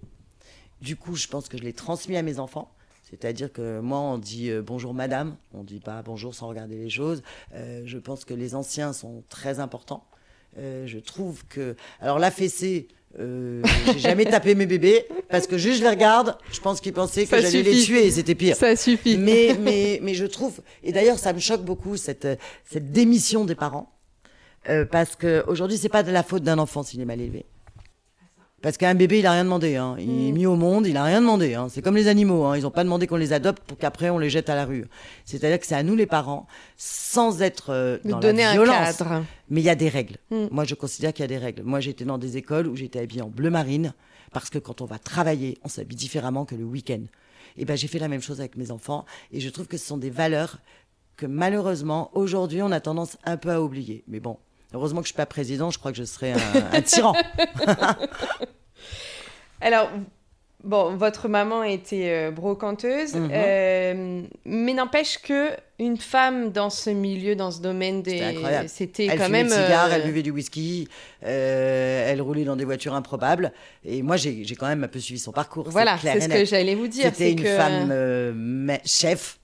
Du 0.80 0.96
coup, 0.96 1.14
je 1.14 1.26
pense 1.28 1.48
que 1.48 1.56
je 1.56 1.62
l'ai 1.62 1.72
transmis 1.72 2.16
à 2.16 2.22
mes 2.22 2.38
enfants. 2.38 2.72
C'est-à-dire 3.08 3.52
que 3.52 3.80
moi, 3.80 4.00
on 4.00 4.18
dit 4.18 4.50
euh, 4.50 4.62
bonjour 4.62 4.92
madame, 4.92 5.36
on 5.54 5.62
dit 5.62 5.78
pas 5.78 6.02
bonjour 6.02 6.34
sans 6.34 6.48
regarder 6.48 6.76
les 6.76 6.90
choses. 6.90 7.22
Euh, 7.54 7.82
je 7.86 7.98
pense 7.98 8.24
que 8.24 8.34
les 8.34 8.54
anciens 8.54 8.92
sont 8.92 9.22
très 9.28 9.60
importants. 9.60 10.04
Euh, 10.58 10.86
je 10.86 10.98
trouve 10.98 11.44
que. 11.46 11.76
Alors, 12.00 12.18
la 12.18 12.32
fessée, 12.32 12.88
euh, 13.18 13.62
j'ai 13.86 13.98
jamais 13.98 14.24
tapé 14.24 14.54
mes 14.54 14.66
bébés 14.66 15.06
parce 15.28 15.46
que 15.46 15.58
juste 15.58 15.78
je 15.78 15.82
les 15.82 15.90
regarde, 15.90 16.36
je 16.52 16.60
pense 16.60 16.80
qu'ils 16.80 16.92
pensaient 16.92 17.26
que 17.26 17.40
j'allais 17.40 17.62
les 17.62 17.82
tuer 17.82 18.06
et 18.06 18.10
c'était 18.10 18.34
pire. 18.34 18.56
Ça 18.56 18.76
suffit. 18.76 19.16
Mais, 19.16 19.56
mais, 19.60 20.00
mais 20.02 20.14
je 20.14 20.26
trouve, 20.26 20.60
et 20.82 20.92
d'ailleurs, 20.92 21.18
ça 21.18 21.32
me 21.32 21.38
choque 21.38 21.62
beaucoup, 21.62 21.96
cette, 21.96 22.26
cette 22.64 22.92
démission 22.92 23.44
des 23.44 23.54
parents. 23.54 23.92
Euh, 24.68 24.84
parce 24.84 25.16
que 25.16 25.44
aujourd'hui, 25.46 25.76
c'est 25.78 25.88
pas 25.88 26.02
de 26.02 26.10
la 26.10 26.22
faute 26.22 26.42
d'un 26.42 26.58
enfant 26.58 26.82
s'il 26.82 27.00
est 27.00 27.04
mal 27.04 27.20
élevé. 27.20 27.44
Parce 28.62 28.78
qu'un 28.78 28.94
bébé, 28.94 29.20
il 29.20 29.26
a 29.26 29.32
rien 29.32 29.44
demandé. 29.44 29.76
Hein. 29.76 29.94
Il 29.98 30.08
Mm. 30.08 30.28
est 30.28 30.32
mis 30.32 30.46
au 30.46 30.56
monde, 30.56 30.86
il 30.86 30.96
a 30.96 31.04
rien 31.04 31.20
demandé. 31.20 31.54
Hein. 31.54 31.68
C'est 31.70 31.82
comme 31.82 31.94
les 31.94 32.08
animaux. 32.08 32.44
Hein. 32.46 32.56
Ils 32.56 32.66
ont 32.66 32.70
pas 32.70 32.82
demandé 32.84 33.06
qu'on 33.06 33.16
les 33.16 33.32
adopte 33.32 33.62
pour 33.62 33.78
qu'après 33.78 34.10
on 34.10 34.18
les 34.18 34.30
jette 34.30 34.48
à 34.48 34.54
la 34.56 34.64
rue. 34.64 34.86
C'est-à-dire 35.24 35.60
que 35.60 35.66
c'est 35.66 35.74
à 35.76 35.82
nous 35.82 35.94
les 35.94 36.06
parents, 36.06 36.46
sans 36.76 37.42
être 37.42 37.70
euh, 37.70 37.98
dans 38.04 38.18
donner 38.18 38.42
la 38.42 38.50
un 38.50 38.52
violence. 38.54 38.96
cadre. 38.96 39.24
Mais 39.50 39.60
il 39.60 39.64
y 39.64 39.70
a 39.70 39.74
des 39.76 39.88
règles. 39.88 40.16
Mm. 40.30 40.46
Moi, 40.50 40.64
je 40.64 40.74
considère 40.74 41.12
qu'il 41.12 41.22
y 41.22 41.26
a 41.26 41.28
des 41.28 41.38
règles. 41.38 41.62
Moi, 41.62 41.80
j'étais 41.80 42.04
dans 42.04 42.18
des 42.18 42.38
écoles 42.38 42.66
où 42.66 42.74
j'étais 42.74 42.98
habillée 42.98 43.22
en 43.22 43.28
bleu 43.28 43.50
marine 43.50 43.92
parce 44.32 44.50
que 44.50 44.58
quand 44.58 44.80
on 44.80 44.86
va 44.86 44.98
travailler, 44.98 45.58
on 45.62 45.68
s'habille 45.68 45.96
différemment 45.96 46.44
que 46.44 46.56
le 46.56 46.64
week-end. 46.64 47.02
Et 47.58 47.64
ben, 47.66 47.76
j'ai 47.76 47.88
fait 47.88 48.00
la 48.00 48.08
même 48.08 48.22
chose 48.22 48.40
avec 48.40 48.56
mes 48.56 48.70
enfants 48.72 49.04
et 49.32 49.38
je 49.40 49.48
trouve 49.50 49.66
que 49.68 49.76
ce 49.76 49.86
sont 49.86 49.96
des 49.98 50.10
valeurs 50.10 50.58
que 51.16 51.24
malheureusement 51.26 52.10
aujourd'hui 52.12 52.60
on 52.60 52.70
a 52.72 52.80
tendance 52.80 53.16
un 53.24 53.36
peu 53.38 53.50
à 53.50 53.62
oublier. 53.62 54.02
Mais 54.08 54.20
bon, 54.20 54.36
heureusement 54.74 55.00
que 55.00 55.06
je 55.06 55.12
suis 55.12 55.16
pas 55.16 55.26
président, 55.26 55.70
je 55.70 55.78
crois 55.78 55.92
que 55.92 55.98
je 55.98 56.04
serais 56.04 56.32
un, 56.32 56.38
un 56.72 56.82
tyran. 56.82 57.14
Alors, 59.60 59.90
bon, 60.62 60.96
votre 60.96 61.28
maman 61.28 61.62
était 61.62 62.08
euh, 62.10 62.30
brocanteuse, 62.30 63.14
Mhm. 63.14 63.30
euh, 63.32 64.22
mais 64.44 64.74
n'empêche 64.74 65.18
que 65.18 65.50
une 65.78 65.96
femme 65.96 66.52
dans 66.52 66.70
ce 66.70 66.90
milieu, 66.90 67.36
dans 67.36 67.50
ce 67.50 67.60
domaine, 67.60 68.02
des... 68.02 68.38
C'était 68.68 69.06
Elle 69.06 69.18
quand 69.18 69.24
fumait 69.26 69.44
même. 69.44 69.48
des 69.48 69.54
cigares, 69.54 69.86
euh, 69.90 69.94
elle 69.96 70.04
buvait 70.04 70.22
du 70.22 70.30
whisky, 70.30 70.88
euh, 71.24 72.10
elle 72.10 72.20
roulait 72.22 72.44
dans 72.44 72.56
des 72.56 72.64
voitures 72.64 72.94
improbables. 72.94 73.52
Et 73.84 74.02
moi, 74.02 74.16
j'ai 74.16 74.44
quand 74.58 74.68
même 74.68 74.84
un 74.84 74.88
peu 74.88 75.00
suivi 75.00 75.18
son 75.20 75.32
parcours. 75.32 75.68
Voilà, 75.70 75.98
c'est 76.00 76.20
ce 76.20 76.28
que 76.28 76.44
j'allais 76.44 76.74
vous 76.74 76.88
dire. 76.88 77.04
C'était 77.04 77.16
c'est 77.16 77.32
une 77.32 77.42
que 77.42 77.56
femme 77.56 78.78
chef. 78.84 79.38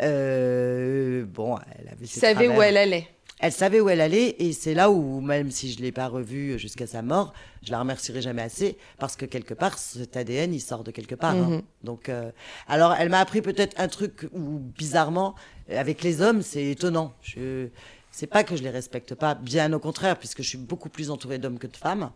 Bon, 0.00 1.58
elle 1.78 1.88
avait 1.88 2.06
ses 2.06 2.20
savait 2.20 2.48
où 2.48 2.60
elle 2.62 2.76
allait. 2.76 3.06
Elle 3.42 3.50
savait 3.52 3.80
où 3.80 3.88
elle 3.88 4.00
allait 4.00 4.36
et 4.38 4.52
c'est 4.52 4.72
là 4.72 4.88
où, 4.88 5.20
même 5.20 5.50
si 5.50 5.72
je 5.72 5.80
l'ai 5.82 5.90
pas 5.90 6.06
revue 6.06 6.60
jusqu'à 6.60 6.86
sa 6.86 7.02
mort, 7.02 7.32
je 7.64 7.72
la 7.72 7.80
remercierai 7.80 8.22
jamais 8.22 8.42
assez 8.42 8.78
parce 9.00 9.16
que 9.16 9.26
quelque 9.26 9.52
part, 9.52 9.78
cet 9.78 10.16
ADN, 10.16 10.54
il 10.54 10.60
sort 10.60 10.84
de 10.84 10.92
quelque 10.92 11.16
part. 11.16 11.34
hein. 11.34 11.48
Mhm. 11.56 11.62
Donc, 11.82 12.08
euh, 12.08 12.30
alors, 12.68 12.94
elle 12.94 13.08
m'a 13.08 13.18
appris 13.18 13.42
peut-être 13.42 13.74
un 13.80 13.88
truc 13.88 14.28
où, 14.32 14.60
bizarrement, 14.60 15.34
avec 15.68 16.04
les 16.04 16.20
hommes, 16.22 16.42
c'est 16.42 16.64
étonnant. 16.66 17.14
Je, 17.20 17.66
c'est 18.12 18.28
pas 18.28 18.44
que 18.44 18.54
je 18.54 18.62
les 18.62 18.70
respecte 18.70 19.16
pas, 19.16 19.34
bien 19.34 19.72
au 19.72 19.80
contraire, 19.80 20.16
puisque 20.20 20.42
je 20.42 20.48
suis 20.48 20.58
beaucoup 20.58 20.88
plus 20.88 21.10
entourée 21.10 21.38
d'hommes 21.38 21.58
que 21.58 21.66
de 21.66 21.76
femmes. 21.76 22.12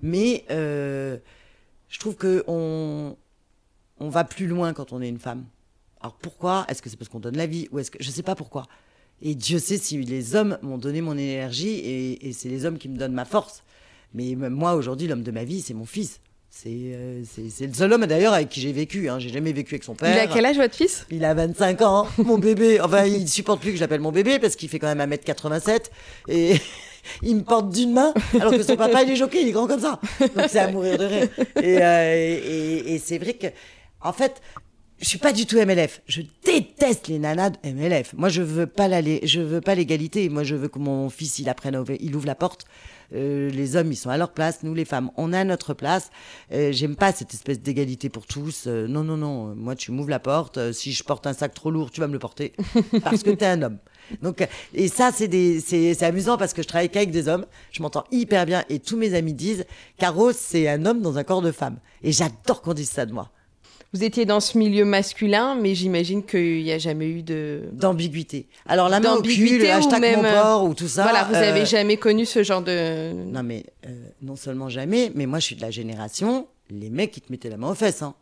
Mais 0.00 0.46
euh, 0.50 1.18
je 1.90 1.98
trouve 1.98 2.16
que 2.16 2.42
on, 2.46 3.18
on 3.98 4.08
va 4.08 4.24
plus 4.24 4.46
loin 4.46 4.72
quand 4.72 4.92
on 4.94 5.02
est 5.02 5.08
une 5.10 5.18
femme. 5.18 5.44
Alors 6.00 6.14
pourquoi? 6.14 6.64
Est-ce 6.68 6.80
que 6.80 6.88
c'est 6.88 6.96
parce 6.96 7.10
qu'on 7.10 7.20
donne 7.20 7.36
la 7.36 7.46
vie 7.46 7.68
ou 7.70 7.78
est-ce 7.80 7.90
que 7.90 8.02
je 8.02 8.10
sais 8.10 8.22
pas 8.22 8.34
pourquoi 8.34 8.66
Et 9.22 9.34
Dieu 9.34 9.58
sait 9.58 9.78
si 9.78 9.98
les 9.98 10.34
hommes 10.34 10.58
m'ont 10.62 10.78
donné 10.78 11.00
mon 11.00 11.16
énergie 11.16 11.68
et, 11.68 12.28
et 12.28 12.32
c'est 12.32 12.48
les 12.48 12.64
hommes 12.64 12.78
qui 12.78 12.88
me 12.88 12.96
donnent 12.96 13.12
ma 13.12 13.24
force. 13.24 13.62
Mais 14.14 14.34
moi 14.34 14.74
aujourd'hui, 14.74 15.06
l'homme 15.06 15.22
de 15.22 15.30
ma 15.30 15.44
vie, 15.44 15.60
c'est 15.60 15.74
mon 15.74 15.84
fils. 15.84 16.20
C'est 16.52 16.68
euh, 16.72 17.22
le 17.60 17.72
seul 17.72 17.92
homme 17.92 18.06
d'ailleurs 18.06 18.32
avec 18.32 18.48
qui 18.48 18.60
j'ai 18.60 18.72
vécu. 18.72 19.08
Hein. 19.08 19.20
J'ai 19.20 19.28
jamais 19.28 19.52
vécu 19.52 19.74
avec 19.74 19.84
son 19.84 19.94
père. 19.94 20.12
Il 20.12 20.18
a 20.18 20.26
quel 20.26 20.44
âge 20.44 20.56
votre 20.56 20.74
fils? 20.74 21.06
Il 21.10 21.24
a 21.24 21.32
25 21.32 21.80
ans, 21.82 22.08
mon 22.18 22.38
bébé. 22.38 22.80
Enfin, 22.80 23.04
il 23.04 23.28
supporte 23.28 23.60
plus 23.60 23.70
que 23.70 23.76
je 23.76 23.80
l'appelle 23.80 24.00
mon 24.00 24.10
bébé 24.10 24.40
parce 24.40 24.56
qu'il 24.56 24.68
fait 24.68 24.80
quand 24.80 24.92
même 24.92 25.10
1m87 25.10 25.82
et 26.28 26.56
il 27.22 27.36
me 27.36 27.42
porte 27.42 27.70
d'une 27.70 27.92
main 27.92 28.12
alors 28.40 28.50
que 28.50 28.62
son 28.64 28.76
papa 28.76 29.04
il 29.04 29.10
est 29.10 29.16
jockey, 29.16 29.42
il 29.42 29.48
est 29.48 29.52
grand 29.52 29.68
comme 29.68 29.80
ça. 29.80 30.00
Donc 30.20 30.46
c'est 30.48 30.58
à 30.58 30.70
mourir 30.72 30.98
de 30.98 31.04
rire. 31.04 31.28
Et, 31.62 31.78
euh, 31.80 32.40
et, 32.44 32.94
et 32.94 32.98
c'est 32.98 33.18
vrai 33.18 33.34
que, 33.34 33.46
en 34.00 34.12
fait, 34.12 34.42
je 34.98 35.06
suis 35.06 35.18
pas 35.18 35.32
du 35.32 35.46
tout 35.46 35.56
MLF. 35.56 36.02
Je 36.08 36.22
déteste 36.60 37.08
les 37.08 37.18
nanas 37.18 37.50
de 37.50 37.56
MLF. 37.70 38.14
Moi, 38.14 38.28
je 38.28 38.42
veux 38.42 38.66
pas 38.66 38.88
la, 38.88 39.00
je 39.02 39.40
veux 39.40 39.60
pas 39.60 39.74
l'égalité. 39.74 40.28
Moi, 40.28 40.44
je 40.44 40.54
veux 40.54 40.68
que 40.68 40.78
mon 40.78 41.10
fils, 41.10 41.38
il 41.38 41.48
apprenne, 41.48 41.84
il 42.00 42.14
ouvre 42.14 42.26
la 42.26 42.34
porte. 42.34 42.66
Euh, 43.12 43.50
les 43.50 43.76
hommes, 43.76 43.90
ils 43.90 43.96
sont 43.96 44.10
à 44.10 44.16
leur 44.16 44.32
place. 44.32 44.62
Nous, 44.62 44.74
les 44.74 44.84
femmes, 44.84 45.10
on 45.16 45.32
a 45.32 45.42
notre 45.44 45.74
place. 45.74 46.10
Euh, 46.52 46.72
J'aime 46.72 46.96
pas 46.96 47.12
cette 47.12 47.34
espèce 47.34 47.60
d'égalité 47.60 48.08
pour 48.08 48.26
tous. 48.26 48.64
Euh, 48.66 48.86
non, 48.86 49.04
non, 49.04 49.16
non. 49.16 49.54
Moi, 49.56 49.74
tu 49.74 49.90
m'ouvres 49.92 50.10
la 50.10 50.20
porte. 50.20 50.72
Si 50.72 50.92
je 50.92 51.02
porte 51.02 51.26
un 51.26 51.32
sac 51.32 51.54
trop 51.54 51.70
lourd, 51.70 51.90
tu 51.90 52.00
vas 52.00 52.06
me 52.06 52.12
le 52.12 52.18
porter 52.18 52.52
parce 53.02 53.22
que 53.22 53.30
t'es 53.30 53.46
un 53.46 53.62
homme. 53.62 53.78
Donc, 54.22 54.46
et 54.74 54.88
ça, 54.88 55.10
c'est 55.14 55.28
des, 55.28 55.60
c'est 55.60 56.02
amusant 56.02 56.36
parce 56.36 56.52
que 56.52 56.62
je 56.62 56.68
travaille 56.68 56.88
qu'avec 56.88 57.10
des 57.10 57.28
hommes. 57.28 57.46
Je 57.72 57.82
m'entends 57.82 58.04
hyper 58.10 58.46
bien 58.46 58.64
et 58.68 58.78
tous 58.78 58.96
mes 58.96 59.14
amis 59.14 59.34
disent, 59.34 59.64
Caro, 59.98 60.32
c'est 60.32 60.68
un 60.68 60.84
homme 60.86 61.00
dans 61.00 61.18
un 61.18 61.24
corps 61.24 61.42
de 61.42 61.52
femme. 61.52 61.78
Et 62.02 62.12
j'adore 62.12 62.62
qu'on 62.62 62.74
dise 62.74 62.90
ça 62.90 63.06
de 63.06 63.12
moi. 63.12 63.30
Vous 63.92 64.04
étiez 64.04 64.24
dans 64.24 64.38
ce 64.38 64.56
milieu 64.56 64.84
masculin, 64.84 65.56
mais 65.56 65.74
j'imagine 65.74 66.24
qu'il 66.24 66.62
n'y 66.62 66.70
a 66.70 66.78
jamais 66.78 67.08
eu 67.08 67.22
de 67.22 67.62
d'ambiguïté. 67.72 68.46
Alors 68.66 68.88
la 68.88 69.00
main 69.00 69.14
au 69.16 69.22
cul, 69.22 69.58
le 69.58 69.68
hashtag 69.68 70.00
même, 70.00 70.22
mon 70.22 70.30
corps 70.30 70.64
ou 70.64 70.74
tout 70.74 70.86
ça. 70.86 71.02
Voilà, 71.02 71.24
vous 71.24 71.32
n'avez 71.32 71.62
euh, 71.62 71.66
jamais 71.66 71.96
connu 71.96 72.24
ce 72.24 72.42
genre 72.44 72.62
de. 72.62 73.12
Non 73.12 73.42
mais 73.42 73.64
euh, 73.86 73.90
non 74.22 74.36
seulement 74.36 74.68
jamais, 74.68 75.10
mais 75.16 75.26
moi 75.26 75.40
je 75.40 75.46
suis 75.46 75.56
de 75.56 75.62
la 75.62 75.70
génération 75.72 76.46
les 76.70 76.88
mecs 76.88 77.10
qui 77.10 77.20
te 77.20 77.32
mettaient 77.32 77.50
la 77.50 77.56
main 77.56 77.70
aux 77.70 77.74
fesses. 77.74 78.02
Hein. 78.02 78.14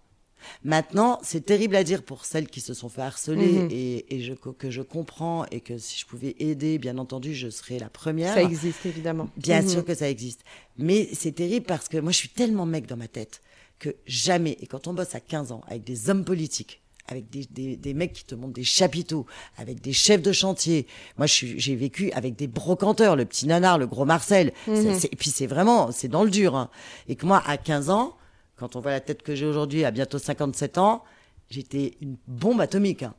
Maintenant, 0.64 1.18
c'est 1.22 1.44
terrible 1.44 1.76
à 1.76 1.84
dire 1.84 2.02
pour 2.02 2.24
celles 2.24 2.46
qui 2.48 2.60
se 2.62 2.72
sont 2.72 2.88
fait 2.88 3.02
harceler 3.02 3.46
Mhm. 3.64 3.68
et, 3.70 4.14
et 4.16 4.20
je, 4.22 4.32
que 4.32 4.70
je 4.70 4.80
comprends 4.82 5.44
et 5.50 5.60
que 5.60 5.76
si 5.76 5.98
je 5.98 6.06
pouvais 6.06 6.34
aider, 6.38 6.78
bien 6.78 6.96
entendu, 6.96 7.34
je 7.34 7.50
serais 7.50 7.78
la 7.78 7.90
première. 7.90 8.32
Ça 8.32 8.42
existe 8.42 8.86
évidemment. 8.86 9.28
Bien 9.36 9.60
Mhm. 9.62 9.68
sûr 9.68 9.84
que 9.84 9.94
ça 9.94 10.08
existe. 10.08 10.40
Mais 10.78 11.08
c'est 11.12 11.32
terrible 11.32 11.66
parce 11.66 11.88
que 11.88 11.98
moi, 11.98 12.12
je 12.12 12.16
suis 12.16 12.28
tellement 12.30 12.64
mec 12.64 12.86
dans 12.86 12.96
ma 12.96 13.08
tête 13.08 13.42
que 13.78 13.94
jamais, 14.06 14.56
et 14.60 14.66
quand 14.66 14.86
on 14.86 14.94
bosse 14.94 15.14
à 15.14 15.20
15 15.20 15.52
ans 15.52 15.60
avec 15.68 15.84
des 15.84 16.10
hommes 16.10 16.24
politiques, 16.24 16.82
avec 17.10 17.30
des, 17.30 17.46
des, 17.46 17.76
des 17.76 17.94
mecs 17.94 18.12
qui 18.12 18.24
te 18.24 18.34
montrent 18.34 18.52
des 18.52 18.64
chapiteaux, 18.64 19.24
avec 19.56 19.80
des 19.80 19.94
chefs 19.94 20.20
de 20.20 20.30
chantier. 20.32 20.86
Moi, 21.16 21.26
je 21.26 21.32
suis- 21.32 21.58
j'ai 21.58 21.74
vécu 21.74 22.10
avec 22.12 22.36
des 22.36 22.46
brocanteurs, 22.48 23.16
le 23.16 23.24
petit 23.24 23.46
nanar, 23.46 23.78
le 23.78 23.86
gros 23.86 24.04
Marcel. 24.04 24.52
C'est- 24.98 25.12
et 25.12 25.16
puis, 25.16 25.30
c'est 25.30 25.46
vraiment, 25.46 25.90
c'est 25.90 26.08
dans 26.08 26.22
le 26.22 26.28
dur. 26.30 26.54
hein. 26.54 26.68
Et 27.08 27.16
que 27.16 27.24
moi, 27.24 27.42
à 27.46 27.56
15 27.56 27.88
ans, 27.88 28.14
quand 28.56 28.76
on 28.76 28.80
voit 28.80 28.90
la 28.90 29.00
tête 29.00 29.22
que 29.22 29.34
j'ai 29.34 29.46
aujourd'hui, 29.46 29.84
à 29.86 29.90
bientôt 29.90 30.18
57 30.18 30.76
ans, 30.76 31.02
j'étais 31.48 31.96
une 32.02 32.16
bombe 32.26 32.60
atomique. 32.60 33.02
hein. 33.04 33.14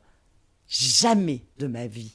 Jamais 0.68 1.42
de 1.58 1.66
ma 1.66 1.86
vie, 1.88 2.12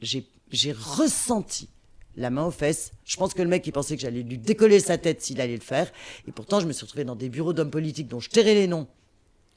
j'ai 0.00 0.24
j'ai 0.52 0.70
ressenti 0.70 1.68
la 2.16 2.30
main 2.30 2.44
aux 2.44 2.50
fesses. 2.50 2.92
Je 3.04 3.16
pense 3.16 3.34
que 3.34 3.42
le 3.42 3.48
mec, 3.48 3.66
il 3.66 3.72
pensait 3.72 3.96
que 3.96 4.02
j'allais 4.02 4.22
lui 4.22 4.38
décoller 4.38 4.80
sa 4.80 4.98
tête 4.98 5.22
s'il 5.22 5.40
allait 5.40 5.54
le 5.54 5.60
faire. 5.60 5.92
Et 6.26 6.32
pourtant, 6.32 6.60
je 6.60 6.66
me 6.66 6.72
suis 6.72 6.84
retrouvée 6.84 7.04
dans 7.04 7.16
des 7.16 7.28
bureaux 7.28 7.52
d'hommes 7.52 7.70
politiques 7.70 8.08
dont 8.08 8.20
je 8.20 8.30
tairai 8.30 8.54
les 8.54 8.66
noms, 8.66 8.86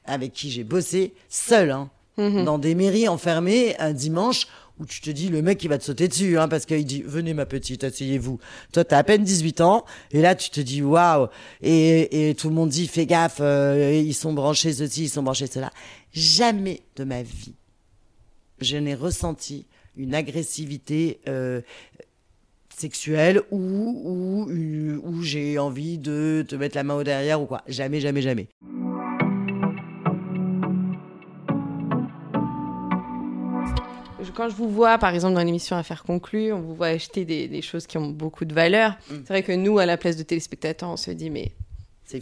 avec 0.04 0.32
qui 0.32 0.50
j'ai 0.50 0.64
bossé 0.64 1.14
seul, 1.28 1.70
hein, 1.70 1.90
dans 2.16 2.58
des 2.58 2.74
mairies 2.74 3.08
enfermées 3.08 3.76
un 3.78 3.92
dimanche 3.92 4.46
où 4.78 4.86
tu 4.86 5.00
te 5.00 5.10
dis, 5.10 5.28
le 5.28 5.42
mec, 5.42 5.62
il 5.62 5.68
va 5.68 5.78
te 5.78 5.84
sauter 5.84 6.08
dessus, 6.08 6.38
hein, 6.38 6.48
parce 6.48 6.64
qu'il 6.64 6.84
dit, 6.86 7.02
venez 7.02 7.34
ma 7.34 7.44
petite, 7.44 7.84
asseyez-vous. 7.84 8.38
Toi, 8.72 8.84
t'as 8.84 8.98
à 8.98 9.04
peine 9.04 9.22
18 9.22 9.60
ans, 9.60 9.84
et 10.10 10.22
là, 10.22 10.34
tu 10.34 10.48
te 10.48 10.60
dis, 10.60 10.82
waouh. 10.82 11.28
Et, 11.60 12.30
et 12.30 12.34
tout 12.34 12.48
le 12.48 12.54
monde 12.54 12.70
dit, 12.70 12.88
fais 12.88 13.04
gaffe, 13.04 13.38
euh, 13.40 13.92
ils 13.92 14.14
sont 14.14 14.32
branchés 14.32 14.72
ceci, 14.72 15.04
ils 15.04 15.10
sont 15.10 15.22
branchés 15.22 15.46
cela. 15.46 15.70
Jamais 16.12 16.80
de 16.96 17.04
ma 17.04 17.22
vie, 17.22 17.54
je 18.60 18.78
n'ai 18.78 18.94
ressenti 18.94 19.66
une 19.96 20.14
agressivité 20.14 21.20
euh, 21.28 21.60
sexuelle 22.80 23.42
ou, 23.50 23.58
ou, 23.58 24.50
ou, 25.04 25.22
j'ai 25.22 25.58
envie 25.58 25.98
de 25.98 26.44
te 26.48 26.54
mettre 26.56 26.76
la 26.76 26.82
main 26.82 26.94
au 26.94 27.04
derrière 27.04 27.40
ou 27.40 27.46
quoi. 27.46 27.62
Jamais, 27.68 28.00
jamais, 28.00 28.22
jamais. 28.22 28.48
Quand 34.34 34.48
je 34.48 34.54
vous 34.54 34.70
vois, 34.70 34.96
par 34.96 35.14
exemple, 35.14 35.34
dans 35.34 35.42
l'émission 35.42 35.76
Affaires 35.76 36.02
conclues, 36.02 36.52
on 36.52 36.60
vous 36.60 36.74
voit 36.74 36.86
acheter 36.86 37.26
des, 37.26 37.46
des 37.46 37.60
choses 37.60 37.86
qui 37.86 37.98
ont 37.98 38.08
beaucoup 38.08 38.46
de 38.46 38.54
valeur. 38.54 38.92
Mm. 38.92 39.14
C'est 39.24 39.28
vrai 39.28 39.42
que 39.42 39.52
nous, 39.52 39.78
à 39.78 39.84
la 39.84 39.98
place 39.98 40.16
de 40.16 40.22
téléspectateurs, 40.22 40.88
on 40.88 40.96
se 40.96 41.10
dit, 41.10 41.28
mais. 41.28 41.52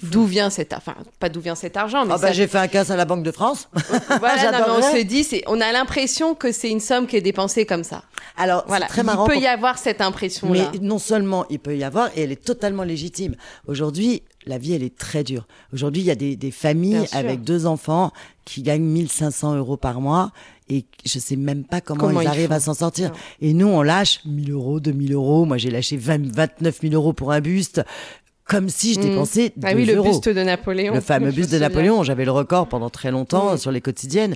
D'où 0.03 0.25
vient 0.25 0.51
cet 0.51 0.73
Enfin, 0.73 0.95
pas 1.19 1.29
d'où 1.29 1.41
vient 1.41 1.55
cet 1.55 1.77
argent, 1.77 2.05
mais 2.05 2.13
Ah 2.15 2.19
bah, 2.19 2.29
ça- 2.29 2.33
j'ai 2.33 2.47
fait 2.47 2.59
un 2.59 2.69
casse 2.69 2.91
à 2.91 2.97
la 2.97 3.05
Banque 3.05 3.23
de 3.23 3.31
France. 3.33 3.69
voilà, 4.21 4.53
non, 4.53 4.59
mais 4.79 4.87
on 4.87 4.97
se 4.97 5.03
dit, 5.03 5.25
c'est, 5.25 5.43
on 5.47 5.61
a 5.61 5.73
l'impression 5.73 6.35
que 6.35 6.53
c'est 6.53 6.71
une 6.71 6.81
somme 6.81 7.07
qui 7.07 7.17
est 7.17 7.21
dépensée 7.21 7.65
comme 7.67 7.85
ça. 7.85 8.03
Alors, 8.37 8.65
Voilà, 8.69 8.87
très 8.87 9.03
il 9.03 9.05
marrant. 9.07 9.27
peut 9.27 9.33
pour- 9.35 9.43
y 9.43 9.47
avoir 9.47 9.79
cette 9.79 10.01
impression-là. 10.01 10.71
Mais 10.73 10.79
non 10.81 10.99
seulement 10.99 11.47
il 11.51 11.59
peut 11.59 11.77
y 11.77 11.85
avoir, 11.85 12.11
et 12.17 12.23
elle 12.23 12.33
est 12.33 12.45
totalement 12.45 12.83
légitime. 12.85 13.35
Aujourd'hui, 13.67 14.23
la 14.47 14.59
vie, 14.59 14.73
elle 14.73 14.83
est 14.83 14.97
très 14.97 15.25
dure. 15.25 15.47
Aujourd'hui, 15.73 16.03
il 16.03 16.07
y 16.07 16.11
a 16.11 16.15
des, 16.15 16.51
familles 16.51 17.07
avec 17.13 17.43
deux 17.43 17.67
enfants 17.67 18.13
qui 18.45 18.63
gagnent 18.63 18.83
1500 18.85 19.57
euros 19.57 19.77
par 19.77 20.01
mois 20.01 20.33
et 20.71 20.85
je 21.05 21.19
sais 21.19 21.37
même 21.37 21.65
pas 21.65 21.81
comment, 21.81 22.01
Comment 22.01 22.21
ils 22.21 22.25
ils 22.25 22.29
arrivent 22.29 22.53
à 22.53 22.61
s'en 22.61 22.75
sortir. 22.75 23.11
Non. 23.11 23.17
Et 23.41 23.53
nous, 23.55 23.67
on 23.67 23.83
lâche 23.83 24.21
1000 24.25 24.53
euros, 24.53 24.81
2000 24.81 25.13
euros. 25.13 25.45
Moi, 25.45 25.57
j'ai 25.59 25.71
lâché 25.71 25.97
20, 25.97 26.35
29 26.35 26.81
000 26.83 26.95
euros 26.95 27.13
pour 27.13 27.33
un 27.33 27.41
buste, 27.41 27.83
comme 28.49 28.69
si 28.71 28.95
je 28.95 28.99
Mm. 28.99 29.03
dépensais 29.03 29.53
2 29.57 29.69
Ah 29.69 29.73
oui, 29.77 29.85
le 29.85 29.95
euros. 29.95 30.09
buste 30.09 30.29
de 30.29 30.43
Napoléon. 30.43 30.95
Le 30.95 31.01
fameux 31.01 31.31
buste 31.33 31.53
de. 31.53 31.59
Napoléon, 31.59 32.03
j'avais 32.03 32.25
le 32.25 32.31
record 32.33 32.67
pendant 32.69 32.91
très 32.91 33.11
longtemps 33.13 33.57
sur 33.57 33.71
les 33.71 33.81
quotidiennes. 33.81 34.35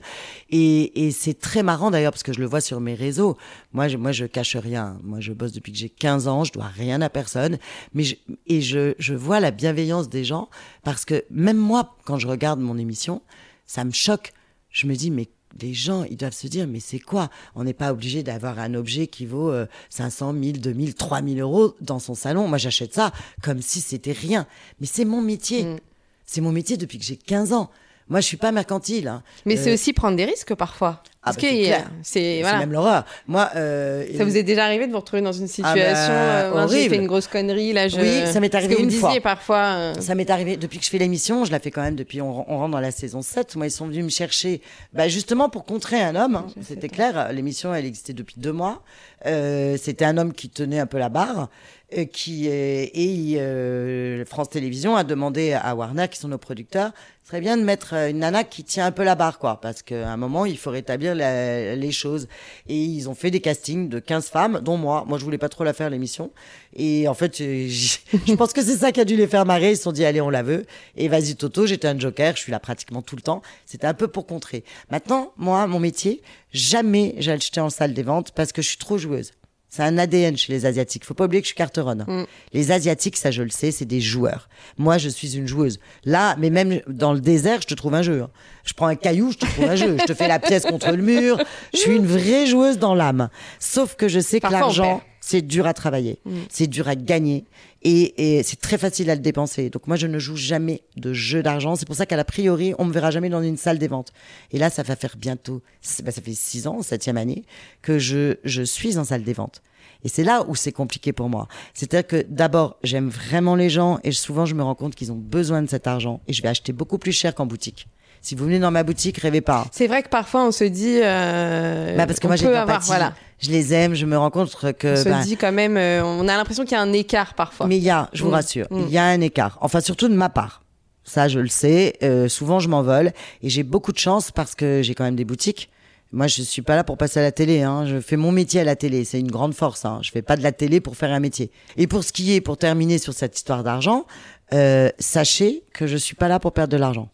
Et, 0.51 1.07
et 1.07 1.11
c'est 1.11 1.35
très 1.35 1.63
marrant 1.63 1.91
d'ailleurs 1.91 2.13
parce 2.13 2.23
que 2.23 2.33
je 2.33 2.39
le 2.41 2.47
vois 2.47 2.61
sur 2.61 2.79
mes 2.81 2.95
réseaux. 2.95 3.37
Moi, 3.73 3.89
je, 3.89 3.97
moi, 3.97 4.13
je 4.13 4.27
cache 4.27 4.55
rien. 4.57 4.99
Moi, 5.03 5.19
je 5.21 5.33
bosse 5.33 5.53
depuis 5.53 5.73
que 5.73 5.79
j'ai 5.79 5.89
15 5.89 6.29
ans, 6.29 6.45
je 6.45 6.53
dois 6.53 6.67
rien 6.67 7.01
à 7.01 7.09
personne. 7.09 7.59
Mais 7.95 8.05
je, 8.05 8.15
et 8.47 8.61
je, 8.61 8.95
je 8.99 9.15
vois 9.15 9.41
la 9.41 9.51
bienveillance 9.51 10.09
des 10.09 10.25
gens 10.25 10.49
parce 10.85 11.05
que 11.05 11.25
même 11.31 11.57
moi, 11.57 11.97
quand 12.05 12.19
je 12.19 12.29
regarde 12.29 12.61
mon 12.61 12.77
émission, 12.79 13.23
ça 13.67 13.83
me 13.85 13.93
choque. 13.93 14.33
Je 14.71 14.87
me 14.87 14.95
dis, 14.95 15.11
mais 15.11 15.29
les 15.61 15.75
gens, 15.75 16.05
ils 16.05 16.17
doivent 16.17 16.33
se 16.33 16.47
dire, 16.47 16.67
mais 16.67 16.81
c'est 16.81 16.99
quoi? 16.99 17.31
On 17.55 17.65
n'est 17.65 17.73
pas 17.75 17.93
obligé 17.93 18.23
d'avoir 18.23 18.59
un 18.59 18.75
objet 18.75 19.07
qui 19.07 19.27
vaut 19.27 19.51
euh, 19.51 19.67
500, 19.91 20.33
1000, 20.33 20.61
2000, 20.61 20.95
3000 20.95 21.41
euros 21.41 21.75
dans 21.81 21.99
son 21.99 22.15
salon. 22.15 22.49
Moi, 22.49 22.59
j'achète 22.59 22.95
ça 22.95 23.13
comme 23.43 23.61
si 23.61 23.81
c'était 23.81 24.13
rien. 24.13 24.47
Mais 24.81 24.87
c'est 24.87 25.05
mon 25.05 25.21
métier. 25.21 25.65
Mm. 25.65 25.81
C'est 26.25 26.41
mon 26.41 26.53
métier 26.53 26.77
depuis 26.77 26.99
que 26.99 27.05
j'ai 27.05 27.17
15 27.17 27.53
ans. 27.53 27.71
Moi, 28.13 28.21
je 28.21 28.27
suis 28.27 28.37
pas 28.37 28.53
mercantile. 28.53 29.09
hein. 29.09 29.23
Mais 29.47 29.57
c'est 29.57 29.71
Euh, 29.71 29.75
aussi 29.75 29.93
prendre 29.93 30.17
des 30.17 30.25
risques 30.27 30.55
parfois. 30.55 31.03
Ah 31.25 31.33
Parce 31.33 31.37
bah, 31.37 31.43
que 31.43 31.91
c'est 32.03 32.41
voilà. 32.43 32.59
même 32.59 32.73
l'horreur. 32.73 33.05
Moi, 33.29 33.49
euh, 33.57 34.05
Ça 34.19 34.25
vous 34.25 34.37
est 34.37 34.43
déjà 34.43 34.65
arrivé 34.65 34.87
de 34.89 34.93
vous 34.93 34.99
retrouver 34.99 35.23
dans 35.23 35.33
une 35.33 35.47
situation 35.47 35.73
Ah 35.87 35.95
bah, 35.95 36.01
euh, 36.03 36.55
mince, 36.55 36.71
j'ai 36.73 36.77
horrible. 36.79 36.95
fait 36.97 37.01
une 37.01 37.07
grosse 37.07 37.27
connerie 37.29 37.73
là. 37.73 37.87
Je... 37.89 38.01
Oui, 38.01 38.27
ça 38.33 38.41
m'est 38.41 38.53
arrivé 38.55 38.75
que 38.75 38.79
vous 38.81 38.85
une 38.85 38.91
disiez 38.91 39.01
fois. 39.01 39.21
parfois. 39.21 39.57
euh, 39.77 39.95
Ça 40.01 40.15
m'est 40.17 40.29
arrivé 40.31 40.57
depuis 40.57 40.79
que 40.79 40.85
je 40.85 40.91
fais 40.91 40.99
l'émission, 40.99 41.45
je 41.45 41.53
la 41.53 41.61
fais 41.61 41.71
quand 41.71 41.81
même 41.83 41.95
depuis, 41.95 42.21
on, 42.21 42.51
on 42.53 42.59
rentre 42.59 42.73
dans 42.73 42.81
la 42.81 42.91
saison 42.91 43.23
7. 43.23 43.55
Moi, 43.57 43.67
ils 43.69 43.71
sont 43.71 43.87
venus 43.87 44.05
me 44.05 44.11
chercher, 44.11 44.61
bah, 44.93 45.07
justement 45.09 45.49
pour 45.49 45.65
contrer 45.65 46.03
un 46.03 46.17
homme. 46.17 46.35
hein. 46.37 46.47
C'était 46.61 46.89
clair, 46.89 47.33
l'émission, 47.33 47.73
elle 47.73 47.87
existait 47.87 48.15
depuis 48.15 48.35
deux 48.39 48.53
mois. 48.53 48.83
Euh, 49.27 49.77
C'était 49.81 50.05
un 50.05 50.19
homme 50.19 50.33
qui 50.33 50.51
tenait 50.51 50.81
un 50.81 50.87
peu 50.87 50.99
la 50.99 51.09
barre. 51.09 51.49
Euh, 51.97 52.05
qui 52.05 52.47
et 52.47 53.37
euh, 53.39 54.25
France 54.25 54.51
Télévisions 54.51 54.97
a 54.97 55.05
demandé 55.05 55.53
à 55.53 55.75
Warner, 55.75 56.09
qui 56.09 56.19
sont 56.19 56.29
nos 56.29 56.39
producteurs, 56.39 56.93
serait 57.33 57.41
bien 57.41 57.57
de 57.57 57.63
mettre 57.63 57.95
euh, 57.95 58.11
une 58.11 58.19
nana 58.19 58.45
qui 58.45 58.65
tient 58.65 58.85
un 58.85 58.93
peu 58.93 59.05
la 59.05 59.15
barre, 59.15 59.39
quoi, 59.39 59.61
parce 59.61 59.83
qu'à 59.83 60.11
un 60.11 60.17
moment 60.17 60.45
il 60.45 60.59
faut 60.59 60.71
rétablir 60.71 61.15
les 61.15 61.93
choses. 61.93 62.29
Et 62.69 62.77
ils 62.77 63.09
ont 63.09 63.15
fait 63.15 63.31
des 63.31 63.41
castings 63.41 63.89
de 63.89 63.99
15 63.99 64.29
femmes, 64.29 64.61
dont 64.63 64.77
moi. 64.77 65.05
Moi, 65.07 65.19
je 65.19 65.25
voulais 65.25 65.39
pas 65.39 65.49
trop 65.49 65.65
la 65.65 65.73
faire 65.73 65.89
l'émission. 65.91 66.31
Et 66.75 67.09
en 67.09 67.15
fait, 67.15 67.41
euh, 67.41 67.69
je 68.27 68.35
pense 68.35 68.53
que 68.53 68.63
c'est 68.63 68.77
ça 68.77 68.93
qui 68.93 69.01
a 69.01 69.05
dû 69.05 69.17
les 69.17 69.27
faire 69.27 69.47
marrer. 69.47 69.73
Ils 69.73 69.77
se 69.77 69.85
sont 69.85 69.93
dit, 69.93 70.05
allez, 70.05 70.21
on 70.21 70.31
la 70.31 70.43
veut. 70.43 70.67
Et 70.97 71.09
vas-y, 71.09 71.35
Toto, 71.37 71.67
j'étais 71.67 71.89
un 71.89 71.99
joker. 71.99 72.37
Je 72.37 72.41
suis 72.41 72.53
là 72.53 72.61
pratiquement 72.61 73.03
tout 73.03 73.17
le 73.17 73.23
temps. 73.23 73.43
C'était 73.67 73.87
un 73.87 73.95
peu 73.95 74.09
pour 74.09 74.27
contrer. 74.27 74.65
Maintenant, 74.91 75.33
moi, 75.37 75.67
mon 75.67 75.81
métier, 75.81 76.23
jamais 76.53 77.15
j'ai 77.19 77.33
acheté 77.33 77.61
en 77.61 77.71
salle 77.71 77.95
des 77.95 78.03
ventes 78.03 78.33
parce 78.33 78.53
que 78.53 78.63
je 78.63 78.69
suis 78.69 78.79
trop 78.79 78.99
joueuse. 78.99 79.33
C'est 79.75 79.85
un 79.85 79.97
ADN 79.97 80.37
chez 80.37 80.53
les 80.53 80.67
Asiatiques. 80.67 81.03
Faut 81.07 81.15
pas 81.15 81.25
oublier 81.25 81.41
que 81.41 81.47
je 81.47 81.53
suis 81.53 81.57
carteronne. 81.57 82.05
Mm. 82.07 82.25
Les 82.53 82.73
Asiatiques, 82.73 83.17
ça 83.17 83.31
je 83.31 83.43
le 83.43 83.49
sais, 83.49 83.71
c'est 83.71 83.87
des 83.87 84.03
joueurs. 84.03 84.51
Moi, 84.77 84.99
je 84.99 85.09
suis 85.09 85.35
une 85.39 85.47
joueuse. 85.47 85.81
Là, 86.05 86.37
mais 86.39 86.51
même 86.51 86.83
dans 86.89 87.15
le 87.15 87.21
désert, 87.21 87.63
je 87.63 87.69
te 87.69 87.73
trouve 87.73 87.95
un 87.95 88.03
jeu. 88.03 88.21
hein. 88.21 88.31
Je 88.65 88.75
prends 88.75 88.89
un 88.89 88.97
caillou, 88.97 89.33
je 89.33 89.39
te 89.39 89.47
trouve 89.47 89.65
un 89.65 89.75
jeu. 89.77 89.97
Je 89.99 90.05
te 90.05 90.13
fais 90.13 90.29
la 90.29 90.39
pièce 90.39 90.65
contre 90.67 90.91
le 90.91 91.03
mur. 91.03 91.43
Je 91.73 91.79
suis 91.79 91.97
une 91.97 92.07
vraie 92.07 92.45
joueuse 92.45 92.79
dans 92.79 92.95
l'âme. 92.95 93.31
Sauf 93.59 93.95
que 93.97 94.09
je 94.09 94.21
sais 94.21 94.41
que 94.41 94.43
Parfois, 94.43 94.61
l'argent, 94.61 95.03
c'est 95.23 95.41
dur 95.41 95.67
à 95.67 95.73
travailler. 95.73 96.19
C'est 96.51 96.67
dur 96.67 96.87
à 96.87 96.95
gagner. 96.95 97.47
Et, 97.85 98.39
et 98.39 98.43
c'est 98.43 98.61
très 98.61 98.79
facile 98.79 99.11
à 99.11 99.15
le 99.15 99.21
dépenser. 99.21 99.71
Donc 99.71 99.87
moi, 99.87 99.97
je 99.97 100.07
ne 100.07 100.19
joue 100.19 100.37
jamais 100.37 100.83
de 100.97 101.13
jeu 101.13 101.43
d'argent. 101.43 101.75
C'est 101.77 101.87
pour 101.87 101.97
ça 101.97 102.07
qu'à 102.07 102.17
la 102.17 102.25
priori, 102.25 102.75
on 102.79 102.85
me 102.85 102.93
verra 102.93 103.11
jamais 103.11 103.29
dans 103.29 103.43
une 103.43 103.57
salle 103.57 103.79
des 103.79 103.89
ventes. 103.89 104.13
Et 104.53 104.59
là, 104.59 104.71
ça 104.71 104.83
va 104.83 104.97
faire 104.97 105.17
bientôt, 105.17 105.63
bah, 106.05 106.13
ça 106.13 106.23
fait 106.23 106.35
six 106.35 106.67
ans, 106.67 106.83
septième 106.83 107.17
année, 107.17 107.45
que 107.83 107.99
je, 107.99 108.37
je 108.45 108.63
suis 108.63 108.99
en 108.99 109.05
salle 109.05 109.25
des 109.25 109.33
ventes. 109.33 109.63
Et 110.05 110.09
c'est 110.09 110.25
là 110.25 110.45
où 110.49 110.55
c'est 110.55 110.73
compliqué 110.73 111.13
pour 111.13 111.29
moi. 111.29 111.49
C'est-à-dire 111.75 112.07
que 112.07 112.27
d'abord, 112.29 112.77
j'aime 112.83 113.09
vraiment 113.09 113.55
les 113.55 113.71
gens 113.71 113.99
et 114.05 114.13
souvent 114.13 114.47
je 114.47 114.55
me 114.55 114.63
rends 114.63 114.75
compte 114.75 114.95
qu'ils 114.95 115.13
ont 115.13 115.17
besoin 115.17 115.63
de 115.63 115.69
cet 115.69 115.87
argent 115.87 116.21
et 116.27 116.33
je 116.33 116.43
vais 116.43 116.49
acheter 116.49 116.73
beaucoup 116.73 116.99
plus 116.99 117.13
cher 117.13 117.35
qu'en 117.35 117.47
boutique. 117.47 117.87
Si 118.23 118.35
vous 118.37 118.45
venez 118.47 118.59
dans 118.61 118.71
ma 118.71 118.83
boutique, 118.85 119.19
rêvez 119.19 119.41
pas. 119.41 119.67
C'est 119.73 119.87
vrai 119.89 120.03
que 120.03 120.09
parfois 120.09 120.47
on 120.47 120.53
se 120.53 120.65
dit. 120.65 121.01
euh, 121.03 121.97
Bah, 121.97 122.07
parce 122.07 122.21
que 122.21 122.27
moi 122.29 122.37
j'ai 122.37 122.47
de 122.47 122.53
l'empathie. 122.53 122.87
voilà. 122.87 123.13
Je 123.41 123.51
les 123.51 123.75
aime, 123.75 123.95
je 123.95 124.07
me 124.07 124.17
rends 124.17 124.31
compte 124.31 124.49
que 124.79 124.93
On 124.93 124.97
se 124.97 125.05
ben, 125.09 125.21
dit 125.23 125.37
quand 125.37 125.51
même, 125.51 125.77
euh, 125.77 126.03
on 126.05 126.29
a 126.29 126.37
l'impression 126.37 126.63
qu'il 126.63 126.73
y 126.73 126.77
a 126.77 126.81
un 126.81 126.93
écart 126.93 127.35
parfois. 127.35 127.67
Mais 127.67 127.77
il 127.77 127.83
y 127.83 127.91
a, 127.91 128.09
je 128.13 128.23
vous 128.23 128.31
Mm. 128.31 128.35
rassure, 128.35 128.67
Mm. 128.71 128.81
il 128.87 128.91
y 128.93 128.99
a 128.99 129.05
un 129.05 129.21
écart. 129.21 129.59
Enfin, 129.61 129.81
surtout 129.81 130.09
de 130.09 130.15
ma 130.15 130.29
part. 130.29 130.63
Ça, 131.05 131.27
je 131.27 131.41
le 131.41 131.49
sais. 131.49 131.95
Euh, 132.05 132.29
souvent, 132.29 132.61
je 132.61 132.69
m'envole 132.69 133.11
et 133.43 133.49
j'ai 133.49 133.65
beaucoup 133.65 133.91
de 133.91 133.99
chance 133.99 134.31
parce 134.31 134.55
que 134.55 134.81
j'ai 134.83 134.95
quand 134.95 135.03
même 135.03 135.17
des 135.17 135.25
boutiques. 135.25 135.69
Moi, 136.13 136.29
je 136.29 136.43
suis 136.43 136.63
pas 136.63 136.77
là 136.77 136.85
pour 136.85 136.97
passer 136.99 137.19
à 137.19 137.23
la 137.25 137.33
télé. 137.33 137.63
Hein. 137.63 137.87
Je 137.87 137.99
fais 137.99 138.17
mon 138.17 138.31
métier 138.31 138.61
à 138.61 138.65
la 138.65 138.77
télé. 138.77 139.03
C'est 139.05 139.19
une 139.19 139.31
grande 139.31 139.55
force. 139.55 139.85
Hein. 139.85 139.99
Je 140.03 140.11
fais 140.13 140.23
pas 140.23 140.37
de 140.37 140.43
la 140.45 140.53
télé 140.53 140.81
pour 140.81 140.95
faire 140.97 141.11
un 141.11 141.19
métier. 141.21 141.51
Et 141.77 141.89
pour 141.89 142.05
ce 142.05 142.13
qui 142.13 142.35
est, 142.35 142.41
pour 142.41 142.57
terminer 142.59 142.99
sur 142.99 143.15
cette 143.15 143.35
histoire 143.37 143.65
d'argent, 143.65 144.05
euh, 144.53 144.91
sachez 145.01 145.65
que 145.73 145.89
je 145.89 145.97
suis 145.97 146.15
pas 146.15 146.29
là 146.29 146.39
pour 146.39 146.53
perdre 146.53 146.71
de 146.71 146.77
l'argent. 146.77 147.09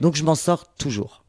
Donc, 0.00 0.16
je 0.16 0.24
m'en 0.24 0.34
sors 0.34 0.74
toujours. 0.76 1.24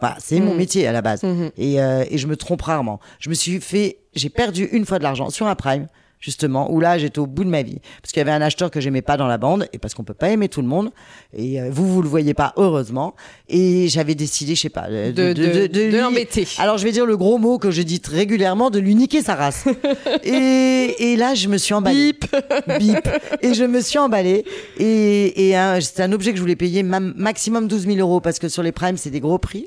Voilà, 0.00 0.16
c'est 0.20 0.38
mon 0.40 0.52
Mhm. 0.52 0.56
métier 0.58 0.86
à 0.86 0.92
la 0.92 1.02
base. 1.02 1.22
Mhm. 1.24 1.50
Et, 1.56 1.80
euh, 1.80 2.04
et 2.08 2.18
je 2.18 2.26
me 2.28 2.36
trompe 2.36 2.62
rarement. 2.62 3.00
Je 3.18 3.28
me 3.30 3.34
suis 3.34 3.60
fait, 3.60 3.98
j'ai 4.14 4.30
perdu 4.30 4.64
une 4.70 4.86
fois 4.86 4.98
de 4.98 5.02
l'argent 5.02 5.28
sur 5.30 5.46
un 5.46 5.54
prime, 5.56 5.88
justement, 6.20 6.70
où 6.72 6.80
là 6.80 6.98
j'étais 6.98 7.18
au 7.18 7.26
bout 7.26 7.44
de 7.44 7.48
ma 7.50 7.62
vie. 7.62 7.78
Parce 8.02 8.12
qu'il 8.12 8.20
y 8.20 8.22
avait 8.22 8.32
un 8.32 8.40
acheteur 8.42 8.70
que 8.70 8.80
j'aimais 8.80 9.02
pas 9.02 9.16
dans 9.16 9.26
la 9.26 9.38
bande, 9.38 9.68
et 9.72 9.78
parce 9.78 9.94
qu'on 9.94 10.04
peut 10.04 10.14
pas 10.14 10.30
aimer 10.30 10.48
tout 10.48 10.62
le 10.62 10.68
monde. 10.68 10.90
Et 11.36 11.60
euh, 11.60 11.68
vous, 11.70 11.86
vous 11.86 12.02
le 12.02 12.08
voyez 12.08 12.34
pas, 12.34 12.52
heureusement. 12.56 13.14
Et 13.48 13.88
j'avais 13.88 14.14
décidé, 14.14 14.54
je 14.54 14.60
sais 14.62 14.68
pas, 14.68 14.88
De- 14.88 15.10
de- 15.12 15.32
de 15.66 15.80
lui- 15.84 15.90
l'embêter. 15.92 16.46
Alors 16.58 16.78
je 16.78 16.84
vais 16.84 16.92
dire 16.92 17.06
le 17.06 17.16
gros 17.16 17.38
mot 17.38 17.58
que 17.58 17.70
je 17.70 17.82
dis 17.82 18.00
très 18.00 18.16
régulièrement, 18.16 18.70
de 18.70 18.78
lui 18.78 18.94
niquer 18.94 19.22
sa 19.22 19.34
race. 19.34 19.64
et, 20.24 21.12
et 21.12 21.16
là, 21.16 21.34
je 21.34 21.48
me 21.48 21.58
suis 21.58 21.74
emballée. 21.74 22.12
Bip. 22.12 22.24
Bip. 22.78 23.08
Et 23.42 23.54
je 23.54 23.64
me 23.64 23.80
suis 23.80 23.98
emballée. 23.98 24.44
Et, 24.78 25.48
et 25.48 25.56
un- 25.56 25.80
c'était 25.80 26.02
un 26.02 26.12
objet 26.12 26.30
que 26.32 26.36
je 26.36 26.42
voulais 26.42 26.56
payer 26.56 26.82
ma- 26.82 27.00
maximum 27.00 27.68
12 27.68 27.86
000 27.86 27.98
euros 27.98 28.20
parce 28.20 28.38
que 28.38 28.48
sur 28.48 28.62
les 28.62 28.72
primes, 28.72 28.96
c'est 28.96 29.10
des 29.10 29.20
gros 29.20 29.38
prix. 29.38 29.66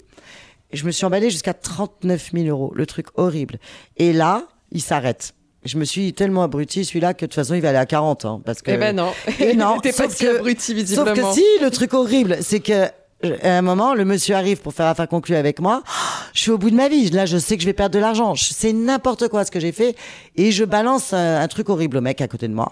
Et 0.71 0.77
je 0.77 0.85
me 0.85 0.91
suis 0.91 1.05
emballée 1.05 1.29
jusqu'à 1.29 1.53
39 1.53 2.31
000 2.33 2.47
euros. 2.47 2.71
Le 2.75 2.85
truc 2.85 3.07
horrible. 3.15 3.59
Et 3.97 4.13
là, 4.13 4.47
il 4.71 4.81
s'arrête. 4.81 5.33
Je 5.63 5.77
me 5.77 5.85
suis 5.85 6.13
tellement 6.13 6.43
abruti 6.43 6.83
celui-là 6.85 7.13
que 7.13 7.21
de 7.25 7.25
toute 7.27 7.35
façon 7.35 7.53
il 7.53 7.61
va 7.61 7.69
aller 7.69 7.77
à 7.77 7.85
40 7.85 8.25
hein, 8.25 8.41
parce 8.43 8.61
que 8.61 8.71
Eh 8.71 8.77
ben 8.77 8.95
non. 8.95 9.11
Et 9.39 9.53
non, 9.55 9.79
T'es 9.83 9.91
pas 9.91 10.03
sauf 10.05 10.15
si 10.15 10.23
que- 10.25 10.37
abruti, 10.37 10.65
Sauf 10.71 10.75
visiblement. 10.75 11.13
que 11.33 11.33
si, 11.39 11.43
le 11.61 11.69
truc 11.69 11.93
horrible, 11.93 12.37
c'est 12.41 12.59
que 12.61 12.87
à 13.43 13.57
un 13.59 13.61
moment, 13.61 13.93
le 13.93 14.03
monsieur 14.03 14.33
arrive 14.35 14.61
pour 14.61 14.73
faire 14.73 14.87
affaire 14.87 15.07
conclue 15.07 15.35
avec 15.35 15.59
moi. 15.59 15.83
Je 16.33 16.41
suis 16.41 16.51
au 16.51 16.57
bout 16.57 16.71
de 16.71 16.75
ma 16.75 16.87
vie. 16.89 17.09
Là, 17.11 17.25
je 17.27 17.37
sais 17.37 17.55
que 17.57 17.61
je 17.61 17.67
vais 17.67 17.73
perdre 17.73 17.93
de 17.93 17.99
l'argent. 17.99 18.33
C'est 18.35 18.73
n'importe 18.73 19.27
quoi 19.27 19.43
ce 19.45 19.51
que 19.51 19.59
j'ai 19.59 19.71
fait. 19.73 19.95
Et 20.37 20.51
je 20.51 20.63
balance 20.63 21.11
un, 21.13 21.41
un 21.41 21.47
truc 21.47 21.69
horrible 21.69 21.97
au 21.97 22.01
mec 22.01 22.19
à 22.21 22.27
côté 22.27 22.47
de 22.47 22.53
moi. 22.53 22.71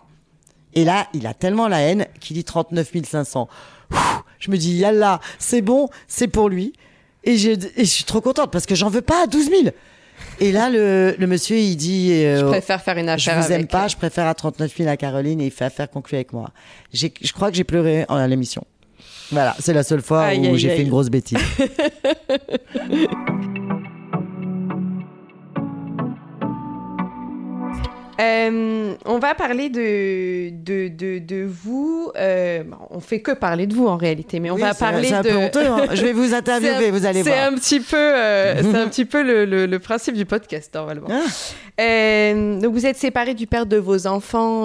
Et 0.73 0.85
là, 0.85 1.07
il 1.13 1.27
a 1.27 1.33
tellement 1.35 1.67
la 1.67 1.81
haine 1.81 2.07
qu'il 2.21 2.35
dit 2.37 2.43
39 2.45 2.89
500. 3.05 3.47
Ouh, 3.91 3.95
Je 4.39 4.49
me 4.49 4.57
dis, 4.57 4.71
yallah, 4.77 5.19
c'est 5.39 5.61
bon, 5.61 5.89
c'est 6.07 6.29
pour 6.29 6.47
lui. 6.49 6.73
Et, 7.25 7.33
et 7.35 7.59
je 7.77 7.83
suis 7.83 8.05
trop 8.05 8.21
contente 8.21 8.49
parce 8.49 8.65
que 8.65 8.73
j'en 8.75 8.89
veux 8.89 9.01
pas 9.01 9.23
à 9.23 9.27
12 9.27 9.49
000. 9.49 9.61
Et 10.39 10.51
là, 10.51 10.69
le, 10.69 11.15
le 11.17 11.27
monsieur, 11.27 11.57
il 11.57 11.75
dit... 11.75 12.11
euh, 12.13 12.39
Je 12.41 12.45
préfère 12.45 12.81
faire 12.81 12.97
une 12.97 13.07
je 13.07 13.11
affaire 13.29 13.39
vous 13.41 13.47
aime 13.47 13.53
avec. 13.59 13.69
pas, 13.71 13.87
je 13.87 13.95
préfère 13.97 14.27
à 14.27 14.33
39 14.33 14.73
000 14.77 14.89
à 14.89 14.97
Caroline 14.97 15.41
et 15.41 15.45
il 15.45 15.51
fait 15.51 15.65
affaire 15.65 15.89
conclue 15.89 16.15
avec 16.15 16.33
moi. 16.33 16.49
J'ai- 16.93 17.13
Je 17.21 17.33
crois 17.33 17.49
que 17.51 17.57
j'ai 17.57 17.63
pleuré 17.65 18.05
en- 18.09 18.15
à 18.15 18.27
l'émission. 18.27 18.63
Voilà, 19.31 19.55
c'est 19.59 19.73
la 19.73 19.83
seule 19.83 20.01
fois 20.01 20.23
Aïe, 20.23 20.39
où 20.39 20.45
aïe, 20.53 20.57
j'ai 20.57 20.71
aïe. 20.71 20.77
fait 20.77 20.83
une 20.83 20.89
grosse 20.89 21.09
bêtise. 21.09 21.37
Euh, 28.19 28.93
on 29.05 29.19
va 29.19 29.33
parler 29.33 29.69
de, 29.69 30.49
de, 30.49 30.89
de, 30.89 31.19
de 31.19 31.45
vous. 31.45 32.11
euh, 32.17 32.63
bon, 32.63 32.75
on 32.89 32.99
fait 32.99 33.21
que 33.21 33.31
parler 33.31 33.65
de 33.65 33.73
vous 33.73 33.87
en 33.87 33.95
réalité, 33.97 34.39
mais 34.39 34.51
on 34.51 34.55
Oui, 34.55 34.61
va 34.61 34.73
c'est- 34.73 34.79
parler 34.79 35.07
C'est 35.07 35.13
un 35.13 35.21
de. 35.21 35.29
peu 35.29 35.35
honteux. 35.37 35.65
hein. 35.65 35.85
Je 35.93 36.01
vais 36.03 36.11
vous 36.13 36.27
C'est 36.29 36.33
interviewer, 36.35 36.87
un- 36.89 36.91
vous 36.91 37.05
allez 37.05 37.23
c'est 37.23 37.29
voir. 37.29 37.47
un 37.51 37.55
petit 37.55 37.79
peu, 37.79 37.95
euh, 37.97 38.61
c'est 38.61 38.77
un 38.77 38.87
petit 38.89 39.05
peu 39.05 39.23
le, 39.23 39.45
le, 39.45 39.65
le 39.67 39.79
principe 39.79 40.15
du 40.15 40.25
podcast 40.25 40.73
normalement. 40.75 41.07
Ah. 41.09 41.21
Euh, 41.81 42.59
donc 42.59 42.73
vous 42.73 42.85
êtes 42.85 42.97
séparés 42.97 43.35
du 43.35 43.47
père 43.47 43.65
de 43.65 43.77
vos 43.77 44.05
enfants 44.05 44.63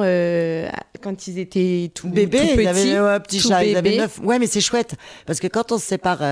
quand 1.01 1.27
ils 1.29 1.38
étaient 1.38 1.90
tout, 1.95 2.09
Bébé, 2.09 2.38
tout 2.38 2.45
il 2.51 2.57
petits. 2.57 2.67
avait 2.67 3.01
ouais, 3.01 3.11
un 3.14 3.21
petit 3.21 3.38
tout 3.40 3.49
chat, 3.49 3.62
il 3.64 3.77
avait 3.77 3.83
bébé. 3.90 3.99
neuf. 4.03 4.19
Ouais, 4.23 4.38
mais 4.38 4.47
c'est 4.47 4.61
chouette 4.62 4.95
parce 5.27 5.38
que 5.38 5.47
quand 5.47 5.71
on 5.71 5.79
se 5.79 5.87
sépare 5.87 6.23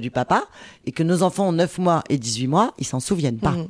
du 0.00 0.10
papa 0.10 0.44
et 0.86 0.90
que 0.90 1.02
nos 1.04 1.22
enfants 1.22 1.48
ont 1.48 1.52
9 1.52 1.78
mois 1.78 2.02
et 2.08 2.18
18 2.18 2.48
mois, 2.48 2.74
ils 2.78 2.86
s'en 2.86 2.98
souviennent 2.98 3.38
pas. 3.38 3.50
Mhm. 3.50 3.68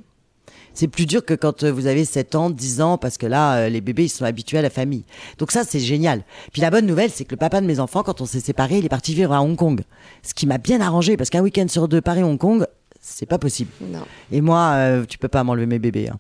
C'est 0.75 0.89
plus 0.89 1.07
dur 1.07 1.25
que 1.25 1.35
quand 1.35 1.63
euh, 1.65 1.71
vous 1.73 1.87
avez 1.87 2.05
7 2.05 2.35
ans, 2.35 2.51
10 2.51 2.81
ans, 2.81 2.99
parce 2.99 3.19
que 3.19 3.27
là, 3.27 3.57
euh, 3.57 3.69
les 3.69 3.81
bébés, 3.81 4.05
ils 4.05 4.09
sont 4.09 4.25
habitués 4.25 4.59
à 4.59 4.63
la 4.63 4.71
famille. 4.71 5.05
Donc 5.39 5.53
ça, 5.53 5.65
c'est 5.65 5.81
génial. 5.81 6.23
Puis 6.53 6.63
la 6.63 6.71
bonne 6.71 6.87
nouvelle, 6.87 7.11
c'est 7.11 7.25
que 7.25 7.33
le 7.33 7.37
papa 7.37 7.61
de 7.61 7.67
mes 7.67 7.79
enfants, 7.81 8.03
quand 8.03 8.21
on 8.21 8.27
s'est 8.27 8.41
séparés, 8.41 8.79
il 8.79 8.85
est 8.87 8.89
parti 8.91 9.15
vivre 9.15 9.33
à 9.33 9.43
Hong 9.43 9.57
Kong. 9.57 9.83
Ce 10.23 10.35
qui 10.35 10.47
m'a 10.47 10.59
bien 10.59 10.81
arrangé, 10.81 11.17
parce 11.17 11.31
qu'un 11.31 11.43
week-end 11.43 11.67
sur 11.69 11.89
deux, 11.89 12.01
Paris-Hong 12.01 12.39
Kong, 12.39 12.67
c'est 13.01 13.27
pas 13.27 13.39
possible. 13.39 13.71
Non. 13.81 14.03
Et 14.31 14.41
moi, 14.41 14.73
euh, 14.77 15.05
tu 15.09 15.19
peux 15.19 15.29
pas 15.29 15.45
m'enlever 15.45 15.67
mes 15.67 15.79
bébés. 15.79 16.09
hein. 16.09 16.19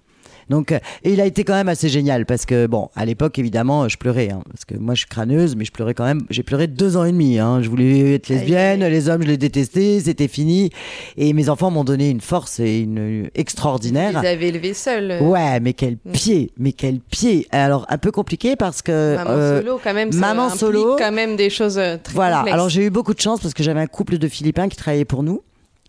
Donc, 0.50 0.72
euh, 0.72 0.78
et 1.04 1.12
il 1.12 1.20
a 1.20 1.26
été 1.26 1.44
quand 1.44 1.54
même 1.54 1.68
assez 1.68 1.88
génial 1.88 2.26
parce 2.26 2.46
que 2.46 2.66
bon, 2.66 2.88
à 2.94 3.04
l'époque 3.04 3.38
évidemment, 3.38 3.88
je 3.88 3.96
pleurais 3.96 4.30
hein, 4.30 4.42
parce 4.50 4.64
que 4.64 4.74
moi 4.76 4.94
je 4.94 5.00
suis 5.00 5.08
crâneuse, 5.08 5.56
mais 5.56 5.64
je 5.64 5.72
pleurais 5.72 5.94
quand 5.94 6.04
même. 6.04 6.22
J'ai 6.30 6.42
pleuré 6.42 6.66
deux 6.66 6.96
ans 6.96 7.04
et 7.04 7.12
demi. 7.12 7.38
Hein. 7.38 7.62
Je 7.62 7.68
voulais 7.70 8.14
être 8.14 8.28
lesbienne, 8.28 8.80
les 8.80 9.08
hommes 9.08 9.22
je 9.22 9.28
les 9.28 9.36
détestais, 9.38 10.00
c'était 10.04 10.28
fini. 10.28 10.70
Et 11.16 11.32
mes 11.32 11.48
enfants 11.48 11.70
m'ont 11.70 11.84
donné 11.84 12.10
une 12.10 12.20
force 12.20 12.60
et 12.60 12.80
une 12.80 13.30
extraordinaire. 13.34 14.20
Vous 14.20 14.26
avez 14.26 14.48
élevé 14.48 14.74
seul. 14.74 15.22
Ouais, 15.22 15.60
mais 15.60 15.72
quel 15.72 15.96
Mm. 16.04 16.12
pied, 16.12 16.50
mais 16.58 16.72
quel 16.72 17.00
pied. 17.00 17.46
Alors 17.50 17.86
un 17.88 17.98
peu 17.98 18.10
compliqué 18.10 18.56
parce 18.56 18.82
que 18.82 19.16
Maman 19.16 19.30
euh, 19.30 19.60
solo 19.60 19.80
quand 19.82 19.94
même. 19.94 20.12
ça 20.12 20.18
maman 20.18 20.50
solo. 20.50 20.96
quand 20.98 21.12
même 21.12 21.36
des 21.36 21.50
choses 21.50 21.78
euh, 21.78 21.96
très 22.02 22.14
voilà. 22.14 22.38
complexes. 22.38 22.54
Alors 22.54 22.68
j'ai 22.68 22.84
eu 22.86 22.90
beaucoup 22.90 23.14
de 23.14 23.20
chance 23.20 23.40
parce 23.40 23.54
que 23.54 23.62
j'avais 23.62 23.80
un 23.80 23.86
couple 23.86 24.18
de 24.18 24.28
Philippins 24.28 24.68
qui 24.68 24.76
travaillaient 24.76 25.04
pour 25.04 25.22
nous, 25.22 25.42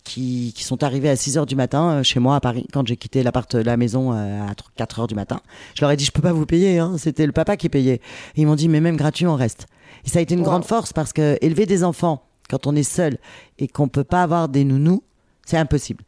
qui, 0.04 0.54
qui 0.56 0.64
sont 0.64 0.84
arrivés 0.84 1.10
à 1.10 1.16
6 1.16 1.38
heures 1.38 1.46
du 1.46 1.56
matin 1.56 1.92
euh, 2.00 2.04
chez 2.04 2.20
moi 2.20 2.36
à 2.36 2.40
Paris 2.40 2.68
quand 2.74 2.86
j'ai 2.86 2.98
quitté 2.98 3.24
l'appart, 3.24 3.54
la 3.56 3.78
maison 3.78 4.14
euh, 4.14 4.42
à 4.42 4.54
4 4.76 5.00
heures 5.02 5.08
du 5.08 5.16
matin. 5.16 5.40
Je 5.76 5.82
leur 5.82 5.92
ai 5.92 5.98
dit 5.98 6.06
je 6.06 6.12
peux 6.12 6.22
pas 6.22 6.34
vous 6.34 6.46
payer, 6.46 6.80
hein. 6.80 6.96
c'était 6.98 7.26
le 7.26 7.32
papa 7.32 7.58
qui 7.58 7.70
payait. 7.70 8.02
Et 8.36 8.42
ils 8.42 8.46
m'ont 8.46 8.56
dit 8.56 8.70
mais 8.70 8.82
même 8.82 8.98
gratuit 8.98 9.28
on 9.28 9.36
reste. 9.36 9.68
Et 10.06 10.10
ça 10.10 10.20
a 10.20 10.22
été 10.22 10.34
une 10.34 10.42
Wow. 10.42 10.46
grande 10.48 10.66
force 10.66 10.94
parce 10.94 11.14
que 11.14 11.38
élever 11.42 11.66
des 11.66 11.84
enfants 11.84 12.24
quand 12.50 12.68
on 12.68 12.76
est 12.76 12.84
seul 12.84 13.18
et 13.60 13.68
qu'on 13.68 13.88
peut 13.88 14.04
pas 14.04 14.24
avoir 14.24 14.50
des 14.50 14.64
nounous, 14.64 15.04
c'est 15.46 15.58
impossible. 15.58 16.04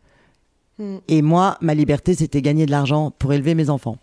Mm. 0.79 0.97
Et 1.07 1.21
moi, 1.21 1.57
ma 1.61 1.73
liberté, 1.73 2.13
c'était 2.15 2.41
gagner 2.41 2.65
de 2.65 2.71
l'argent 2.71 3.11
pour 3.17 3.33
élever 3.33 3.55
mes 3.55 3.69
enfants. 3.69 3.97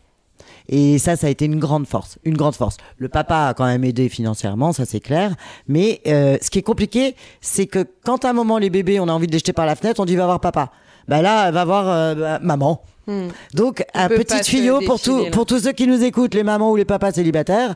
Et 0.68 0.98
ça, 0.98 1.16
ça 1.16 1.26
a 1.26 1.30
été 1.30 1.44
une 1.44 1.58
grande 1.58 1.86
force, 1.86 2.18
une 2.24 2.36
grande 2.36 2.54
force. 2.54 2.76
Le 2.98 3.08
papa 3.08 3.48
a 3.48 3.54
quand 3.54 3.64
même 3.64 3.84
aidé 3.84 4.08
financièrement, 4.08 4.72
ça 4.72 4.84
c'est 4.84 5.00
clair. 5.00 5.34
Mais 5.68 6.00
euh, 6.06 6.36
ce 6.40 6.50
qui 6.50 6.58
est 6.58 6.62
compliqué, 6.62 7.14
c'est 7.40 7.66
que 7.66 7.86
quand 8.04 8.24
à 8.24 8.30
un 8.30 8.32
moment 8.32 8.58
les 8.58 8.70
bébés, 8.70 9.00
on 9.00 9.08
a 9.08 9.12
envie 9.12 9.26
de 9.26 9.32
les 9.32 9.38
jeter 9.38 9.52
par 9.52 9.66
la 9.66 9.76
fenêtre, 9.76 10.00
on 10.00 10.04
dit 10.04 10.16
va 10.16 10.26
voir 10.26 10.40
papa. 10.40 10.70
Bah 11.08 11.20
là, 11.20 11.50
va 11.50 11.64
voir 11.64 11.88
euh, 11.88 12.14
bah, 12.14 12.38
maman. 12.42 12.82
Hmm. 13.06 13.28
Donc 13.54 13.84
un 13.94 14.08
petit 14.08 14.40
tuyau 14.42 14.80
pour 14.80 15.00
tout, 15.00 15.24
là. 15.24 15.30
pour 15.30 15.46
tous 15.46 15.60
ceux 15.64 15.72
qui 15.72 15.86
nous 15.86 16.02
écoutent, 16.04 16.34
les 16.34 16.44
mamans 16.44 16.70
ou 16.70 16.76
les 16.76 16.84
papas 16.84 17.12
célibataires, 17.12 17.74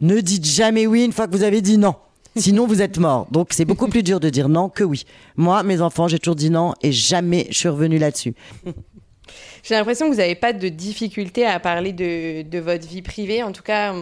ne 0.00 0.20
dites 0.20 0.44
jamais 0.44 0.86
oui 0.86 1.04
une 1.04 1.12
fois 1.12 1.26
que 1.26 1.36
vous 1.36 1.44
avez 1.44 1.60
dit 1.60 1.78
non. 1.78 1.94
Sinon, 2.36 2.66
vous 2.66 2.82
êtes 2.82 2.98
mort. 2.98 3.28
Donc, 3.30 3.48
c'est 3.52 3.64
beaucoup 3.64 3.86
plus 3.86 4.02
dur 4.02 4.18
de 4.18 4.28
dire 4.28 4.48
non 4.48 4.68
que 4.68 4.82
oui. 4.82 5.04
Moi, 5.36 5.62
mes 5.62 5.80
enfants, 5.80 6.08
j'ai 6.08 6.18
toujours 6.18 6.34
dit 6.34 6.50
non 6.50 6.74
et 6.82 6.90
jamais 6.90 7.46
je 7.50 7.58
suis 7.58 7.68
revenu 7.68 7.98
là-dessus. 7.98 8.34
J'ai 9.64 9.74
l'impression 9.74 10.06
que 10.06 10.12
vous 10.12 10.18
n'avez 10.18 10.34
pas 10.34 10.52
de 10.52 10.68
difficulté 10.68 11.46
à 11.46 11.58
parler 11.58 11.92
de, 11.92 12.42
de 12.42 12.58
votre 12.58 12.86
vie 12.86 13.02
privée. 13.02 13.42
En 13.42 13.50
tout 13.50 13.62
cas, 13.62 13.94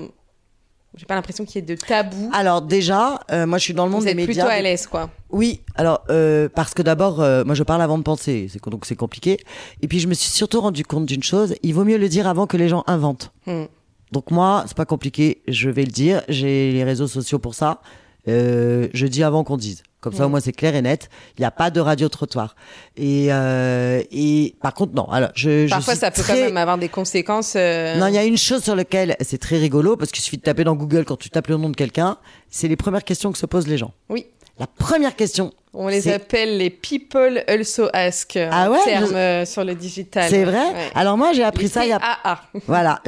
j'ai 0.97 1.07
pas 1.07 1.15
l'impression 1.15 1.45
qu'il 1.45 1.57
y 1.57 1.59
ait 1.59 1.67
de 1.67 1.75
tabou. 1.75 2.31
Alors, 2.35 2.61
déjà, 2.61 3.21
euh, 3.31 3.47
moi, 3.47 3.57
je 3.57 3.65
suis 3.65 3.75
dans 3.75 3.87
le 3.87 3.93
monde 3.93 4.01
vous 4.01 4.07
des 4.07 4.11
êtes 4.11 4.17
médias. 4.17 4.45
plutôt 4.45 4.49
à 4.49 4.61
l'aise, 4.61 4.87
quoi. 4.87 5.09
Oui, 5.31 5.63
alors 5.77 6.05
euh, 6.11 6.51
parce 6.55 6.75
que 6.75 6.83
d'abord, 6.83 7.23
euh, 7.23 7.45
moi 7.45 7.55
je 7.55 7.63
parle 7.63 7.81
avant 7.81 7.97
de 7.97 8.03
penser, 8.03 8.49
c'est 8.53 8.63
donc 8.69 8.85
c'est 8.85 8.97
compliqué. 8.97 9.39
Et 9.81 9.89
puis 9.89 9.99
je 9.99 10.07
me 10.07 10.13
suis 10.13 10.31
surtout 10.31 10.61
rendu 10.61 10.85
compte 10.85 11.07
d'une 11.07 11.23
chose, 11.23 11.55
il 11.63 11.73
vaut 11.73 11.85
mieux 11.85 11.97
le 11.97 12.11
dire 12.11 12.27
avant 12.27 12.47
que 12.47 12.59
les 12.59 12.69
gens 12.69 12.85
inventent. 12.87 13.33
Hmm. 13.47 13.65
Donc 14.11 14.31
moi, 14.31 14.65
c'est 14.67 14.77
pas 14.77 14.85
compliqué, 14.85 15.43
je 15.49 15.71
vais 15.71 15.85
le 15.85 15.91
dire. 15.91 16.23
J'ai 16.29 16.73
les 16.73 16.85
réseaux 16.85 17.07
sociaux 17.07 17.39
pour 17.39 17.55
ça. 17.55 17.81
Je 18.27 19.07
dis 19.07 19.23
avant 19.23 19.43
qu'on 19.43 19.57
dise. 19.57 19.83
Comme 20.03 20.13
ça, 20.13 20.27
au 20.27 20.29
moins, 20.29 20.41
c'est 20.41 20.53
clair 20.53 20.75
et 20.75 20.83
net. 20.83 21.09
Il 21.39 21.43
n'y 21.43 21.47
a 21.47 21.51
pas 21.53 21.71
de 21.71 21.79
radio-trottoir. 21.81 22.57
Et, 22.97 23.29
euh, 23.31 24.03
et 24.11 24.55
par 24.61 24.75
contre, 24.75 24.95
non. 24.95 25.09
Alors, 25.11 25.31
je, 25.35 25.69
Parfois, 25.71 25.95
ça 25.95 26.11
peut 26.11 26.21
très- 26.23 26.35
quand 26.41 26.45
même 26.47 26.57
avoir 26.57 26.77
des 26.77 26.89
conséquences. 26.89 27.55
euh, 27.57 27.97
non, 27.97 28.09
il 28.09 28.15
y 28.15 28.19
a 28.19 28.25
une 28.25 28.37
chose 28.37 28.65
sur 28.65 28.75
laquelle 28.77 29.17
c'est 29.21 29.39
très 29.39 29.59
rigolo 29.59 29.97
parce 29.97 30.11
qu'il 30.11 30.23
suffit 30.23 30.39
de 30.39 30.43
taper 30.43 30.65
dans 30.65 30.75
Google 30.75 31.05
quand 31.05 31.17
tu 31.17 31.31
tapes 31.31 31.47
le 31.47 31.57
nom 31.57 31.71
de 31.71 31.77
quelqu'un. 31.77 32.19
C'est 32.51 32.67
les 32.69 32.77
premières 32.77 33.05
questions 33.05 33.31
que 33.33 33.39
se 33.39 33.47
posent 33.47 33.69
les 33.69 33.79
gens. 33.79 33.93
Oui. 34.09 34.27
La 34.59 34.67
première 34.67 35.17
question, 35.17 35.51
On 35.73 35.89
les 35.89 36.09
appelle 36.09 36.59
les 36.59 36.69
people 36.69 37.43
also 37.49 37.89
ask 37.95 38.37
Ah 38.37 38.71
ouais, 38.71 38.79
termes 38.85 39.07
je- 39.07 39.15
euh, 39.15 39.45
sur 39.47 39.65
le 39.65 39.75
digital. 39.75 40.29
c'est 40.29 40.45
vrai? 40.45 40.67
Ouais. 40.67 40.91
Alors 40.95 41.17
moi, 41.17 41.33
j'ai 41.33 41.43
appris 41.43 41.63
Les 41.65 41.69
ça 41.71 41.85
il 41.87 41.89
y 41.89 41.93
a. 41.93 41.99
CAA. 42.01 42.41
Voilà. 42.67 43.01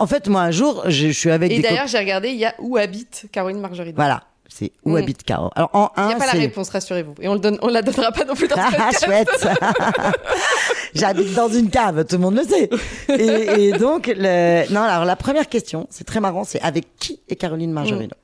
En 0.00 0.06
fait, 0.08 0.26
moi, 0.28 0.40
un 0.42 0.50
jour, 0.50 0.82
je, 0.88 1.08
suis 1.10 1.30
avec 1.30 1.52
Et 1.52 1.60
d'ailleurs, 1.60 1.86
j'ai 1.86 1.98
regardé, 1.98 2.30
il 2.30 2.36
y 2.38 2.44
a 2.46 2.54
où 2.58 2.76
habite 2.78 3.26
Caroline 3.30 3.60
Marjorie. 3.60 3.92
Voilà. 3.94 4.22
C'est 4.50 4.72
où 4.84 4.92
Mm. 4.92 4.96
habite 4.96 5.22
Caro? 5.24 5.50
Alors 5.54 5.70
en 5.74 5.90
Il 5.98 6.06
n'y 6.06 6.12
un, 6.12 6.16
a 6.16 6.18
pas 6.18 6.26
la 6.26 6.32
réponse, 6.32 6.70
rassurez-vous. 6.70 7.14
Et 7.20 7.28
on 7.28 7.34
le 7.34 7.38
donne, 7.40 7.58
on 7.62 7.68
la 7.68 7.82
donnera 7.82 8.10
pas 8.12 8.24
non 8.24 8.34
plus 8.34 8.48
dans 8.48 8.56
ce 8.56 8.60
Ah, 8.78 8.90
chouette 9.04 9.28
J'habite 10.94 11.34
dans 11.34 11.48
une 11.48 11.70
cave, 11.70 12.04
tout 12.06 12.16
le 12.16 12.22
monde 12.22 12.36
le 12.36 12.44
sait. 12.44 12.70
Et, 13.10 13.66
et 13.68 13.72
donc, 13.72 14.06
le... 14.06 14.72
non, 14.72 14.80
alors 14.82 15.04
la 15.04 15.16
première 15.16 15.48
question, 15.48 15.86
c'est 15.90 16.04
très 16.04 16.20
marrant, 16.20 16.44
c'est 16.44 16.60
avec 16.60 16.86
qui 16.98 17.20
est 17.28 17.36
Caroline 17.36 17.72
Margerino 17.72 18.14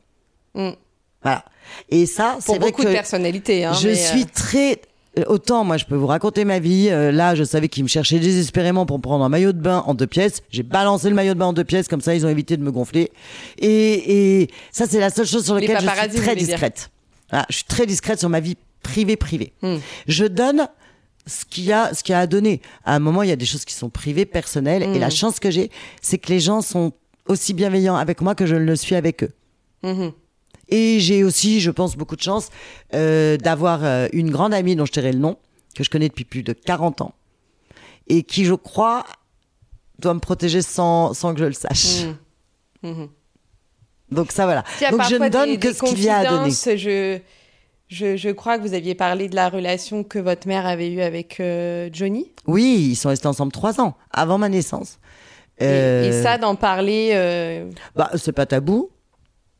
Mm. 0.56 0.70
Voilà. 1.22 1.44
Et 1.88 2.06
ça, 2.06 2.36
c'est 2.38 2.58
vrai 2.58 2.70
beaucoup 2.70 2.82
que 2.82 2.86
de 2.88 2.92
personnalités. 2.92 3.64
Hein, 3.64 3.72
je 3.72 3.88
mais, 3.88 3.94
suis 3.96 4.22
euh, 4.22 4.26
très 4.32 4.80
autant 5.26 5.64
moi 5.64 5.76
je 5.76 5.84
peux 5.84 5.94
vous 5.94 6.06
raconter 6.06 6.44
ma 6.44 6.58
vie 6.58 6.88
euh, 6.90 7.12
là 7.12 7.34
je 7.34 7.44
savais 7.44 7.68
qu'ils 7.68 7.84
me 7.84 7.88
cherchaient 7.88 8.18
désespérément 8.18 8.86
pour 8.86 8.98
me 8.98 9.02
prendre 9.02 9.24
un 9.24 9.28
maillot 9.28 9.52
de 9.52 9.60
bain 9.60 9.84
en 9.86 9.94
deux 9.94 10.06
pièces 10.06 10.42
j'ai 10.50 10.62
balancé 10.62 11.08
le 11.08 11.14
maillot 11.14 11.34
de 11.34 11.38
bain 11.38 11.46
en 11.46 11.52
deux 11.52 11.64
pièces 11.64 11.88
comme 11.88 12.00
ça 12.00 12.14
ils 12.14 12.26
ont 12.26 12.28
évité 12.28 12.56
de 12.56 12.62
me 12.62 12.72
gonfler 12.72 13.12
et, 13.58 14.40
et 14.42 14.50
ça 14.72 14.86
c'est 14.88 15.00
la 15.00 15.10
seule 15.10 15.26
chose 15.26 15.44
sur 15.44 15.54
laquelle 15.54 15.78
je 15.80 16.10
suis 16.10 16.20
très 16.20 16.36
discrète 16.36 16.90
Voilà, 17.30 17.46
je 17.48 17.54
suis 17.56 17.64
très 17.64 17.86
discrète 17.86 18.18
sur 18.18 18.28
ma 18.28 18.40
vie 18.40 18.56
privée 18.82 19.16
privée. 19.16 19.52
Hmm. 19.62 19.78
Je 20.06 20.26
donne 20.26 20.68
ce 21.26 21.44
qu'il 21.44 21.64
y 21.64 21.72
a, 21.72 21.92
ce 21.94 22.02
qu'il 22.04 22.12
y 22.12 22.16
a 22.16 22.20
à 22.20 22.26
donner. 22.26 22.60
À 22.84 22.94
un 22.94 22.98
moment, 22.98 23.22
il 23.22 23.28
y 23.30 23.32
a 23.32 23.36
des 23.36 23.46
choses 23.46 23.64
qui 23.64 23.74
sont 23.74 23.90
privées, 23.90 24.26
personnelles, 24.26 24.82
et 24.82 24.98
la 24.98 25.10
chance 25.10 25.40
que 25.40 25.50
j'ai, 25.50 25.70
c'est 26.02 26.18
que 26.18 26.28
les 26.28 26.38
gens 26.40 26.60
sont 26.60 26.92
aussi 27.26 27.54
bienveillants 27.54 27.96
avec 27.96 28.20
moi 28.20 28.34
que 28.34 28.46
je 28.46 28.56
le 28.56 28.76
suis 28.76 28.94
avec 28.94 29.24
eux. 29.24 29.30
Mhm. 29.82 30.12
Et 30.68 30.98
j'ai 31.00 31.24
aussi, 31.24 31.60
je 31.60 31.70
pense, 31.70 31.96
beaucoup 31.96 32.16
de 32.16 32.22
chance 32.22 32.48
euh, 32.94 33.36
d'avoir 33.36 33.84
euh, 33.84 34.08
une 34.12 34.30
grande 34.30 34.54
amie 34.54 34.76
dont 34.76 34.86
je 34.86 34.92
tairai 34.92 35.12
le 35.12 35.18
nom, 35.18 35.36
que 35.76 35.84
je 35.84 35.90
connais 35.90 36.08
depuis 36.08 36.24
plus 36.24 36.42
de 36.42 36.52
40 36.52 37.00
ans, 37.02 37.14
et 38.08 38.22
qui, 38.22 38.44
je 38.44 38.54
crois, 38.54 39.04
doit 39.98 40.14
me 40.14 40.20
protéger 40.20 40.62
sans, 40.62 41.12
sans 41.14 41.34
que 41.34 41.40
je 41.40 41.44
le 41.46 41.52
sache. 41.52 42.04
Mhm. 42.82 42.90
Mhm. 42.90 43.08
Donc 44.10 44.32
ça, 44.32 44.44
voilà. 44.44 44.64
Donc 44.90 45.02
je 45.08 45.14
ne 45.16 45.28
donne 45.28 45.50
des, 45.50 45.58
que 45.58 45.68
des 45.68 45.74
ce 45.74 45.82
qu'il 45.82 46.00
y 46.02 46.08
a 46.08 46.18
à 46.18 46.24
donner. 46.26 46.50
Je, 46.50 47.18
je, 47.88 48.16
je 48.16 48.28
crois 48.30 48.58
que 48.58 48.62
vous 48.66 48.74
aviez 48.74 48.94
parlé 48.94 49.28
de 49.28 49.34
la 49.34 49.48
relation 49.48 50.04
que 50.04 50.18
votre 50.18 50.46
mère 50.46 50.66
avait 50.66 50.90
eue 50.90 51.00
avec 51.00 51.40
euh, 51.40 51.88
Johnny. 51.92 52.30
Oui, 52.46 52.88
ils 52.90 52.96
sont 52.96 53.08
restés 53.08 53.26
ensemble 53.28 53.52
trois 53.52 53.80
ans, 53.80 53.96
avant 54.10 54.38
ma 54.38 54.48
naissance. 54.48 54.98
Et- 55.58 55.64
Euh, 55.64 56.08
Et, 56.08 56.22
ça, 56.22 56.36
d'en 56.38 56.54
parler. 56.56 57.10
euh, 57.14 57.70
Bah, 57.96 58.10
c'est 58.16 58.32
pas 58.32 58.46
tabou. 58.46 58.90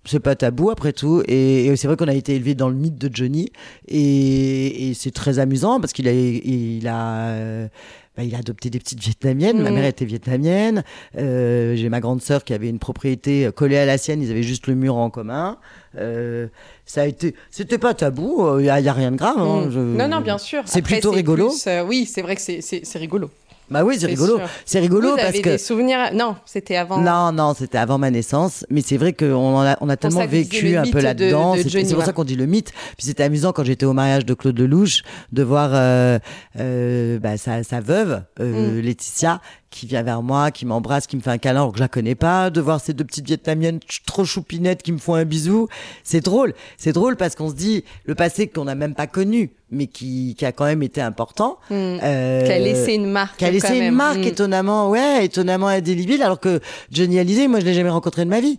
C'est 0.07 0.21
pas 0.21 0.35
tabou 0.35 0.71
après 0.71 0.93
tout. 0.93 1.23
Et, 1.27 1.67
et 1.67 1.77
c'est 1.77 1.87
vrai 1.87 1.97
qu'on 1.97 2.09
a 2.09 2.15
été 2.15 2.35
élevé 2.35 2.55
dans 2.55 2.69
le 2.69 2.75
mythe 2.75 2.99
de 2.99 3.09
Johnny. 3.15 3.51
Et, 3.89 4.91
et 4.91 4.95
c'est 4.95 5.11
très 5.13 5.39
amusant 5.39 5.81
parce 5.81 5.93
qu'il 5.93 6.09
a, 6.09 6.13
il 6.13 6.87
a, 6.89 7.29
euh, 7.29 7.69
bah, 8.17 8.23
il 8.23 8.35
a 8.35 8.39
adopté 8.39 8.71
des 8.71 8.79
petites 8.79 9.01
vietnamiennes. 9.03 9.61
Ma 9.63 9.71
Mhm. 9.71 9.77
mère 9.77 9.85
était 9.87 10.05
vietnamienne. 10.05 10.85
Euh, 11.17 11.75
J'ai 11.77 11.89
ma 11.89 12.01
grande 12.01 12.21
sœur 12.23 12.45
qui 12.45 12.53
avait 12.55 12.69
une 12.69 12.79
propriété 12.79 13.49
collée 13.55 13.79
à 13.79 13.87
la 13.87 13.97
sienne. 13.99 14.23
Ils 14.23 14.31
avaient 14.31 14.43
juste 14.43 14.67
le 14.67 14.75
mur 14.75 14.97
en 14.97 15.11
commun. 15.11 15.57
Euh, 15.97 16.49
ça 16.87 17.03
a 17.03 17.07
été, 17.07 17.35
c'était 17.51 17.79
pas 17.79 17.95
tabou. 17.95 18.59
Il 18.61 18.67
y, 18.67 18.69
a- 18.69 18.75
rien 18.93 19.11
de 19.11 19.17
grave. 19.17 19.39
hein. 19.39 19.67
mm. 19.67 19.71
Je- 19.71 19.79
Non, 19.81 20.09
non, 20.09 20.21
bien 20.21 20.39
sûr. 20.39 20.63
C'est 20.67 20.83
plutôt 20.83 21.13
rigolo. 21.13 21.49
plus, 21.49 21.67
euh, 21.67 21.83
oui, 21.85 22.05
c'est 22.07 22.23
vrai 22.23 22.37
que 22.37 22.43
c'est 22.43 22.99
rigolo. 22.99 23.31
Bah 23.75 23.85
oui, 23.85 23.97
c'est 24.01 24.07
rigolo. 24.07 24.41
C'est 24.65 24.79
rigolo 24.81 25.11
vous 25.11 25.17
parce 25.17 25.29
avez 25.29 25.43
que. 25.43 25.51
des 25.51 25.59
souvenirs. 25.59 25.99
Non, 26.15 26.37
c'était 26.47 26.77
avant. 26.77 26.99
Non, 26.99 27.33
non, 27.33 27.53
c'était 27.55 27.77
avant 27.79 27.99
ma 27.99 28.11
naissance. 28.11 28.65
Mais 28.71 28.81
c'est 28.81 28.97
vrai 28.97 29.13
qu'on 29.13 29.61
a, 29.61 29.77
on 29.81 29.89
a 29.89 29.97
tellement 29.97 30.21
ça 30.21 30.27
vécu 30.27 30.77
un 30.77 30.85
peu 30.85 30.99
de- 31.01 31.05
là-dedans. 31.05 31.57
de 31.57 31.63
C'est 31.69 31.95
pour 31.95 32.05
ça 32.05 32.13
qu'on 32.13 32.25
dit 32.25 32.37
le 32.37 32.47
mythe. 32.47 32.73
Puis 32.97 33.07
c'était 33.07 33.25
amusant 33.25 33.53
quand 33.53 33.65
j'étais 33.65 33.85
au 33.87 33.93
mariage 33.93 34.25
de 34.25 34.33
Claude 34.35 34.59
Lelouch 34.59 35.03
de 35.33 35.43
voir 35.43 35.71
euh, 35.75 36.19
euh, 36.59 37.19
bah, 37.19 37.37
sa, 37.37 37.63
sa 37.63 37.81
veuve, 37.81 38.23
euh, 38.41 38.79
Mm. 38.79 38.81
Laetitia, 38.81 39.41
qui 39.75 39.87
vient 39.87 40.03
vers 40.03 40.23
moi, 40.23 40.51
qui 40.51 40.65
m'embrasse, 40.67 41.07
qui 41.07 41.17
me 41.17 41.21
fait 41.21 41.31
un 41.31 41.39
câlin 41.39 41.61
alors 41.61 41.73
que 41.73 41.79
je 41.79 41.83
la 41.83 41.89
connais 41.89 42.15
pas. 42.15 42.49
De 42.51 42.61
voir 42.61 42.81
ces 42.81 42.93
deux 42.95 43.05
petites 43.05 43.27
vietnamiennes 43.27 43.81
trop 44.07 44.25
choupinettes 44.25 44.83
qui 44.83 44.93
me 44.93 44.99
font 44.99 45.15
un 45.15 45.25
bisou. 45.25 45.69
C'est 46.05 46.21
drôle. 46.21 46.55
C'est 46.77 46.93
drôle 46.93 47.17
parce 47.17 47.35
qu'on 47.35 47.51
se 47.51 47.55
dit 47.55 47.85
le 48.05 48.15
passé 48.15 48.47
qu'on 48.47 48.65
n'a 48.65 48.75
même 48.75 48.95
pas 48.95 49.07
connu, 49.07 49.53
mais 49.71 49.87
qui, 49.89 50.35
qui 50.39 50.47
a 50.47 50.53
quand 50.53 50.65
même 50.67 50.83
été 50.83 51.01
important. 51.01 51.59
Euh, 51.73 52.45
Qui 52.47 52.53
a 52.53 52.59
laissé 52.59 52.95
une 52.95 53.11
marque. 53.11 53.37
qui 53.39 53.45
a 53.45 53.51
laissé 53.51 53.67
quand 53.69 53.75
une 53.75 53.91
marque 53.91 54.19
Mm. 54.19 54.25
étonnamment, 54.25 54.91
ouais, 54.91 55.25
étonnamment 55.25 55.67
indélébile, 55.69 56.23
alors 56.23 56.39
que 56.41 56.61
Johnny 56.93 57.19
Hallyday, 57.19 57.49
moi, 57.49 57.59
je 57.61 57.65
l'ai 57.65 57.75
jamais 57.75 57.91
rencontré 57.91 58.25
de 58.25 58.31
ma 58.31 58.41
vie. 58.41 58.59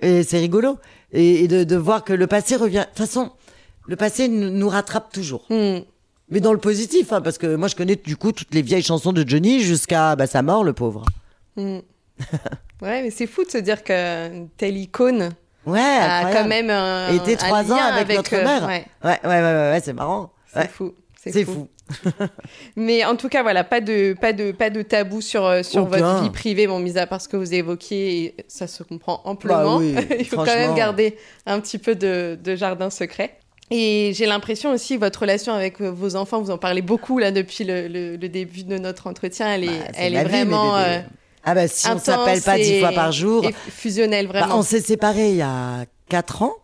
Et 0.00 0.22
c'est 0.22 0.38
rigolo. 0.38 0.78
Et, 1.12 1.44
et 1.44 1.48
de, 1.48 1.64
de 1.64 1.76
voir 1.76 2.02
que 2.04 2.12
le 2.14 2.26
passé 2.26 2.56
revient. 2.56 2.78
De 2.78 2.84
toute 2.84 2.96
façon, 3.06 3.30
le 3.86 3.96
passé 3.96 4.28
nous 4.28 4.68
rattrape 4.68 5.12
toujours. 5.12 5.44
Mm. 5.50 5.80
Mais 6.30 6.40
dans 6.40 6.52
le 6.52 6.58
positif, 6.58 7.12
hein, 7.12 7.20
parce 7.20 7.38
que 7.38 7.56
moi, 7.56 7.68
je 7.68 7.74
connais 7.76 7.96
du 7.96 8.16
coup 8.16 8.32
toutes 8.32 8.54
les 8.54 8.62
vieilles 8.62 8.82
chansons 8.82 9.12
de 9.12 9.26
Johnny 9.26 9.60
jusqu'à 9.60 10.14
bah, 10.16 10.26
sa 10.26 10.42
mort, 10.42 10.62
le 10.64 10.72
pauvre. 10.72 11.04
Mm. 11.56 11.78
ouais, 12.82 13.02
mais 13.02 13.10
c'est 13.10 13.26
fou 13.26 13.44
de 13.44 13.50
se 13.50 13.58
dire 13.58 13.82
que 13.82 14.46
telle 14.56 14.76
icône 14.76 15.30
Ouais, 15.66 15.78
a 15.78 16.18
incroyable. 16.18 16.36
quand 16.42 16.48
même 16.48 16.70
un. 16.70 17.08
Un 17.08 17.36
trois 17.36 17.70
ans 17.72 17.76
lien 17.76 17.84
avec, 17.84 18.16
notre 18.16 18.34
euh, 18.34 18.44
mère. 18.44 18.66
ouais, 18.66 18.86
Ouais, 19.04 19.18
ouais, 19.24 19.30
ouais, 19.72 19.80
c'est 19.84 19.92
marrant. 19.92 20.32
c'est 20.52 20.70
fou. 20.70 20.94
C'est 21.22 21.44
fou. 21.44 21.68
Mais 22.76 23.04
en 23.04 23.16
tout 23.16 23.28
cas, 23.28 23.42
voilà, 23.42 23.62
pas 23.64 23.80
de, 23.80 24.14
pas 24.18 24.32
de, 24.32 24.52
pas 24.52 24.70
de 24.70 24.80
tabou 24.80 25.20
sur, 25.20 25.44
euh, 25.44 25.62
sur 25.62 25.82
Aucun. 25.82 25.98
votre 25.98 26.22
vie 26.22 26.30
privée, 26.30 26.66
bon, 26.66 26.78
mis 26.78 26.96
à 26.96 27.06
part 27.06 27.20
ce 27.20 27.28
que 27.28 27.36
vous 27.36 27.52
évoquiez, 27.52 28.24
et 28.24 28.34
ça 28.48 28.66
se 28.66 28.82
comprend 28.82 29.20
amplement. 29.24 29.76
Bah 29.78 29.84
oui, 29.84 29.94
Il 30.18 30.24
faut 30.24 30.36
quand 30.36 30.44
même 30.46 30.74
garder 30.74 31.18
un 31.46 31.60
petit 31.60 31.78
peu 31.78 31.94
de, 31.94 32.38
de 32.42 32.56
jardin 32.56 32.88
secret. 32.88 33.38
Et 33.70 34.12
j'ai 34.14 34.26
l'impression 34.26 34.72
aussi, 34.72 34.96
votre 34.96 35.20
relation 35.20 35.52
avec 35.52 35.80
euh, 35.80 35.90
vos 35.90 36.16
enfants, 36.16 36.40
vous 36.42 36.50
en 36.50 36.58
parlez 36.58 36.82
beaucoup 36.82 37.18
là 37.18 37.30
depuis 37.30 37.62
le, 37.64 37.86
le- 37.88 38.16
le 38.16 38.28
début 38.28 38.64
de 38.64 38.78
notre 38.78 39.06
entretien, 39.06 39.48
elle 39.54 39.64
est, 39.64 39.78
Bah, 39.78 39.84
elle 39.94 40.14
est 40.16 40.24
vie, 40.24 40.28
vraiment 40.28 40.76
euh, 40.76 40.98
Ah 41.44 41.54
bah 41.54 41.68
si 41.68 41.86
on 41.88 41.98
s'appelle 41.98 42.42
pas 42.42 42.56
dix 42.58 42.80
fois 42.80 42.90
par 42.92 43.12
jour, 43.12 43.44
fusionnelle 43.70 44.26
Bah, 44.26 44.40
vraiment. 44.40 44.58
on 44.58 44.62
s'est 44.62 44.80
séparés 44.80 45.30
il 45.30 45.36
y 45.36 45.42
a 45.42 45.84
4 46.08 46.42
ans. 46.42 46.54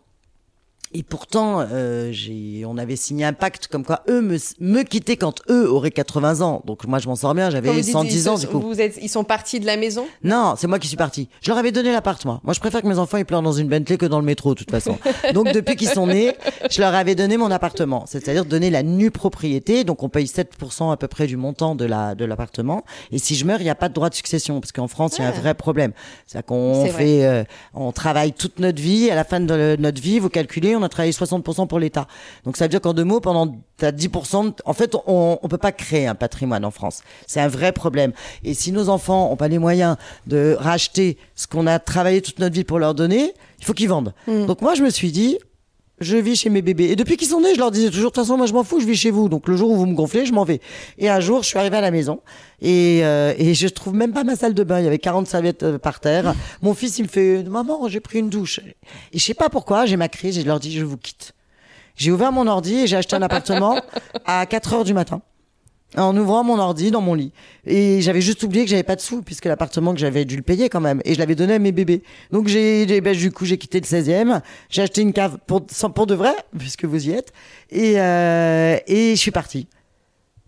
Et 0.97 1.03
pourtant, 1.03 1.59
euh, 1.71 2.11
on 2.65 2.75
avait 2.79 2.95
signé 2.95 3.23
un 3.23 3.33
pacte 3.33 3.67
comme 3.67 3.85
quoi 3.85 4.01
eux 4.09 4.19
me, 4.19 4.37
me 4.59 4.81
quittaient 4.81 5.15
quand 5.15 5.41
eux 5.47 5.69
auraient 5.69 5.91
80 5.91 6.41
ans. 6.41 6.63
Donc 6.65 6.87
moi, 6.87 6.97
je 6.97 7.07
m'en 7.07 7.15
sors 7.15 7.35
bien. 7.35 7.51
J'avais 7.51 7.69
vous 7.69 7.81
dites, 7.81 7.91
110 7.91 8.15
ils, 8.23 8.29
ans 8.29 8.35
du 8.39 8.47
coup. 8.47 8.59
vous 8.59 8.81
êtes, 8.81 8.97
ils 8.99 9.07
sont 9.09 9.23
partis 9.23 9.59
de 9.59 9.67
la 9.67 9.77
maison? 9.77 10.05
Non, 10.23 10.55
c'est 10.57 10.65
moi 10.65 10.79
qui 10.79 10.87
suis 10.87 10.97
parti. 10.97 11.29
Je 11.41 11.49
leur 11.51 11.59
avais 11.59 11.71
donné 11.71 11.91
l'appart, 11.91 12.25
moi. 12.25 12.41
Moi, 12.43 12.55
je 12.55 12.59
préfère 12.59 12.81
que 12.81 12.87
mes 12.87 12.97
enfants 12.97 13.17
ils 13.17 13.25
pleurent 13.25 13.43
dans 13.43 13.51
une 13.53 13.67
Bentley 13.67 13.97
que 13.97 14.07
dans 14.07 14.17
le 14.19 14.25
métro, 14.25 14.55
de 14.55 14.57
toute 14.57 14.71
façon. 14.71 14.97
Donc 15.35 15.51
depuis 15.53 15.75
qu'ils 15.75 15.89
sont 15.89 16.07
nés, 16.07 16.33
je 16.71 16.81
leur 16.81 16.95
avais 16.95 17.13
donné 17.13 17.37
mon 17.37 17.51
appartement. 17.51 18.05
C'est-à-dire 18.07 18.43
donner 18.45 18.71
la 18.71 18.81
nue 18.81 19.11
propriété. 19.11 19.83
Donc 19.83 20.01
on 20.01 20.09
paye 20.09 20.25
7% 20.25 20.91
à 20.91 20.97
peu 20.97 21.07
près 21.07 21.27
du 21.27 21.37
montant 21.37 21.75
de 21.75 21.85
la 21.85 22.15
de 22.15 22.25
l'appartement. 22.25 22.83
Et 23.11 23.19
si 23.19 23.35
je 23.35 23.45
meurs, 23.45 23.61
il 23.61 23.65
n'y 23.65 23.69
a 23.69 23.75
pas 23.75 23.89
de 23.89 23.93
droit 23.93 24.09
de 24.09 24.15
succession 24.15 24.59
parce 24.61 24.71
qu'en 24.71 24.87
France, 24.87 25.17
il 25.19 25.21
y 25.21 25.25
a 25.25 25.27
un 25.27 25.33
Ah. 25.35 25.39
vrai 25.41 25.53
problème. 25.53 25.91
C'est-à-dire 26.25 26.47
qu'on 26.47 26.85
fait, 26.87 27.23
euh, 27.27 27.43
on 27.75 27.91
travaille 27.91 28.33
toute 28.33 28.57
notre 28.57 28.81
vie. 28.81 29.11
À 29.11 29.15
la 29.15 29.23
fin 29.25 29.39
de 29.39 29.75
notre 29.79 30.01
vie, 30.01 30.17
vous 30.17 30.29
calculez, 30.29 30.75
on 30.75 30.81
a 30.81 30.86
travaillé 30.89 31.11
60% 31.11 31.67
pour 31.67 31.79
l'État. 31.79 32.07
Donc 32.45 32.57
ça 32.57 32.65
veut 32.65 32.69
dire 32.69 32.81
qu'en 32.81 32.93
deux 32.93 33.03
mots, 33.03 33.19
pendant 33.19 33.55
t'as 33.77 33.91
10%, 33.91 34.45
de- 34.45 34.53
en 34.65 34.73
fait, 34.73 34.95
on 35.07 35.39
on 35.41 35.47
peut 35.47 35.57
pas 35.57 35.71
créer 35.71 36.07
un 36.07 36.15
patrimoine 36.15 36.65
en 36.65 36.71
France. 36.71 37.01
C'est 37.27 37.39
un 37.41 37.47
vrai 37.47 37.71
problème. 37.71 38.11
Et 38.43 38.53
si 38.53 38.71
nos 38.71 38.89
enfants 38.89 39.31
ont 39.31 39.35
pas 39.35 39.47
les 39.47 39.59
moyens 39.59 39.97
de 40.25 40.55
racheter 40.59 41.17
ce 41.35 41.47
qu'on 41.47 41.67
a 41.67 41.79
travaillé 41.79 42.21
toute 42.21 42.39
notre 42.39 42.55
vie 42.55 42.63
pour 42.63 42.79
leur 42.79 42.93
donner, 42.95 43.33
il 43.59 43.65
faut 43.65 43.73
qu'ils 43.73 43.89
vendent. 43.89 44.13
Donc 44.47 44.61
moi, 44.61 44.75
je 44.75 44.83
me 44.83 44.89
suis 44.89 45.11
dit, 45.11 45.37
je 45.99 46.17
vis 46.17 46.35
chez 46.35 46.49
mes 46.49 46.61
bébés. 46.61 46.91
Et 46.91 46.95
depuis 46.95 47.17
qu'ils 47.17 47.27
sont 47.27 47.41
nés, 47.41 47.53
je 47.55 47.59
leur 47.59 47.71
disais 47.71 47.89
toujours, 47.89 48.11
de 48.11 48.15
toute 48.15 48.23
façon, 48.23 48.37
moi, 48.37 48.45
je 48.45 48.53
m'en 48.53 48.63
fous, 48.63 48.79
je 48.79 48.85
vis 48.85 48.95
chez 48.95 49.11
vous. 49.11 49.29
Donc 49.29 49.47
le 49.47 49.55
jour 49.55 49.71
où 49.71 49.75
vous 49.75 49.85
me 49.85 49.95
gonflez, 49.95 50.25
je 50.25 50.33
m'en 50.33 50.43
vais. 50.43 50.61
Et 50.97 51.09
un 51.09 51.19
jour, 51.19 51.43
je 51.43 51.47
suis 51.47 51.57
arrivée 51.57 51.77
à 51.77 51.81
la 51.81 51.91
maison 51.91 52.21
et, 52.61 52.99
euh, 53.03 53.33
et 53.37 53.53
je 53.53 53.67
trouve 53.67 53.93
même 53.93 54.13
pas 54.13 54.23
ma 54.23 54.35
salle 54.35 54.53
de 54.53 54.63
bain. 54.63 54.79
Il 54.79 54.83
y 54.83 54.87
avait 54.87 54.99
40 54.99 55.27
serviettes 55.27 55.63
euh, 55.63 55.77
par 55.77 55.99
terre. 55.99 56.35
Mon 56.61 56.73
fils, 56.73 56.99
il 56.99 57.03
me 57.03 57.07
fait, 57.07 57.43
maman, 57.43 57.87
j'ai 57.87 57.99
pris 57.99 58.19
une 58.19 58.29
douche. 58.29 58.59
Et 59.11 59.19
je 59.19 59.23
sais 59.23 59.33
pas 59.33 59.49
pourquoi, 59.49 59.85
j'ai 59.85 59.97
ma 59.97 60.09
crise 60.09 60.37
et 60.37 60.41
je 60.41 60.47
leur 60.47 60.59
dis, 60.59 60.71
je 60.71 60.85
vous 60.85 60.97
quitte. 60.97 61.33
J'ai 61.95 62.11
ouvert 62.11 62.31
mon 62.31 62.45
ordi 62.45 62.75
et 62.75 62.87
j'ai 62.87 62.95
acheté 62.95 63.15
un 63.15 63.23
appartement 63.23 63.79
à 64.25 64.45
4 64.45 64.73
heures 64.73 64.83
du 64.83 64.93
matin. 64.93 65.21
En 65.95 66.15
ouvrant 66.17 66.43
mon 66.43 66.59
ordi 66.59 66.91
dans 66.91 66.99
mon 66.99 67.13
lit. 67.13 67.31
Et 67.65 68.01
j'avais 68.01 68.19
juste 68.19 68.43
oublié 68.43 68.65
que 68.65 68.69
j'avais 68.69 68.83
pas 68.83 68.97
de 68.97 69.01
sous, 69.01 69.21
puisque 69.21 69.45
l'appartement 69.45 69.93
que 69.93 69.99
j'avais 69.99 70.25
dû 70.25 70.35
le 70.35 70.41
payer 70.41 70.67
quand 70.67 70.81
même. 70.81 71.01
Et 71.05 71.13
je 71.13 71.19
l'avais 71.19 71.35
donné 71.35 71.53
à 71.53 71.59
mes 71.59 71.71
bébés. 71.71 72.03
Donc 72.31 72.49
j'ai, 72.49 72.99
ben, 72.99 73.15
du 73.15 73.31
coup, 73.31 73.45
j'ai 73.45 73.57
quitté 73.57 73.79
le 73.79 73.85
16e. 73.85 74.41
J'ai 74.69 74.81
acheté 74.81 75.01
une 75.01 75.13
cave 75.13 75.37
pour, 75.47 75.65
pour 75.65 76.05
de 76.05 76.13
vrai, 76.13 76.33
puisque 76.57 76.83
vous 76.83 77.07
y 77.07 77.11
êtes. 77.11 77.31
Et, 77.71 78.01
euh, 78.01 78.77
et 78.85 79.11
je 79.11 79.19
suis 79.19 79.31
partie. 79.31 79.67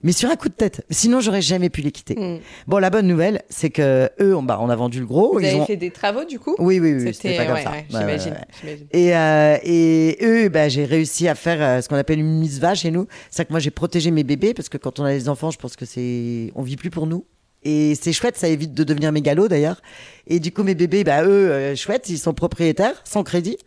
Mais 0.01 0.11
sur 0.13 0.29
un 0.29 0.35
coup 0.35 0.47
de 0.49 0.53
tête. 0.53 0.85
Sinon, 0.89 1.19
j'aurais 1.19 1.41
jamais 1.41 1.69
pu 1.69 1.81
les 1.81 1.91
quitter. 1.91 2.15
Mm. 2.15 2.39
Bon, 2.67 2.77
la 2.77 2.89
bonne 2.89 3.05
nouvelle, 3.07 3.41
c'est 3.49 3.69
que 3.69 4.09
eux, 4.21 4.35
on, 4.35 4.41
bah, 4.43 4.57
on 4.61 4.69
a 4.69 4.75
vendu 4.75 4.99
le 4.99 5.05
gros. 5.05 5.33
Vous 5.33 5.39
Ils 5.41 5.47
avez 5.47 5.55
ont- 5.61 5.65
fait 5.65 5.75
des 5.75 5.91
travaux 5.91 6.23
du 6.23 6.39
coup? 6.39 6.55
Oui, 6.57 6.79
oui, 6.79 6.93
oui. 6.93 7.13
C'était 7.13 7.35
pas 7.35 7.45
comme 7.45 7.55
ouais, 7.55 7.63
ça. 7.63 7.71
ouais, 7.71 7.85
j'imagine, 7.89 8.33
ouais. 8.63 8.79
Et, 8.91 9.15
euh, 9.15 9.57
et 9.63 10.17
eux, 10.21 10.49
ben, 10.49 10.69
j'ai 10.69 10.85
réussi 10.85 11.27
à 11.27 11.35
faire 11.35 11.61
euh, 11.61 11.81
ce 11.81 11.89
qu'on 11.89 11.97
appelle 11.97 12.19
une 12.19 12.39
mise 12.39 12.59
va 12.59 12.75
chez 12.75 12.91
nous. 12.91 13.07
C'est 13.29 13.43
que 13.45 13.51
moi, 13.51 13.59
j'ai 13.59 13.71
protégé 13.71 14.09
mes 14.11 14.23
bébés 14.23 14.53
parce 14.53 14.69
que 14.69 14.77
quand 14.77 14.99
on 14.99 15.03
a 15.03 15.11
des 15.11 15.27
enfants, 15.27 15.51
je 15.51 15.57
pense 15.57 15.75
que 15.75 15.85
c'est, 15.85 16.51
on 16.55 16.61
vit 16.63 16.77
plus 16.77 16.89
pour 16.89 17.05
nous. 17.05 17.25
Et 17.63 17.93
c'est 18.01 18.13
chouette, 18.13 18.37
ça 18.37 18.47
évite 18.47 18.73
de 18.73 18.85
devenir 18.85 19.11
mégalo 19.11 19.49
d'ailleurs. 19.49 19.81
Et 20.27 20.39
du 20.39 20.53
coup, 20.53 20.63
mes 20.63 20.75
bébés, 20.75 21.03
bah, 21.03 21.23
eux, 21.25 21.51
euh, 21.51 21.75
chouette, 21.75 22.07
ils 22.07 22.17
sont 22.17 22.33
propriétaires, 22.33 23.01
sans 23.03 23.23
crédit. 23.23 23.57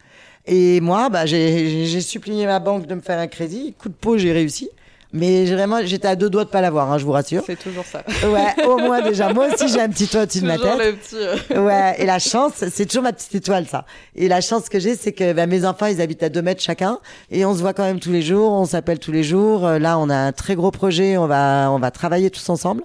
Et 0.47 0.81
moi, 0.81 1.11
bah, 1.11 1.27
j'ai 1.27 2.01
supplié 2.01 2.47
ma 2.47 2.59
banque 2.59 2.87
de 2.87 2.95
me 2.95 3.01
faire 3.03 3.19
un 3.19 3.27
crédit. 3.27 3.75
Coup 3.79 3.91
de 3.91 3.95
peau, 3.95 4.17
j'ai 4.17 4.33
réussi. 4.33 4.71
Mais 5.15 5.45
j'ai 5.47 5.55
vraiment, 5.55 5.81
j'étais 5.85 6.09
à 6.09 6.17
deux 6.17 6.31
doigts 6.31 6.45
de 6.45 6.49
pas 6.49 6.63
l'avoir, 6.63 6.91
hein, 6.91 6.97
je 6.97 7.05
vous 7.05 7.13
rassure. 7.13 7.43
C'est 7.47 7.59
toujours 7.59 7.85
ça. 7.85 8.03
Ouais, 8.27 8.65
au 8.67 8.79
moins 8.79 9.03
déjà. 9.03 9.33
Moi 9.33 9.49
aussi, 9.53 9.69
j'ai 9.69 9.81
un 9.81 9.89
petit 9.91 10.07
toit 10.09 10.23
au-dessus 10.23 10.41
de 10.41 10.47
ma 10.47 10.57
tête. 10.57 10.79
le 10.79 10.93
petit. 10.95 11.17
euh, 11.17 11.63
Ouais, 11.67 11.95
et 11.99 12.07
la 12.07 12.19
chance, 12.19 12.65
c'est 12.73 12.87
toujours 12.87 13.03
ma 13.03 13.13
petite 13.13 13.35
étoile, 13.35 13.67
ça. 13.67 13.85
Et 14.17 14.27
la 14.29 14.41
chance 14.41 14.71
que 14.71 14.79
j'ai, 14.81 14.97
c'est 14.97 15.13
que 15.13 15.35
bah, 15.35 15.47
mes 15.47 15.67
enfants, 15.67 15.85
ils 15.87 16.01
habitent 16.01 16.23
à 16.23 16.31
deux 16.31 16.41
mètres 16.41 16.63
chacun, 16.63 16.99
et 17.31 17.45
on 17.45 17.55
se 17.55 17.61
voit 17.61 17.75
quand 17.75 17.83
même 17.85 18.01
tous 18.01 18.11
les 18.13 18.23
jours, 18.23 18.53
on 18.53 18.65
s'appelle 18.65 18.99
tous 18.99 19.13
les 19.13 19.23
jours. 19.23 19.67
Euh, 19.67 19.79
Là, 19.79 19.99
on 19.99 20.09
a 20.09 20.17
un 20.17 20.33
très 20.33 20.55
gros 20.55 20.71
projet, 20.71 21.17
on 21.19 21.27
va, 21.27 21.69
on 21.71 21.79
va 21.79 21.91
travailler 21.91 22.31
tous 22.31 22.49
ensemble. 22.49 22.83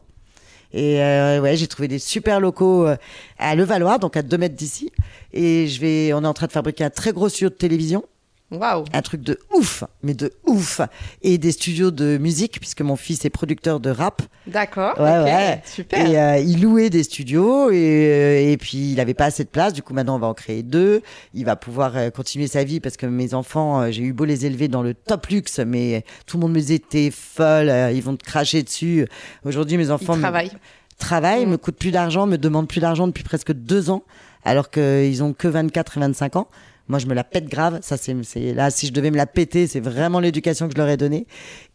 Et 0.73 1.01
euh, 1.01 1.39
ouais, 1.39 1.55
j'ai 1.55 1.67
trouvé 1.67 1.87
des 1.87 1.97
super 1.99 2.41
locaux 2.41 2.87
euh, 2.87 2.97
à 3.39 3.55
Levallois, 3.55 3.99
donc 3.99 4.17
à 4.17 4.21
deux 4.21 4.37
mètres 4.37 4.55
d'ici. 4.55 4.91
Et 5.31 5.67
je 5.67 5.79
vais, 5.79 6.11
on 6.13 6.23
est 6.25 6.27
en 6.27 6.33
train 6.33 6.47
de 6.47 6.51
fabriquer 6.51 6.83
un 6.83 6.89
très 6.89 7.13
gros 7.13 7.29
studio 7.29 7.47
de 7.47 7.53
télévision. 7.53 8.03
Waouh. 8.49 8.85
Un 8.93 9.01
truc 9.01 9.21
de 9.21 9.37
ouf, 9.53 9.83
mais 10.03 10.13
de 10.13 10.31
ouf. 10.45 10.79
Et 11.21 11.37
des 11.37 11.51
studios 11.51 11.91
de 11.91 12.17
musique, 12.17 12.59
puisque 12.61 12.81
mon 12.81 12.95
fils 12.95 13.25
est 13.25 13.29
producteur 13.29 13.81
de 13.81 13.89
rap. 13.89 14.21
D'accord. 14.47 14.97
Ouais, 14.97 15.23
ouais. 15.23 15.61
Super. 15.65 16.09
Et 16.09 16.17
euh, 16.17 16.37
il 16.37 16.61
louait 16.61 16.89
des 16.89 17.03
studios 17.03 17.69
et, 17.71 17.75
euh, 17.75 18.51
et 18.51 18.55
puis 18.55 18.91
il 18.91 18.95
n'avait 18.95 19.13
pas 19.13 19.25
assez 19.25 19.43
de 19.43 19.49
place. 19.49 19.73
Du 19.73 19.81
coup, 19.81 19.93
maintenant, 19.93 20.15
on 20.15 20.19
va 20.19 20.27
en 20.27 20.33
créer 20.33 20.63
deux. 20.63 21.01
Il 21.33 21.43
va 21.43 21.57
pouvoir 21.57 21.97
euh, 21.97 22.09
continuer 22.09 22.47
sa 22.47 22.63
vie 22.63 22.79
parce 22.79 22.95
que 22.95 23.05
mes 23.05 23.33
enfants, 23.33 23.81
euh, 23.81 23.91
j'ai 23.91 24.03
eu 24.03 24.13
beau 24.13 24.23
les 24.23 24.45
élever 24.45 24.69
dans 24.69 24.81
le 24.81 24.93
top 24.93 25.27
luxe, 25.27 25.59
mais 25.59 26.05
tout 26.25 26.37
le 26.37 26.41
monde 26.41 26.53
me 26.53 26.59
disait 26.59 26.79
t'es 26.79 27.11
folle, 27.11 27.69
ils 27.93 28.01
vont 28.01 28.15
te 28.15 28.23
cracher 28.23 28.63
dessus. 28.63 29.05
Aujourd'hui, 29.43 29.75
mes 29.77 29.91
enfants 29.91 30.15
me- 30.15 30.21
travaille. 30.21 30.51
travaillent, 30.97 31.45
Mm. 31.45 31.49
me 31.49 31.57
coûtent 31.57 31.77
plus 31.77 31.91
d'argent, 31.91 32.25
me 32.27 32.37
demandent 32.37 32.69
plus 32.69 32.79
d'argent 32.79 33.07
depuis 33.07 33.25
presque 33.25 33.51
deux 33.51 33.89
ans, 33.89 34.03
alors 34.45 34.69
qu'ils 34.69 35.21
ont 35.21 35.33
que 35.33 35.49
24 35.49 35.97
et 35.97 35.99
25 35.99 36.37
ans. 36.37 36.47
Moi, 36.87 36.99
je 36.99 37.05
me 37.07 37.13
la 37.13 37.23
pète 37.23 37.45
grave. 37.45 37.79
Ça, 37.81 37.97
c'est, 37.97 38.53
là, 38.53 38.69
si 38.69 38.87
je 38.87 38.93
devais 38.93 39.11
me 39.11 39.17
la 39.17 39.25
péter, 39.25 39.67
c'est 39.67 39.79
vraiment 39.79 40.19
l'éducation 40.19 40.67
que 40.67 40.73
je 40.73 40.77
leur 40.77 40.89
ai 40.89 40.97
donnée. 40.97 41.27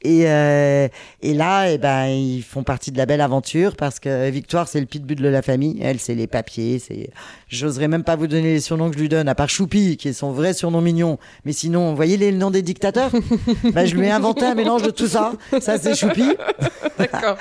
Et, 0.04 0.24
euh, 0.26 0.88
et 1.22 1.32
là, 1.32 1.70
eh 1.70 1.78
ben, 1.78 2.06
ils 2.06 2.42
font 2.42 2.64
partie 2.64 2.90
de 2.90 2.98
la 2.98 3.06
belle 3.06 3.20
aventure 3.20 3.76
parce 3.76 4.00
que 4.00 4.30
Victoire, 4.30 4.66
c'est 4.68 4.80
le 4.80 4.86
pitbull 4.86 5.16
de 5.18 5.28
la 5.28 5.42
famille. 5.42 5.78
Elle, 5.80 6.00
c'est 6.00 6.14
les 6.14 6.26
papiers. 6.26 6.78
C'est, 6.80 7.10
j'oserais 7.48 7.88
même 7.88 8.02
pas 8.04 8.16
vous 8.16 8.26
donner 8.26 8.54
les 8.54 8.60
surnoms 8.60 8.88
que 8.90 8.96
je 8.96 9.00
lui 9.00 9.08
donne, 9.08 9.28
à 9.28 9.34
part 9.34 9.48
Choupi, 9.48 9.96
qui 9.96 10.08
est 10.08 10.12
son 10.12 10.32
vrai 10.32 10.54
surnom 10.54 10.80
mignon. 10.80 11.18
Mais 11.44 11.52
sinon, 11.52 11.90
vous 11.90 11.96
voyez 11.96 12.16
les 12.16 12.32
noms 12.32 12.50
des 12.50 12.62
dictateurs? 12.62 13.10
ben, 13.72 13.86
je 13.86 13.94
lui 13.94 14.06
ai 14.06 14.10
inventé 14.10 14.44
un 14.44 14.54
mélange 14.54 14.82
de 14.82 14.90
tout 14.90 15.06
ça. 15.08 15.32
Ça, 15.60 15.78
c'est 15.78 15.94
Choupi. 15.94 16.24
D'accord. 16.98 17.36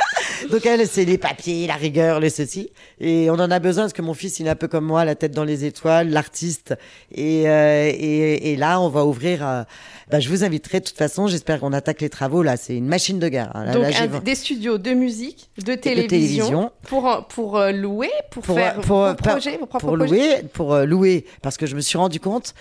Donc 0.51 0.65
elle, 0.65 0.87
c'est 0.87 1.05
les 1.05 1.17
papiers, 1.17 1.67
la 1.67 1.75
rigueur, 1.75 2.19
les 2.19 2.29
ceci. 2.29 2.69
Et 2.99 3.29
on 3.29 3.35
en 3.35 3.51
a 3.51 3.59
besoin 3.59 3.83
parce 3.83 3.93
que 3.93 4.01
mon 4.01 4.13
fils, 4.13 4.39
il 4.39 4.47
est 4.47 4.51
un 4.51 4.55
peu 4.55 4.67
comme 4.67 4.85
moi, 4.85 5.03
la 5.05 5.15
tête 5.15 5.31
dans 5.33 5.43
les 5.43 5.65
étoiles, 5.65 6.09
l'artiste. 6.09 6.75
Et, 7.13 7.49
euh, 7.49 7.91
et, 7.91 8.51
et 8.53 8.55
là, 8.55 8.79
on 8.79 8.89
va 8.89 9.05
ouvrir. 9.05 9.45
euh, 9.47 9.63
bah, 10.11 10.19
je 10.19 10.29
vous 10.29 10.43
inviterai 10.43 10.79
de 10.81 10.85
toute 10.85 10.97
façon. 10.97 11.27
J'espère 11.27 11.59
qu'on 11.61 11.73
attaque 11.73 12.01
les 12.01 12.09
travaux. 12.09 12.43
Là, 12.43 12.57
c'est 12.57 12.75
une 12.75 12.87
machine 12.87 13.17
de 13.19 13.27
guerre. 13.29 13.51
hein. 13.55 13.65
Là, 13.65 13.71
Donc 13.73 13.83
là, 13.83 13.89
un- 14.01 14.19
des 14.19 14.35
studios 14.35 14.77
de 14.77 14.91
musique, 14.91 15.49
de 15.57 15.75
télévision, 15.75 16.07
télévision. 16.07 16.71
pour 16.83 17.25
pour 17.29 17.57
euh, 17.57 17.71
louer, 17.71 18.09
pour, 18.31 18.43
Pour, 18.43 18.55
faire 18.55 18.77
euh, 18.77 18.81
pour, 18.81 18.97
vos 18.97 19.03
euh, 19.05 19.13
projets, 19.13 19.57
vos 19.57 19.65
propres 19.65 19.87
pour 19.87 19.97
projets? 19.97 20.15
louer, 20.15 20.43
pour 20.53 20.73
euh, 20.73 20.85
louer, 20.85 21.25
parce 21.41 21.57
que 21.57 21.65
je 21.65 21.75
me 21.75 21.81
suis 21.81 21.97
rendu 21.97 22.19
compte. 22.19 22.53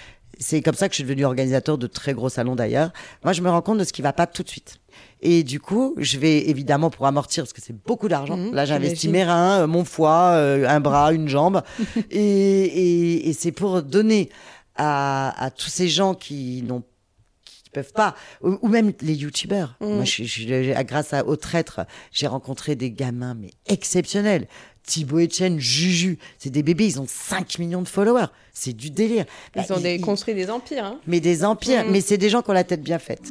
C'est 0.43 0.63
comme 0.63 0.75
ça 0.75 0.89
que 0.89 0.93
je 0.95 0.97
suis 0.97 1.05
devenu 1.05 1.27
organisateur 1.27 1.77
de 1.77 1.87
très 1.87 2.15
gros 2.15 2.31
salons 2.31 2.57
d'ailleurs. 2.57 2.93
Moi, 3.25 3.35
je 3.35 3.43
me 3.43 3.51
rends 3.51 3.61
compte 3.61 3.77
de 3.79 3.85
ce 3.85 3.93
qui 3.93 4.01
va 4.01 4.15
pas 4.15 4.27
tout 4.27 4.43
de 4.43 4.49
suite. 4.49 4.77
Et 5.21 5.43
du 5.43 5.61
coup, 5.61 5.95
je 5.99 6.19
vais 6.19 6.49
évidemment 6.49 6.89
pour 6.89 7.05
amortir 7.07 7.45
parce 7.45 7.53
que 7.53 7.61
c'est 7.61 7.77
beaucoup 7.85 8.09
d'argent. 8.09 8.39
Mhm, 8.39 8.55
Là, 8.55 8.65
j'investis 8.65 9.11
mes 9.11 9.23
reins, 9.25 9.61
euh, 9.63 9.67
mon 9.67 9.85
foie, 9.85 10.31
euh, 10.37 10.67
un 10.67 10.81
bras, 10.81 11.13
une 11.13 11.29
jambe, 11.29 11.61
et, 12.11 12.21
et, 12.21 13.29
et 13.29 13.33
c'est 13.35 13.53
pour 13.53 13.83
donner 13.83 14.31
à, 14.77 15.45
à 15.45 15.51
tous 15.51 15.69
ces 15.69 15.89
gens 15.89 16.15
qui 16.15 16.63
n'ont 16.67 16.83
qui 17.71 17.75
peuvent 17.75 17.93
pas, 17.93 18.15
ou, 18.43 18.59
ou 18.63 18.69
même 18.69 18.93
les 19.01 19.15
youtubeurs. 19.15 19.77
Mhm. 19.81 19.95
Moi, 19.95 20.05
je, 20.05 20.25
je- 20.25 20.83
grâce 20.83 21.13
à 21.13 21.25
Au 21.27 21.37
Traître, 21.37 21.81
j'ai 22.13 22.27
rencontré 22.27 22.75
des 22.75 22.91
gamins 22.91 23.35
mais 23.35 23.51
exceptionnels. 23.67 24.49
Thibaut 24.83 25.21
Etienne, 25.21 25.61
Juju, 25.61 26.19
c'est 26.39 26.51
des 26.51 26.63
bébés, 26.63 26.87
ils 26.87 27.01
ont 27.01 27.07
5 27.07 27.59
millions 27.59 27.83
de 27.83 27.89
followers. 27.89 28.27
C'est 28.53 28.73
du 28.73 28.91
délire. 28.91 29.25
Ils 29.55 29.63
Bah, 29.69 29.77
ont 29.77 29.81
des, 29.81 29.95
ils- 29.97 30.01
construit 30.01 30.35
des 30.35 30.51
empires. 30.51 30.85
Hein. 30.85 31.01
mais 31.07 31.21
des 31.21 31.45
empires, 31.45 31.85
Mhm. 31.85 31.93
mais 31.93 32.01
c'est 32.01 32.19
des 32.19 32.29
gens 32.29 32.43
qui 32.43 32.51
ont 32.51 32.55
la 32.55 32.65
tête 32.65 32.83
bien 32.83 32.99
faite. 32.99 33.31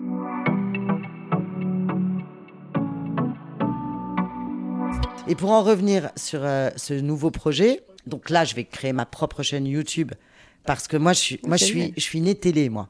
Et 5.27 5.35
pour 5.35 5.51
en 5.51 5.61
revenir 5.63 6.09
sur 6.15 6.39
euh, 6.43 6.69
ce 6.75 6.93
nouveau 6.93 7.29
projet, 7.29 7.81
donc 8.07 8.29
là, 8.29 8.45
je 8.45 8.55
vais 8.55 8.63
créer 8.63 8.93
ma 8.93 9.05
propre 9.05 9.43
chaîne 9.43 9.67
YouTube 9.67 10.11
parce 10.65 10.87
que 10.87 10.97
moi, 10.97 11.13
je 11.13 11.19
suis, 11.19 11.39
moi, 11.45 11.57
je 11.57 11.65
suis, 11.65 11.93
je 11.95 12.01
suis 12.01 12.21
née 12.21 12.35
télé, 12.35 12.69
moi. 12.69 12.89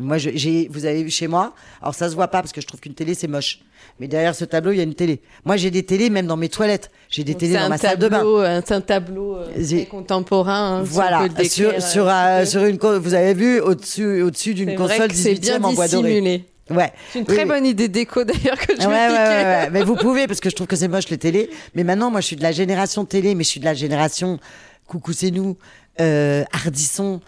Moi, 0.00 0.18
j'ai, 0.18 0.68
vous 0.70 0.86
avez 0.86 1.02
vu 1.02 1.10
chez 1.10 1.28
moi. 1.28 1.54
Alors, 1.82 1.94
ça 1.94 2.08
se 2.08 2.14
voit 2.14 2.28
pas 2.28 2.40
parce 2.40 2.52
que 2.52 2.60
je 2.60 2.66
trouve 2.66 2.80
qu'une 2.80 2.94
télé, 2.94 3.14
c'est 3.14 3.28
moche. 3.28 3.60
Mais 3.98 4.08
derrière 4.08 4.34
ce 4.34 4.44
tableau, 4.44 4.72
il 4.72 4.78
y 4.78 4.80
a 4.80 4.84
une 4.84 4.94
télé. 4.94 5.20
Moi, 5.44 5.56
j'ai 5.56 5.70
des 5.70 5.82
télés 5.84 6.10
même 6.10 6.26
dans 6.26 6.36
mes 6.36 6.48
toilettes. 6.48 6.90
J'ai 7.10 7.22
des 7.24 7.34
télés 7.34 7.54
dans 7.54 7.68
ma 7.68 7.76
salle 7.78 7.98
de 7.98 8.08
bain. 8.08 8.18
tableau, 8.18 8.40
euh, 8.40 8.60
C'est 8.64 8.74
un 8.74 8.80
tableau 8.80 9.36
euh, 9.36 9.52
très 9.52 9.86
contemporain. 9.86 10.78
hein, 10.80 10.84
si 10.86 10.92
Voilà, 10.92 11.26
le 11.38 11.44
sur, 11.44 11.82
sur, 11.82 12.08
euh, 12.08 12.12
euh, 12.12 12.46
sur 12.46 12.64
une, 12.64 12.78
co- 12.78 12.98
vous 12.98 13.14
avez 13.14 13.34
vu 13.34 13.60
au-dessus, 13.60 14.22
au-dessus 14.22 14.54
d'une 14.54 14.74
console 14.74 15.08
que 15.08 15.14
c'est 15.14 15.34
18e 15.34 15.40
bien 15.40 15.62
en 15.64 15.72
bois 15.74 15.88
doré. 15.88 16.44
Ouais. 16.70 16.92
C'est 17.12 17.18
une 17.18 17.24
très 17.24 17.42
oui. 17.42 17.48
bonne 17.48 17.66
idée 17.66 17.88
déco 17.88 18.22
d'ailleurs 18.24 18.56
que 18.58 18.74
je 18.80 18.86
Ouais, 18.86 18.86
ouais, 18.86 19.08
ouais, 19.08 19.44
ouais. 19.44 19.70
Mais 19.70 19.82
vous 19.82 19.96
pouvez, 19.96 20.26
parce 20.28 20.38
que 20.40 20.48
je 20.48 20.54
trouve 20.54 20.68
que 20.68 20.76
c'est 20.76 20.88
moche 20.88 21.08
les 21.10 21.18
télés. 21.18 21.50
Mais 21.74 21.82
maintenant, 21.84 22.10
moi, 22.10 22.20
je 22.20 22.26
suis 22.26 22.36
de 22.36 22.42
la 22.42 22.52
génération 22.52 23.04
télé, 23.04 23.34
mais 23.34 23.42
je 23.44 23.48
suis 23.48 23.60
de 23.60 23.64
la 23.64 23.74
génération 23.74 24.38
Coucou, 24.86 25.12
c'est 25.12 25.30
nous, 25.30 25.56
euh, 26.00 26.42
Hardisson, 26.52 27.20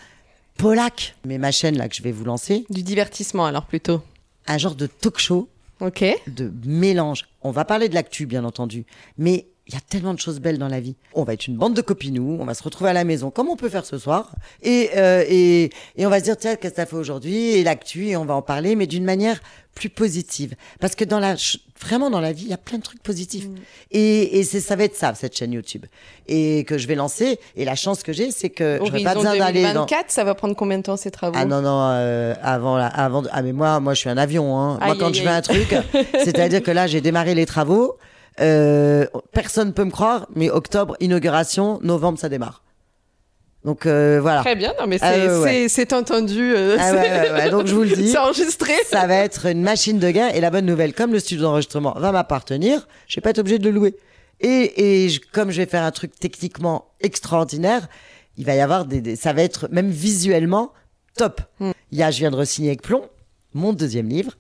Polak. 0.59 1.15
Mais 1.27 1.39
ma 1.39 1.51
chaîne, 1.51 1.77
là, 1.77 1.89
que 1.89 1.95
je 1.95 2.03
vais 2.03 2.13
vous 2.13 2.25
lancer, 2.25 2.65
Du 2.71 2.83
divertissement 2.83 3.47
alors 3.47 3.67
plutôt. 3.67 4.03
un 4.47 4.59
genre 4.59 4.75
de 4.75 4.87
talk 4.87 5.19
show, 5.19 5.49
Ok. 5.81 6.05
de 6.27 6.53
mélange. 6.65 7.25
On 7.43 7.51
va 7.51 7.65
parler 7.65 7.89
de 7.89 7.95
l'actu, 7.95 8.27
bien 8.27 8.45
entendu. 8.45 8.85
Mais 9.19 9.47
il 9.69 9.75
y 9.75 9.77
a 9.77 9.81
tellement 9.81 10.13
de 10.15 10.19
choses 10.19 10.41
belles 10.41 10.59
dans 10.59 10.69
la 10.69 10.81
vie. 10.81 10.97
On 11.15 11.23
va 11.25 11.35
être 11.35 11.47
une 11.47 11.57
bande 11.57 11.75
de 11.75 11.81
copinous, 11.83 12.37
on 12.41 12.45
va 12.45 12.55
se 12.55 12.63
retrouver 12.63 12.91
à 12.91 12.93
la 12.93 13.05
maison, 13.05 13.31
comme 13.31 13.49
on 13.49 13.57
peut 13.57 13.69
faire 13.69 13.87
ce 13.87 13.97
soir. 13.99 14.33
Et, 14.63 14.91
euh, 14.97 15.25
et, 15.29 15.71
et 15.97 16.07
on 16.07 16.11
va 16.11 16.19
se 16.19 16.25
dire, 16.25 16.37
tiens, 16.37 16.57
qu'est-ce 16.57 16.73
que 16.73 16.77
t'as 16.77 16.87
fait 16.87 16.97
aujourd'hui? 16.97 17.37
Et 17.53 17.65
l'actu, 17.65 18.09
et 18.09 18.17
on 18.17 18.25
va 18.25 18.35
en 18.35 18.43
parler, 18.43 18.75
mais 18.77 18.87
d'une 18.87 19.05
manière 19.05 19.41
plus 19.75 19.89
positive. 19.89 20.55
Parce 20.81 20.95
que 20.97 21.05
dans 21.05 21.21
la, 21.21 21.37
vraiment 21.83 22.11
dans 22.11 22.21
la 22.21 22.33
vie, 22.33 22.45
il 22.45 22.51
y 22.51 22.55
a 22.55 22.59
plein 22.59 22.79
de 22.79 22.83
trucs 22.83 23.03
positifs. 23.03 23.47
Et, 23.91 24.39
et 24.39 24.45
c'est, 24.45 24.61
ça 24.61 24.77
va 24.77 24.85
être 24.85 24.97
ça, 24.97 25.15
cette 25.15 25.37
chaîne 25.37 25.53
YouTube. 25.53 25.85
Et 26.27 26.65
que 26.65 26.79
je 26.79 26.87
vais 26.87 26.95
lancer. 26.95 27.39
Et 27.57 27.65
la 27.65 27.75
chance 27.75 28.03
que 28.03 28.13
j'ai, 28.13 28.31
c'est 28.31 28.51
que 28.51 28.79
je 28.85 29.03
pas 29.05 29.15
besoin 29.15 29.37
d'aller 29.37 29.63
dans... 29.63 29.85
2024, 29.87 30.11
ça 30.11 30.25
va 30.25 30.35
prendre 30.35 30.55
combien 30.55 30.79
de 30.79 30.83
temps 30.83 30.97
ces 30.97 31.11
travaux? 31.11 31.37
Ah 31.39 31.45
non 31.45 31.61
non 31.63 31.89
euh, 31.93 32.35
avant 32.43 32.77
la 32.77 32.87
avant 32.87 33.23
de- 33.23 33.29
ah 33.33 33.43
mais 33.43 33.53
moi 33.53 33.81
moi 33.81 33.95
je 33.95 34.01
suis 34.01 34.11
un 34.11 34.17
avion 34.19 34.59
hein. 34.59 34.79
moi 34.85 34.97
quand 34.99 35.09
aïe, 35.09 35.15
je 35.15 35.23
fais 35.23 35.29
aïe. 35.29 35.35
un 35.37 35.41
truc 35.43 35.75
c'est-à-dire 36.25 36.63
que 36.63 36.71
là 36.71 36.87
j'ai 36.87 37.01
démarré 37.01 37.35
les 37.35 37.47
travaux 37.47 37.97
euh, 38.41 39.07
personne 39.33 39.73
peut 39.73 39.85
me 39.85 39.91
croire 39.91 40.27
mais 40.35 40.51
octobre 40.51 40.97
inauguration 41.01 41.79
novembre 41.83 42.19
ça 42.19 42.29
démarre 42.29 42.63
donc 43.65 43.87
euh, 43.87 44.19
voilà 44.21 44.41
Très 44.41 44.57
bien, 44.57 44.73
non 44.81 44.87
mais 44.87 44.99
c'est 44.99 45.05
Ah 45.05 45.17
ouais, 45.17 45.39
ouais. 45.43 45.53
c'est- 45.53 45.69
c'est 45.69 45.93
entendu. 45.93 46.53
euh, 46.55 46.77
Ah 46.81 46.93
ouais, 46.93 46.99
ouais, 46.99 47.31
ouais, 47.33 47.51
donc 47.51 47.67
je 47.67 47.75
vous 47.75 47.83
le 47.85 47.91
dis 47.91 48.09
C'est 48.13 48.19
enregistré. 48.19 48.73
ça 48.91 49.07
va 49.07 49.15
être 49.17 49.47
une 49.47 49.63
machine 49.63 49.99
de 49.99 50.11
guerre 50.11 50.35
et 50.35 50.41
la 50.41 50.51
bonne 50.51 50.67
nouvelle 50.67 50.95
comme 50.95 51.13
le 51.13 51.21
studio 51.21 51.45
d'enregistrement 51.45 51.95
va 51.97 52.11
m'appartenir 52.13 52.87
je 53.07 53.17
vais 53.17 53.21
pas 53.23 53.31
être 53.31 53.39
obligé 53.39 53.59
de 53.59 53.65
le 53.65 53.71
louer 53.71 53.95
et, 54.41 55.05
et 55.05 55.09
je- 55.09 55.21
comme 55.33 55.51
je 55.53 55.59
vais 55.59 55.67
faire 55.67 55.85
un 55.85 55.93
truc 55.93 56.19
techniquement 56.19 56.87
extraordinaire 57.01 57.89
il 58.37 58.45
va 58.47 58.55
y 58.55 58.61
avoir 58.61 58.85
des, 58.87 59.01
des- 59.01 59.15
ça 59.17 59.33
va 59.33 59.43
être 59.43 59.69
même 59.71 59.91
visuellement 59.91 60.73
top 61.17 61.41
Hmm. 61.61 61.71
il 61.93 61.99
y 61.99 62.03
a 62.03 62.11
je 62.11 62.19
viens 62.19 62.31
de 62.31 62.37
re-signer 62.37 62.71
avec 62.71 62.83
plomb 62.83 63.05
mon 63.55 63.73
deuxième 63.73 64.09
livre 64.09 64.33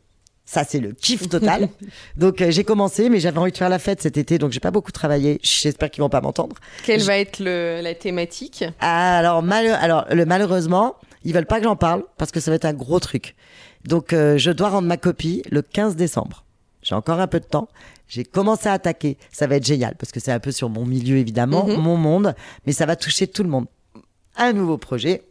ça 0.44 0.64
c'est 0.64 0.80
le 0.80 0.92
kiff 0.92 1.28
total 1.28 1.68
donc 2.16 2.40
euh, 2.42 2.50
j'ai 2.50 2.64
commencé 2.64 3.08
mais 3.08 3.20
j'avais 3.20 3.38
envie 3.38 3.52
de 3.52 3.56
faire 3.56 3.68
la 3.68 3.78
fête 3.78 4.02
cet 4.02 4.16
été 4.16 4.38
donc 4.38 4.50
j'ai 4.52 4.60
pas 4.60 4.70
beaucoup 4.72 4.90
travaillé 4.92 5.38
j'espère 5.42 5.90
qu'ils 5.90 6.02
vont 6.02 6.08
pas 6.08 6.20
m'entendre 6.20 6.56
Quelle 6.84 7.02
va 7.02 7.16
être 7.18 7.38
le, 7.38 7.80
la 7.82 7.94
thématique? 7.94 8.64
Alors, 8.80 9.42
mal- 9.42 9.68
alors 9.80 10.04
le, 10.10 10.24
malheureusement, 10.26 10.96
ils 11.24 11.32
veulent 11.32 11.46
pas 11.46 11.58
que 11.58 11.64
j'en 11.64 11.76
parle 11.76 12.04
parce 12.18 12.32
que 12.32 12.40
ça 12.40 12.50
va 12.50 12.56
être 12.56 12.64
un 12.64 12.72
gros 12.72 12.98
truc. 13.00 13.36
Donc, 13.84 14.12
euh, 14.12 14.36
je 14.38 14.50
dois 14.50 14.68
rendre 14.70 14.88
ma 14.88 14.96
copie 14.96 15.42
le 15.50 15.62
15 15.62 15.94
décembre. 15.96 16.44
J'ai 16.82 16.94
encore 16.96 17.20
un 17.20 17.26
peu 17.28 17.38
de 17.40 17.44
temps. 17.44 17.68
J'ai 18.08 18.24
commencé 18.24 18.68
à 18.68 18.72
attaquer. 18.72 19.16
Ça 19.30 19.46
va 19.46 19.56
être 19.56 19.64
génial 19.64 19.94
parce 19.96 20.10
que 20.12 20.18
c'est 20.20 20.32
un 20.32 20.40
peu 20.40 20.50
sur 20.52 20.68
mon 20.68 20.84
milieu, 20.84 21.16
évidemment, 21.18 21.66
Mhm. 21.66 21.76
mon 21.76 21.96
monde, 21.96 22.34
mais 22.66 22.72
ça 22.72 22.86
va 22.86 22.96
toucher 22.96 23.26
tout 23.28 23.42
le 23.44 23.48
monde. 23.48 23.66
Un 24.36 24.52
nouveau 24.52 24.78
projet. 24.78 25.22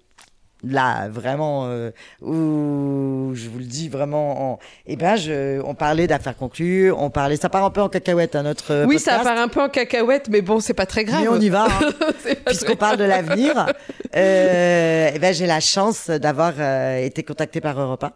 Là, 0.64 1.08
vraiment, 1.10 1.66
euh, 1.66 1.90
où 2.22 3.32
je 3.34 3.50
vous 3.50 3.58
le 3.58 3.66
dis 3.66 3.90
vraiment, 3.90 4.54
en- 4.54 4.60
eh 4.86 4.96
ben, 4.96 5.16
je, 5.16 5.60
on 5.64 5.74
parlait 5.74 6.06
d'affaires 6.06 6.38
conclues, 6.38 6.92
on 6.92 7.10
parlait, 7.10 7.36
ça 7.36 7.50
part 7.50 7.66
un 7.66 7.72
peu 7.72 7.82
en 7.82 7.90
cacahuète 7.90 8.36
à 8.36 8.44
notre 8.44 8.72
euh, 8.72 8.86
Oui, 8.86 9.00
ça 9.00 9.18
part 9.20 9.38
un 9.40 9.48
peu 9.48 9.62
en 9.62 9.70
cacahuète, 9.70 10.30
mais 10.30 10.42
bon, 10.42 10.60
c'est 10.60 10.76
pas 10.76 10.86
très 10.86 11.04
grave. 11.04 11.22
Mais 11.24 11.28
on 11.30 11.40
y 11.42 11.50
va. 11.50 11.66
hein. 11.66 11.92
Puisqu'on 12.46 12.76
parle 12.76 12.98
de 12.98 13.06
l'avenir, 13.06 13.66
euh, 14.16 15.10
eh 15.16 15.20
ben, 15.20 15.34
j'ai 15.34 15.48
la 15.48 15.60
chance 15.60 16.10
d'avoir 16.10 16.54
euh, 16.60 16.98
été 17.06 17.24
contactée 17.24 17.62
par 17.62 17.80
Europe 17.80 18.04
1 18.04 18.12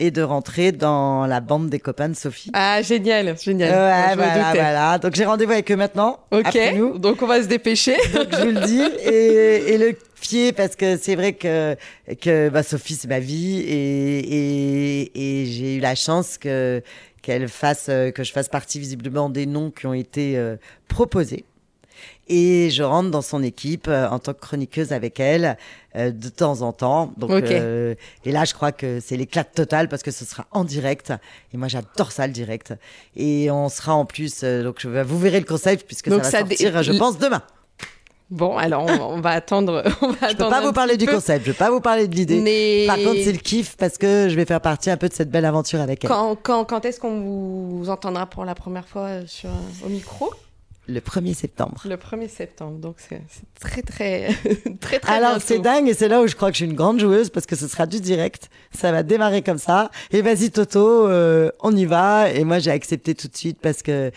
et 0.00 0.10
de 0.10 0.22
rentrer 0.22 0.72
dans 0.72 1.26
la 1.26 1.40
bande 1.40 1.68
des 1.68 1.78
copains 1.78 2.08
de 2.08 2.16
Sophie. 2.16 2.50
Ah, 2.54 2.82
génial, 2.82 3.36
génial. 3.38 3.70
ouais, 3.70 4.14
voilà, 4.16 4.52
voilà. 4.52 4.98
Donc 4.98 5.14
j'ai 5.14 5.24
rendez-vous 5.24 5.52
avec 5.52 5.70
eux 5.70 5.76
maintenant. 5.76 6.18
Ok, 6.32 6.58
nous. 6.74 6.98
donc 6.98 7.22
on 7.22 7.26
va 7.26 7.42
se 7.42 7.46
dépêcher. 7.46 7.96
Donc 8.14 8.28
je 8.32 8.36
vous 8.38 8.50
le 8.50 8.66
dis. 8.66 8.82
Et, 9.04 9.74
et 9.74 9.78
le 9.78 9.96
pied, 10.20 10.52
parce 10.52 10.74
que 10.74 10.96
c'est 10.96 11.14
vrai 11.14 11.34
que, 11.34 11.76
que 12.20 12.48
bah, 12.48 12.62
Sophie, 12.62 12.94
c'est 12.94 13.08
ma 13.08 13.20
vie. 13.20 13.60
Et, 13.60 14.18
et, 14.18 15.42
et 15.42 15.46
j'ai 15.46 15.76
eu 15.76 15.80
la 15.80 15.94
chance 15.94 16.38
que 16.38 16.82
qu'elle 17.22 17.48
fasse, 17.48 17.88
euh, 17.90 18.10
que 18.10 18.24
je 18.24 18.32
fasse 18.32 18.48
partie 18.48 18.78
visiblement 18.80 19.28
des 19.28 19.44
noms 19.44 19.70
qui 19.70 19.86
ont 19.86 19.92
été 19.92 20.38
euh, 20.38 20.56
proposés. 20.88 21.44
Et 22.28 22.70
je 22.70 22.82
rentre 22.82 23.10
dans 23.10 23.22
son 23.22 23.42
équipe 23.42 23.88
euh, 23.88 24.08
en 24.08 24.20
tant 24.20 24.34
que 24.34 24.40
chroniqueuse 24.40 24.92
avec 24.92 25.18
elle 25.18 25.56
euh, 25.96 26.12
de 26.12 26.28
temps 26.28 26.62
en 26.62 26.72
temps. 26.72 27.12
Donc, 27.16 27.30
euh, 27.30 27.94
et 28.24 28.30
là, 28.30 28.44
je 28.44 28.54
crois 28.54 28.70
que 28.70 29.00
c'est 29.00 29.16
l'éclat 29.16 29.42
total 29.42 29.88
parce 29.88 30.02
que 30.02 30.12
ce 30.12 30.24
sera 30.24 30.46
en 30.52 30.62
direct. 30.62 31.12
Et 31.52 31.56
moi, 31.56 31.66
j'adore 31.66 32.12
ça 32.12 32.26
le 32.28 32.32
direct. 32.32 32.74
Et 33.16 33.50
on 33.50 33.68
sera 33.68 33.94
en 33.94 34.04
plus. 34.04 34.44
donc, 34.44 34.76
je, 34.78 34.88
vous 34.88 35.18
verrez 35.18 35.40
le 35.40 35.46
concept 35.46 35.86
puisque 35.86 36.08
Donc 36.08 36.24
ça 36.24 36.42
va 36.42 36.48
sortir, 36.48 36.82
je 36.82 36.92
pense, 36.92 37.18
demain. 37.18 37.42
Bon, 38.30 38.56
alors 38.56 38.86
on, 38.86 39.16
on 39.16 39.20
va 39.20 39.30
attendre. 39.30 39.82
On 40.02 40.12
va 40.12 40.28
Je 40.30 40.36
peux 40.36 40.48
pas 40.48 40.60
vous 40.60 40.72
parler 40.72 40.96
du 40.96 41.04
concept, 41.04 41.46
je 41.46 41.50
peux 41.50 41.58
pas 41.58 41.70
vous 41.70 41.80
parler 41.80 42.06
de 42.06 42.14
l'idée. 42.14 42.40
Mais 42.40 42.84
Par 42.86 42.96
contre, 42.96 43.20
c'est 43.24 43.32
le 43.32 43.38
kiff 43.38 43.76
parce 43.76 43.98
que 43.98 44.28
je 44.28 44.36
vais 44.36 44.44
faire 44.44 44.60
partie 44.60 44.88
un 44.88 44.96
peu 44.96 45.08
de 45.08 45.14
cette 45.14 45.32
belle 45.32 45.44
aventure 45.44 45.80
avec 45.80 46.04
elle. 46.04 46.10
quand, 46.10 46.36
quand, 46.40 46.64
quand 46.64 46.84
est-ce 46.84 47.00
qu'on 47.00 47.20
vous 47.80 47.90
entendra 47.90 48.26
pour 48.26 48.44
la 48.44 48.54
première 48.54 48.86
fois 48.86 49.26
sur, 49.26 49.50
au 49.84 49.88
micro? 49.88 50.32
Le 50.90 51.00
1er 51.00 51.34
septembre. 51.34 51.82
Le 51.86 51.96
1er 51.96 52.28
septembre. 52.28 52.78
Donc 52.78 52.96
c'est 52.98 53.22
très, 53.60 53.82
très, 53.82 54.28
très, 54.80 54.98
très 54.98 55.12
Alors 55.12 55.40
c'est 55.40 55.58
dingue 55.60 55.88
et 55.88 55.94
c'est 55.94 56.08
là 56.08 56.20
où 56.20 56.26
je 56.26 56.34
crois 56.34 56.50
que 56.50 56.54
je 56.56 56.64
suis 56.64 56.70
une 56.70 56.76
grande 56.76 56.98
joueuse 56.98 57.30
parce 57.30 57.46
que 57.46 57.54
ce 57.56 57.68
sera 57.68 57.86
du 57.86 58.00
direct. 58.00 58.50
Ça 58.72 58.90
va 58.92 59.02
démarrer 59.02 59.42
comme 59.42 59.58
ça. 59.58 59.90
Et 60.10 60.20
vas-y 60.22 60.50
Toto, 60.50 61.06
euh, 61.08 61.50
on 61.60 61.74
y 61.76 61.84
va. 61.84 62.30
Et 62.32 62.44
moi 62.44 62.58
j'ai 62.58 62.70
accepté 62.72 63.14
tout 63.14 63.28
de 63.28 63.36
suite 63.36 63.58
parce 63.60 63.82
que 63.82 64.10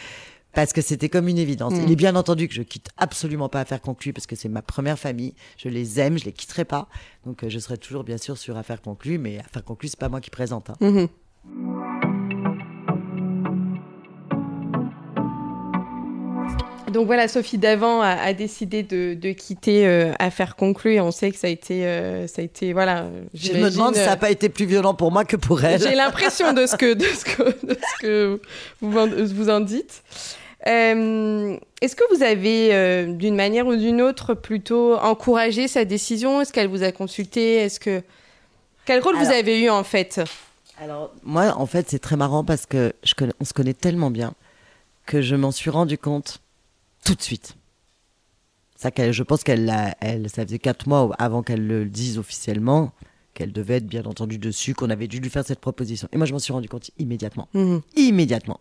parce 0.53 0.71
que 0.71 0.81
c'était 0.81 1.09
comme 1.09 1.27
une 1.27 1.39
évidence. 1.39 1.73
Il 1.83 1.91
est 1.91 1.95
bien 1.95 2.15
entendu 2.15 2.47
que 2.47 2.53
je 2.53 2.61
quitte 2.61 2.89
absolument 2.97 3.49
pas 3.49 3.61
Affaires 3.61 3.81
conclues 3.81 4.13
parce 4.13 4.27
que 4.27 4.35
c'est 4.35 4.49
ma 4.49 4.61
première 4.61 4.99
famille. 4.99 5.33
Je 5.57 5.67
les 5.69 5.99
aime, 5.99 6.17
je 6.19 6.25
les 6.25 6.31
quitterai 6.31 6.63
pas. 6.65 6.87
Donc 7.25 7.43
euh, 7.43 7.49
je 7.49 7.57
serai 7.59 7.77
toujours 7.77 8.03
bien 8.03 8.17
sûr 8.17 8.37
sur 8.37 8.55
Affaires 8.57 8.81
conclues, 8.81 9.17
mais 9.17 9.39
Affaires 9.39 9.63
conclues 9.63 9.87
c'est 9.89 9.99
pas 9.99 10.09
moi 10.09 10.21
qui 10.21 10.29
présente. 10.29 10.69
hein. 10.69 10.75
Mhm. 10.79 11.07
Donc 16.93 17.07
voilà, 17.07 17.27
Sophie 17.27 17.57
Davant 17.57 18.01
a, 18.01 18.09
a 18.11 18.33
décidé 18.33 18.83
de, 18.83 19.13
de 19.15 19.31
quitter 19.31 19.85
euh, 19.87 20.13
Affaires 20.19 20.55
conclues 20.55 20.93
et 20.93 21.01
on 21.01 21.11
sait 21.11 21.31
que 21.31 21.37
ça 21.37 21.47
a 21.47 21.49
été, 21.49 21.85
euh, 21.85 22.27
ça 22.27 22.41
a 22.41 22.45
été 22.45 22.71
voilà. 22.71 23.07
Je 23.33 23.51
me 23.53 23.69
demande 23.69 23.95
si 23.95 23.99
ça 23.99 24.05
euh, 24.07 24.09
n'a 24.11 24.17
pas 24.17 24.29
été 24.31 24.47
plus 24.49 24.65
violent 24.65 24.93
pour 24.93 25.11
moi 25.11 25.25
que 25.25 25.35
pour 25.35 25.63
elle. 25.63 25.81
J'ai 25.81 25.95
l'impression 25.95 26.53
de 26.53 26.65
ce 26.65 26.75
que, 26.75 26.93
de 26.93 27.03
ce 27.03 27.25
que, 27.25 27.65
de 27.65 27.73
ce 27.73 28.01
que 28.01 28.41
vous, 28.81 28.97
en, 28.97 29.07
vous 29.07 29.49
en 29.49 29.59
dites. 29.59 30.03
Euh, 30.67 31.57
Est-ce 31.81 31.95
que 31.95 32.03
vous 32.15 32.23
avez, 32.23 32.73
euh, 32.73 33.07
d'une 33.07 33.35
manière 33.35 33.67
ou 33.67 33.75
d'une 33.75 34.01
autre, 34.01 34.33
plutôt 34.33 34.95
encouragé 34.95 35.67
sa 35.67 35.83
décision? 35.83 36.39
Est-ce 36.41 36.53
qu'elle 36.53 36.69
vous 36.69 36.83
a 36.83 36.91
consulté? 36.91 37.55
Est-ce 37.55 37.79
que 37.79 38.01
quel 38.85 39.01
rôle 39.01 39.15
vous 39.17 39.31
avez 39.31 39.61
eu 39.61 39.69
en 39.69 39.83
fait? 39.83 40.21
Alors, 40.81 41.11
moi, 41.23 41.53
en 41.57 41.65
fait, 41.65 41.89
c'est 41.89 41.99
très 41.99 42.15
marrant 42.15 42.43
parce 42.43 42.65
que 42.65 42.93
je 43.03 43.13
connais- 43.13 43.33
on 43.39 43.45
se 43.45 43.53
connaît 43.53 43.73
tellement 43.73 44.09
bien 44.11 44.33
que 45.05 45.21
je 45.21 45.35
m'en 45.35 45.51
suis 45.51 45.69
rendu 45.69 45.97
compte 45.97 46.39
tout 47.03 47.15
de 47.15 47.21
suite. 47.21 47.55
Ça, 48.75 48.89
je 49.11 49.23
pense 49.23 49.43
qu'elle, 49.43 49.73
elle, 50.01 50.29
ça 50.29 50.45
faisait 50.45 50.59
quatre 50.59 50.87
mois 50.87 51.09
avant 51.17 51.41
qu'elle 51.41 51.65
le 51.65 51.85
dise 51.85 52.17
officiellement, 52.17 52.91
qu'elle 53.33 53.53
devait 53.53 53.77
être 53.77 53.87
bien 53.87 54.03
entendu 54.03 54.37
dessus, 54.37 54.73
qu'on 54.73 54.89
avait 54.89 55.07
dû 55.07 55.19
lui 55.19 55.29
faire 55.29 55.45
cette 55.45 55.59
proposition. 55.59 56.07
Et 56.11 56.17
moi, 56.17 56.25
je 56.25 56.33
m'en 56.33 56.39
suis 56.39 56.53
rendu 56.53 56.67
compte 56.67 56.91
immédiatement. 56.97 57.47
Immédiatement. 57.95 58.59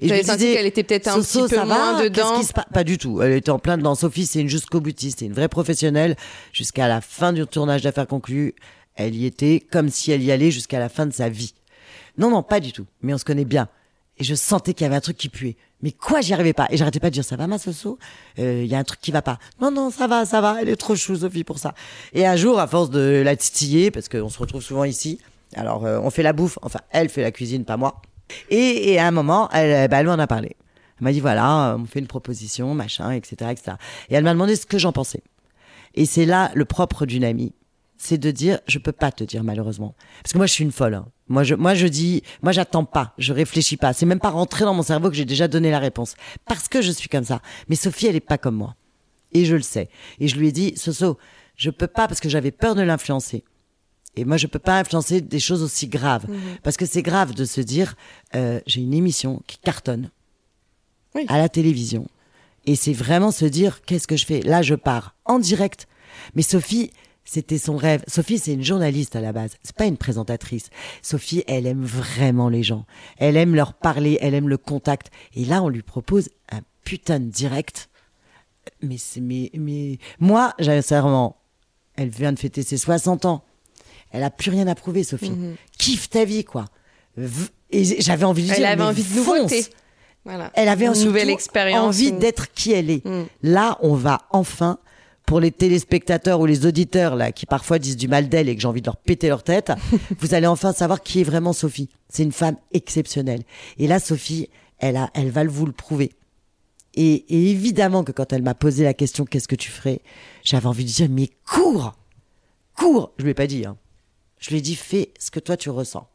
Et 0.00 0.04
je 0.04 0.14
J'avais 0.14 0.22
me 0.22 0.36
disais, 0.36 0.54
qu'elle 0.54 0.66
était 0.66 0.84
peut-être 0.84 1.08
un 1.08 1.20
petit 1.20 1.42
peu 1.48 1.64
moins 1.64 2.02
dedans. 2.02 2.42
Se 2.42 2.52
Pas 2.72 2.84
du 2.84 2.98
tout. 2.98 3.20
Elle 3.22 3.32
était 3.32 3.50
en 3.50 3.58
plein 3.58 3.76
dedans. 3.76 3.94
Sophie, 3.94 4.26
c'est 4.26 4.40
une 4.40 4.48
jusqu'au 4.48 4.80
boutiste, 4.80 5.18
c'est 5.18 5.26
une 5.26 5.32
vraie 5.32 5.48
professionnelle. 5.48 6.16
Jusqu'à 6.52 6.88
la 6.88 7.00
fin 7.00 7.32
du 7.32 7.44
tournage 7.46 7.82
d'affaires 7.82 8.06
conclues, 8.06 8.54
elle 8.94 9.14
y 9.14 9.26
était 9.26 9.60
comme 9.60 9.88
si 9.88 10.12
elle 10.12 10.22
y 10.22 10.30
allait 10.30 10.50
jusqu'à 10.50 10.78
la 10.78 10.88
fin 10.88 11.06
de 11.06 11.12
sa 11.12 11.28
vie. 11.28 11.54
Non, 12.16 12.30
non, 12.30 12.42
pas 12.42 12.60
du 12.60 12.72
tout. 12.72 12.86
Mais 13.02 13.12
on 13.12 13.18
se 13.18 13.24
connaît 13.24 13.44
bien. 13.44 13.68
Et 14.18 14.24
je 14.24 14.34
sentais 14.34 14.74
qu'il 14.74 14.84
y 14.84 14.86
avait 14.86 14.96
un 14.96 15.00
truc 15.00 15.16
qui 15.16 15.28
puait. 15.28 15.56
Mais 15.82 15.90
quoi, 15.92 16.20
j'y 16.20 16.32
arrivais 16.32 16.52
pas. 16.52 16.66
Et 16.70 16.76
j'arrêtais 16.76 17.00
pas 17.00 17.10
de 17.10 17.14
dire, 17.14 17.24
ça 17.24 17.36
va 17.36 17.46
ma 17.46 17.58
Soso? 17.58 17.98
Euh, 18.38 18.62
Il 18.64 18.70
y 18.70 18.74
a 18.74 18.78
un 18.78 18.84
truc 18.84 19.00
qui 19.00 19.10
va 19.10 19.22
pas. 19.22 19.38
Non, 19.60 19.70
non, 19.70 19.90
ça 19.90 20.06
va, 20.06 20.24
ça 20.24 20.40
va. 20.40 20.56
Elle 20.60 20.68
est 20.68 20.76
trop 20.76 20.94
chou, 20.96 21.16
Sophie, 21.16 21.44
pour 21.44 21.58
ça. 21.58 21.74
Et 22.12 22.26
un 22.26 22.36
jour, 22.36 22.58
à 22.58 22.66
force 22.66 22.90
de 22.90 23.22
la 23.24 23.36
titiller, 23.36 23.90
parce 23.90 24.08
qu'on 24.08 24.28
se 24.28 24.38
retrouve 24.38 24.62
souvent 24.62 24.84
ici, 24.84 25.18
alors 25.56 25.84
euh, 25.84 25.98
on 26.02 26.10
fait 26.10 26.22
la 26.22 26.32
bouffe, 26.32 26.58
enfin, 26.62 26.80
elle 26.90 27.08
fait 27.08 27.22
la 27.22 27.32
cuisine, 27.32 27.64
pas 27.64 27.76
moi. 27.76 28.00
Et, 28.50 28.92
et 28.92 28.98
à 28.98 29.06
un 29.06 29.10
moment, 29.10 29.50
elle, 29.52 29.88
bah, 29.88 29.98
elle 30.00 30.06
m'en 30.06 30.12
a 30.12 30.26
parlé. 30.26 30.56
Elle 31.00 31.04
m'a 31.04 31.12
dit, 31.12 31.20
voilà, 31.20 31.72
euh, 31.72 31.78
on 31.78 31.84
fait 31.84 31.98
une 31.98 32.06
proposition, 32.06 32.74
machin, 32.74 33.10
etc., 33.10 33.50
etc. 33.50 33.72
Et 34.08 34.14
elle 34.14 34.24
m'a 34.24 34.32
demandé 34.32 34.56
ce 34.56 34.64
que 34.64 34.78
j'en 34.78 34.92
pensais. 34.92 35.22
Et 35.94 36.06
c'est 36.06 36.24
là 36.24 36.50
le 36.54 36.64
propre 36.64 37.04
d'une 37.04 37.24
amie, 37.24 37.52
c'est 37.96 38.18
de 38.18 38.30
dire, 38.30 38.58
je 38.66 38.78
peux 38.78 38.92
pas 38.92 39.12
te 39.12 39.24
dire 39.24 39.44
malheureusement, 39.44 39.94
parce 40.22 40.32
que 40.32 40.38
moi 40.38 40.46
je 40.46 40.52
suis 40.52 40.64
une 40.64 40.72
folle. 40.72 40.94
hein. 40.94 41.06
Moi 41.28 41.42
je, 41.44 41.54
moi 41.54 41.74
je 41.74 41.86
dis, 41.86 42.22
moi 42.42 42.52
j'attends 42.52 42.84
pas, 42.84 43.14
je 43.18 43.32
réfléchis 43.32 43.76
pas. 43.76 43.92
C'est 43.92 44.04
même 44.06 44.20
pas 44.20 44.30
rentré 44.30 44.64
dans 44.64 44.74
mon 44.74 44.82
cerveau 44.82 45.08
que 45.10 45.16
j'ai 45.16 45.24
déjà 45.24 45.48
donné 45.48 45.70
la 45.70 45.78
réponse, 45.78 46.14
parce 46.44 46.68
que 46.68 46.82
je 46.82 46.90
suis 46.92 47.08
comme 47.08 47.24
ça. 47.24 47.40
Mais 47.68 47.76
Sophie, 47.76 48.06
elle 48.06 48.16
est 48.16 48.20
pas 48.20 48.38
comme 48.38 48.56
moi, 48.56 48.74
et 49.32 49.44
je 49.44 49.54
le 49.56 49.62
sais. 49.62 49.88
Et 50.20 50.28
je 50.28 50.36
lui 50.36 50.48
ai 50.48 50.52
dit, 50.52 50.74
Soso, 50.76 51.18
je 51.56 51.70
peux 51.70 51.86
pas 51.86 52.08
parce 52.08 52.20
que 52.20 52.28
j'avais 52.28 52.50
peur 52.50 52.74
de 52.74 52.82
l'influencer. 52.82 53.44
Et 54.16 54.24
moi, 54.24 54.36
je 54.36 54.46
peux 54.46 54.60
pas 54.60 54.78
influencer 54.78 55.20
des 55.20 55.40
choses 55.40 55.62
aussi 55.62 55.88
graves, 55.88 56.26
parce 56.62 56.76
que 56.76 56.86
c'est 56.86 57.02
grave 57.02 57.32
de 57.34 57.44
se 57.44 57.60
dire, 57.60 57.96
euh, 58.36 58.60
j'ai 58.66 58.80
une 58.80 58.94
émission 58.94 59.42
qui 59.48 59.58
cartonne 59.58 60.10
Oui. 61.14 61.24
à 61.28 61.38
la 61.38 61.48
télévision. 61.48 62.06
Et 62.66 62.76
c'est 62.76 62.92
vraiment 62.92 63.30
se 63.32 63.44
dire, 63.44 63.82
qu'est-ce 63.84 64.06
que 64.06 64.16
je 64.16 64.24
fais? 64.24 64.40
Là, 64.40 64.62
je 64.62 64.74
pars 64.76 65.14
en 65.24 65.38
direct. 65.38 65.86
Mais 66.36 66.42
Sophie, 66.42 66.92
c'était 67.24 67.58
son 67.58 67.76
rêve. 67.76 68.04
Sophie, 68.06 68.38
c'est 68.38 68.52
une 68.52 68.62
journaliste 68.62 69.16
à 69.16 69.20
la 69.20 69.32
base. 69.32 69.52
C'est 69.62 69.74
pas 69.74 69.86
une 69.86 69.96
présentatrice. 69.96 70.70
Sophie, 71.02 71.42
elle 71.46 71.66
aime 71.66 71.84
vraiment 71.84 72.48
les 72.48 72.62
gens. 72.62 72.84
Elle 73.18 73.36
aime 73.36 73.54
leur 73.54 73.74
parler, 73.74 74.18
elle 74.20 74.34
aime 74.34 74.48
le 74.48 74.58
contact. 74.58 75.10
Et 75.34 75.44
là, 75.44 75.62
on 75.62 75.68
lui 75.68 75.82
propose 75.82 76.28
un 76.52 76.60
putain 76.84 77.20
de 77.20 77.30
direct. 77.30 77.88
Mais 78.82 78.98
c'est, 78.98 79.20
mais, 79.20 79.50
mais, 79.54 79.98
moi, 80.20 80.54
j'avais 80.58 80.82
sincèrement, 80.82 81.36
elle 81.96 82.08
vient 82.08 82.32
de 82.32 82.38
fêter 82.38 82.62
ses 82.62 82.76
60 82.76 83.24
ans. 83.24 83.44
Elle 84.10 84.22
a 84.22 84.30
plus 84.30 84.50
rien 84.50 84.66
à 84.68 84.74
prouver, 84.74 85.02
Sophie. 85.02 85.32
Kiffe 85.76 86.08
ta 86.08 86.24
vie, 86.24 86.44
quoi. 86.44 86.66
Et 87.70 88.00
j'avais 88.00 88.24
envie 88.24 88.44
de 88.44 88.50
Elle 88.50 88.58
dire, 88.58 88.66
avait 88.66 88.76
mais 88.76 88.82
envie 88.82 89.02
de 89.02 89.14
nouveauté. 89.14 89.66
Voilà. 90.24 90.50
Elle 90.54 90.68
avait 90.68 90.86
une 90.86 91.04
nouvelle 91.04 91.30
expérience. 91.30 91.84
envie 91.84 92.12
d'être 92.12 92.52
qui 92.52 92.72
elle 92.72 92.90
est. 92.90 93.04
Mm. 93.04 93.26
Là, 93.42 93.78
on 93.82 93.94
va 93.94 94.22
enfin, 94.30 94.78
pour 95.26 95.40
les 95.40 95.50
téléspectateurs 95.50 96.40
ou 96.40 96.46
les 96.46 96.66
auditeurs 96.66 97.16
là, 97.16 97.32
qui 97.32 97.46
parfois 97.46 97.78
disent 97.78 97.96
du 97.96 98.08
mal 98.08 98.28
d'elle 98.28 98.48
et 98.48 98.54
que 98.54 98.60
j'ai 98.60 98.68
envie 98.68 98.82
de 98.82 98.86
leur 98.86 98.96
péter 98.96 99.28
leur 99.28 99.42
tête, 99.42 99.72
vous 100.18 100.34
allez 100.34 100.46
enfin 100.46 100.72
savoir 100.72 101.02
qui 101.02 101.20
est 101.20 101.24
vraiment 101.24 101.52
Sophie. 101.52 101.88
C'est 102.08 102.22
une 102.22 102.32
femme 102.32 102.56
exceptionnelle. 102.72 103.42
Et 103.78 103.86
là, 103.86 103.98
Sophie, 104.00 104.50
elle, 104.78 104.96
a, 104.96 105.10
elle 105.14 105.30
va 105.30 105.44
vous 105.44 105.66
le 105.66 105.72
prouver. 105.72 106.12
Et, 106.94 107.24
et 107.28 107.50
évidemment 107.50 108.04
que 108.04 108.12
quand 108.12 108.32
elle 108.32 108.42
m'a 108.42 108.54
posé 108.54 108.84
la 108.84 108.94
question 108.94 109.24
qu'est-ce 109.24 109.48
que 109.48 109.56
tu 109.56 109.70
ferais, 109.70 110.00
j'avais 110.44 110.66
envie 110.66 110.84
de 110.84 110.90
dire 110.90 111.08
mais 111.10 111.30
cours, 111.50 111.94
cours. 112.76 113.12
Je 113.18 113.24
lui 113.24 113.30
ai 113.30 113.34
pas 113.34 113.46
dit. 113.48 113.64
Hein. 113.64 113.76
Je 114.38 114.50
lui 114.50 114.58
ai 114.58 114.60
dit 114.60 114.76
fais 114.76 115.12
ce 115.18 115.30
que 115.30 115.40
toi 115.40 115.56
tu 115.56 115.70
ressens. 115.70 116.06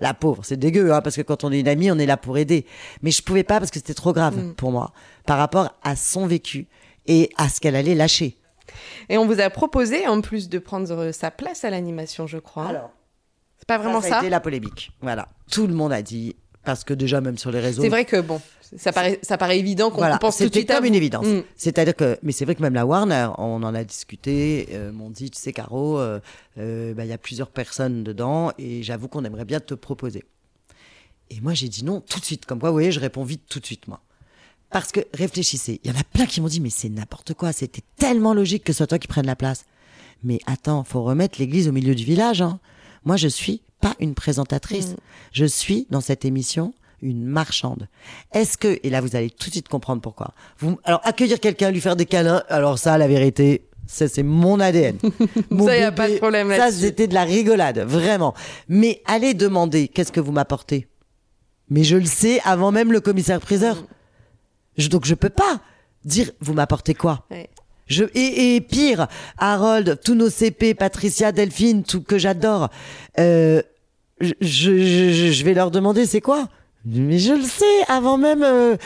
La 0.00 0.14
pauvre, 0.14 0.44
c'est 0.44 0.56
dégueu, 0.56 0.92
hein, 0.92 1.00
parce 1.00 1.14
que 1.16 1.22
quand 1.22 1.44
on 1.44 1.52
est 1.52 1.60
une 1.60 1.68
amie, 1.68 1.90
on 1.90 1.98
est 1.98 2.06
là 2.06 2.16
pour 2.16 2.36
aider. 2.38 2.66
Mais 3.02 3.10
je 3.10 3.22
pouvais 3.22 3.44
pas 3.44 3.58
parce 3.60 3.70
que 3.70 3.78
c'était 3.78 3.94
trop 3.94 4.12
grave 4.12 4.36
Mm. 4.36 4.54
pour 4.54 4.72
moi, 4.72 4.92
par 5.26 5.38
rapport 5.38 5.70
à 5.82 5.94
son 5.94 6.26
vécu 6.26 6.66
et 7.06 7.30
à 7.36 7.48
ce 7.48 7.60
qu'elle 7.60 7.76
allait 7.76 7.94
lâcher. 7.94 8.36
Et 9.08 9.18
on 9.18 9.26
vous 9.26 9.40
a 9.40 9.50
proposé, 9.50 10.06
en 10.06 10.20
plus 10.20 10.48
de 10.48 10.58
prendre 10.58 11.10
sa 11.12 11.30
place 11.30 11.64
à 11.64 11.70
l'animation, 11.70 12.26
je 12.26 12.38
crois. 12.38 12.68
Alors, 12.68 12.90
c'est 13.58 13.66
pas 13.66 13.78
vraiment 13.78 14.00
ça, 14.00 14.08
ça. 14.08 14.16
a 14.16 14.20
été 14.20 14.30
la 14.30 14.40
polémique. 14.40 14.92
Voilà. 15.00 15.28
Tout 15.50 15.66
le 15.66 15.74
monde 15.74 15.92
a 15.92 16.02
dit, 16.02 16.36
parce 16.64 16.84
que 16.84 16.94
déjà, 16.94 17.20
même 17.20 17.38
sur 17.38 17.50
les 17.50 17.60
réseaux. 17.60 17.82
C'est 17.82 17.88
vrai 17.88 18.04
que 18.04 18.20
bon, 18.20 18.40
ça 18.76 18.92
paraît, 18.92 19.18
ça 19.22 19.36
paraît 19.36 19.58
évident 19.58 19.90
qu'on 19.90 19.98
Voilà, 19.98 20.18
pense 20.18 20.38
tout 20.38 20.48
de 20.48 20.52
suite 20.52 20.70
à 20.70 20.74
comme 20.74 20.84
vous. 20.84 20.88
une 20.88 20.94
évidence. 20.94 21.26
Mm. 21.26 21.42
C'est-à-dire 21.56 21.94
que, 21.94 22.18
mais 22.22 22.32
c'est 22.32 22.44
vrai 22.44 22.54
que 22.54 22.62
même 22.62 22.74
la 22.74 22.86
Warner, 22.86 23.28
on 23.38 23.62
en 23.62 23.74
a 23.74 23.84
discuté, 23.84 24.68
euh, 24.72 24.92
m'ont 24.92 25.10
dit, 25.10 25.30
tu 25.30 25.40
sais, 25.40 25.52
Caro, 25.52 25.98
euh, 25.98 26.20
euh, 26.58 26.94
bah, 26.94 27.04
il 27.04 27.08
y 27.08 27.12
a 27.12 27.18
plusieurs 27.18 27.50
personnes 27.50 28.04
dedans 28.04 28.52
et 28.58 28.82
j'avoue 28.82 29.08
qu'on 29.08 29.24
aimerait 29.24 29.44
bien 29.44 29.60
te 29.60 29.74
proposer. 29.74 30.24
Et 31.30 31.40
moi, 31.40 31.54
j'ai 31.54 31.68
dit 31.68 31.84
non 31.84 32.00
tout 32.00 32.20
de 32.20 32.24
suite. 32.24 32.46
Comme 32.46 32.58
quoi, 32.58 32.70
vous 32.70 32.74
voyez, 32.74 32.92
je 32.92 33.00
réponds 33.00 33.24
vite 33.24 33.42
tout 33.48 33.60
de 33.60 33.66
suite, 33.66 33.88
moi. 33.88 34.00
Parce 34.72 34.92
que 34.92 35.00
réfléchissez, 35.14 35.80
il 35.84 35.90
y 35.90 35.94
en 35.94 35.98
a 36.00 36.04
plein 36.04 36.26
qui 36.26 36.40
m'ont 36.40 36.48
dit, 36.48 36.60
mais 36.60 36.70
c'est 36.70 36.88
n'importe 36.88 37.34
quoi, 37.34 37.52
c'était 37.52 37.82
tellement 37.98 38.34
logique 38.34 38.64
que 38.64 38.72
ce 38.72 38.78
soit 38.78 38.86
toi 38.86 38.98
qui 38.98 39.08
prenne 39.08 39.26
la 39.26 39.36
place. 39.36 39.64
Mais 40.24 40.38
attends, 40.46 40.84
faut 40.84 41.02
remettre 41.02 41.38
l'église 41.38 41.68
au 41.68 41.72
milieu 41.72 41.94
du 41.94 42.04
village. 42.04 42.42
Hein. 42.42 42.60
Moi, 43.04 43.16
je 43.16 43.28
suis 43.28 43.62
pas 43.80 43.94
une 44.00 44.14
présentatrice. 44.14 44.94
Je 45.32 45.44
suis 45.44 45.86
dans 45.90 46.00
cette 46.00 46.24
émission 46.24 46.72
une 47.02 47.24
marchande. 47.24 47.88
Est-ce 48.32 48.56
que, 48.56 48.78
et 48.82 48.88
là 48.88 49.00
vous 49.00 49.16
allez 49.16 49.28
tout 49.28 49.48
de 49.48 49.52
suite 49.54 49.68
comprendre 49.68 50.00
pourquoi. 50.00 50.34
Vous, 50.60 50.78
alors 50.84 51.00
accueillir 51.02 51.40
quelqu'un, 51.40 51.72
lui 51.72 51.80
faire 51.80 51.96
des 51.96 52.06
câlins, 52.06 52.44
alors 52.48 52.78
ça, 52.78 52.96
la 52.96 53.08
vérité, 53.08 53.66
ça 53.86 54.06
c'est 54.06 54.22
mon 54.22 54.60
ADN. 54.60 54.98
Mon 55.50 55.66
Ça, 55.66 55.76
y 55.76 55.82
a 55.82 55.90
pas 55.90 56.08
de 56.08 56.16
problème 56.18 56.48
Ça, 56.50 56.58
là-dessus. 56.58 56.80
c'était 56.80 57.08
de 57.08 57.14
la 57.14 57.24
rigolade, 57.24 57.80
vraiment. 57.80 58.34
Mais 58.68 59.02
allez 59.04 59.34
demander, 59.34 59.88
qu'est-ce 59.88 60.12
que 60.12 60.20
vous 60.20 60.30
m'apportez? 60.30 60.86
Mais 61.70 61.82
je 61.82 61.96
le 61.96 62.04
sais 62.04 62.40
avant 62.44 62.70
même 62.70 62.92
le 62.92 63.00
commissaire-priseur. 63.00 63.84
Je- 64.78 64.88
donc 64.88 65.04
je 65.04 65.14
peux 65.14 65.28
pas 65.30 65.60
dire, 66.04 66.30
vous 66.40 66.52
m'apportez 66.54 66.94
quoi? 66.94 67.24
Ouais. 67.30 67.48
je, 67.86 68.04
et, 68.14 68.56
et 68.56 68.60
pire, 68.60 69.06
Harold, 69.38 70.00
tous 70.04 70.14
nos 70.14 70.30
CP, 70.30 70.74
Patricia, 70.74 71.30
Delphine, 71.32 71.82
tout 71.82 72.02
que 72.02 72.18
j'adore, 72.18 72.70
euh, 73.18 73.62
je, 74.20 74.32
je, 74.40 74.78
je- 74.78 75.32
je 75.32 75.44
vais 75.44 75.54
leur 75.54 75.70
demander 75.70 76.06
c'est 76.06 76.20
quoi? 76.20 76.48
Mais 76.84 77.18
je 77.18 77.32
le 77.34 77.42
sais 77.42 77.64
avant 77.88 78.18
même. 78.18 78.42
euh, 78.42 78.76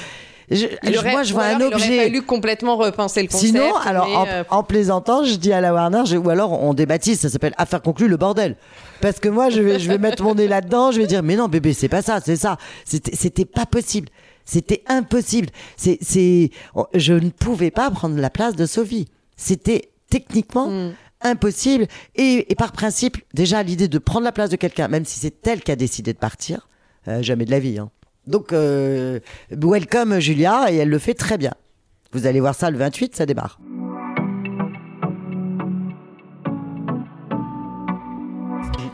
je- 0.50 0.66
aurait- 0.98 1.10
moi, 1.12 1.22
je 1.22 1.32
vois 1.32 1.44
un 1.44 1.56
alors, 1.56 1.60
Il 1.70 1.74
aurait 1.74 1.74
objet. 1.84 1.96
fallu 2.04 2.22
complètement 2.22 2.76
repenser 2.76 3.22
le 3.22 3.28
concept. 3.28 3.46
Sinon, 3.52 3.74
alors 3.76 4.06
en, 4.08 4.26
euh, 4.26 4.44
en 4.50 4.62
plaisantant, 4.62 5.24
je 5.24 5.34
dis 5.36 5.52
à 5.52 5.60
la 5.60 5.72
Warner, 5.72 6.02
je- 6.06 6.16
ou 6.16 6.28
alors 6.30 6.52
on 6.62 6.74
débaptise, 6.74 7.20
ça 7.20 7.28
s'appelle 7.30 7.54
Affaire 7.58 7.80
conclue 7.82 8.08
le 8.08 8.16
bordel. 8.16 8.56
Parce 9.00 9.18
que 9.20 9.28
moi, 9.28 9.50
je 9.50 9.60
vais, 9.62 9.78
je 9.78 9.88
vais 9.88 9.98
mettre 9.98 10.22
mon 10.22 10.34
nez 10.34 10.48
là-dedans, 10.48 10.90
je 10.90 11.00
vais 11.00 11.06
dire, 11.06 11.22
mais 11.22 11.36
non, 11.36 11.48
bébé, 11.48 11.72
c'est 11.72 11.88
pas 11.88 12.02
ça, 12.02 12.20
c'est 12.24 12.36
ça. 12.36 12.56
C'était 12.84 13.14
c'était 13.14 13.44
pas 13.44 13.66
possible. 13.66 14.08
C'était 14.46 14.82
impossible. 14.86 15.48
C'est, 15.76 15.98
c'est, 16.00 16.50
oh, 16.74 16.86
je 16.94 17.12
ne 17.12 17.28
pouvais 17.28 17.70
pas 17.70 17.90
prendre 17.90 18.16
la 18.18 18.30
place 18.30 18.56
de 18.56 18.64
Sophie. 18.64 19.08
C'était 19.36 19.90
techniquement 20.08 20.70
Mm. 20.70 20.92
impossible. 21.22 21.86
Et, 22.14 22.50
et 22.50 22.54
par 22.54 22.72
principe, 22.72 23.18
déjà 23.34 23.62
l'idée 23.62 23.88
de 23.88 23.98
prendre 23.98 24.24
la 24.24 24.32
place 24.32 24.48
de 24.50 24.56
quelqu'un, 24.56 24.88
même 24.88 25.04
si 25.04 25.18
c'est 25.18 25.46
elle 25.46 25.62
qui 25.62 25.72
a 25.72 25.76
décidé 25.76 26.12
de 26.14 26.18
partir, 26.18 26.68
euh, 27.08 27.20
jamais 27.22 27.44
de 27.44 27.50
la 27.50 27.58
vie. 27.58 27.78
hein. 27.78 27.90
Donc, 28.26 28.52
euh, 28.52 29.20
welcome 29.50 30.18
Julia, 30.20 30.72
et 30.72 30.76
elle 30.76 30.88
le 30.88 30.98
fait 30.98 31.14
très 31.14 31.38
bien. 31.38 31.52
Vous 32.12 32.26
allez 32.26 32.40
voir 32.40 32.54
ça 32.54 32.70
le 32.70 32.78
28, 32.78 33.14
ça 33.16 33.26
démarre. 33.26 33.58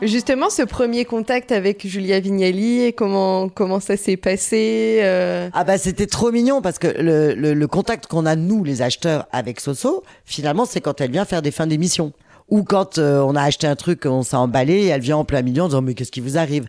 Justement, 0.05 0.49
ce 0.49 0.63
premier 0.63 1.05
contact 1.05 1.53
avec 1.53 1.87
Julia 1.87 2.19
Vignali, 2.19 2.93
comment, 2.93 3.47
comment 3.47 3.79
ça 3.79 3.95
s'est 3.95 4.17
passé 4.17 4.99
euh, 5.01 5.49
Ah 5.53 5.63
bah 5.63 5.77
c'était 5.77 6.07
trop 6.07 6.31
mignon 6.31 6.61
parce 6.61 6.77
que 6.77 6.87
le, 6.87 7.33
le, 7.33 7.53
le 7.53 7.67
contact 7.67 8.07
qu'on 8.07 8.25
a 8.25 8.35
nous 8.35 8.65
les 8.65 8.81
acheteurs 8.81 9.27
avec 9.31 9.61
Soso, 9.61 10.03
finalement 10.25 10.65
c'est 10.65 10.81
quand 10.81 10.99
elle 10.99 11.11
vient 11.11 11.23
faire 11.25 11.41
des 11.41 11.51
fins 11.51 11.67
d'émission. 11.67 12.11
Ou 12.49 12.63
quand 12.63 12.97
euh, 12.97 13.21
on 13.21 13.35
a 13.35 13.41
acheté 13.41 13.65
un 13.65 13.77
truc, 13.77 14.05
on 14.05 14.23
s'est 14.23 14.35
emballé, 14.35 14.87
elle 14.87 14.99
vient 14.99 15.17
en 15.17 15.23
plein 15.23 15.41
milieu 15.41 15.63
en 15.63 15.67
disant 15.67 15.81
mais 15.81 15.93
qu'est-ce 15.93 16.11
qui 16.11 16.19
vous 16.19 16.37
arrive? 16.37 16.67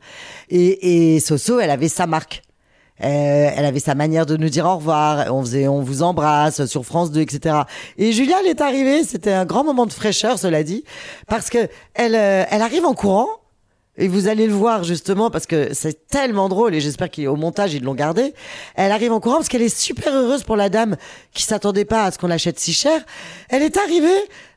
Et, 0.48 1.14
et 1.14 1.20
Soso, 1.20 1.58
elle 1.58 1.70
avait 1.70 1.88
sa 1.88 2.06
marque. 2.06 2.42
Euh, 3.02 3.50
elle 3.56 3.64
avait 3.64 3.80
sa 3.80 3.94
manière 3.94 4.24
de 4.24 4.36
nous 4.36 4.48
dire 4.48 4.66
au 4.66 4.76
revoir. 4.76 5.32
On 5.34 5.42
faisait, 5.42 5.66
on 5.66 5.80
vous 5.80 6.02
embrasse 6.02 6.66
sur 6.66 6.84
France 6.84 7.10
2, 7.10 7.20
etc. 7.20 7.62
Et 7.98 8.12
Julia, 8.12 8.36
elle 8.40 8.48
est 8.48 8.60
arrivée. 8.60 9.04
C'était 9.04 9.32
un 9.32 9.44
grand 9.44 9.64
moment 9.64 9.86
de 9.86 9.92
fraîcheur, 9.92 10.38
cela 10.38 10.62
dit, 10.62 10.84
parce 11.26 11.50
que 11.50 11.68
elle, 11.94 12.14
euh, 12.14 12.44
elle 12.50 12.62
arrive 12.62 12.84
en 12.84 12.94
courant. 12.94 13.28
Et 13.96 14.08
vous 14.08 14.26
allez 14.26 14.48
le 14.48 14.52
voir 14.52 14.82
justement 14.82 15.30
parce 15.30 15.46
que 15.46 15.72
c'est 15.72 16.08
tellement 16.08 16.48
drôle 16.48 16.74
et 16.74 16.80
j'espère 16.80 17.08
qu'au 17.12 17.36
montage 17.36 17.74
ils 17.74 17.82
l'ont 17.84 17.94
gardé. 17.94 18.34
Elle 18.74 18.90
arrive 18.90 19.12
en 19.12 19.20
courant 19.20 19.36
parce 19.36 19.48
qu'elle 19.48 19.62
est 19.62 19.74
super 19.74 20.12
heureuse 20.12 20.42
pour 20.42 20.56
la 20.56 20.68
dame 20.68 20.96
qui 21.32 21.44
s'attendait 21.44 21.84
pas 21.84 22.06
à 22.06 22.10
ce 22.10 22.18
qu'on 22.18 22.26
l'achète 22.26 22.58
si 22.58 22.72
cher. 22.72 23.00
Elle 23.50 23.62
est 23.62 23.76
arrivée, 23.76 24.08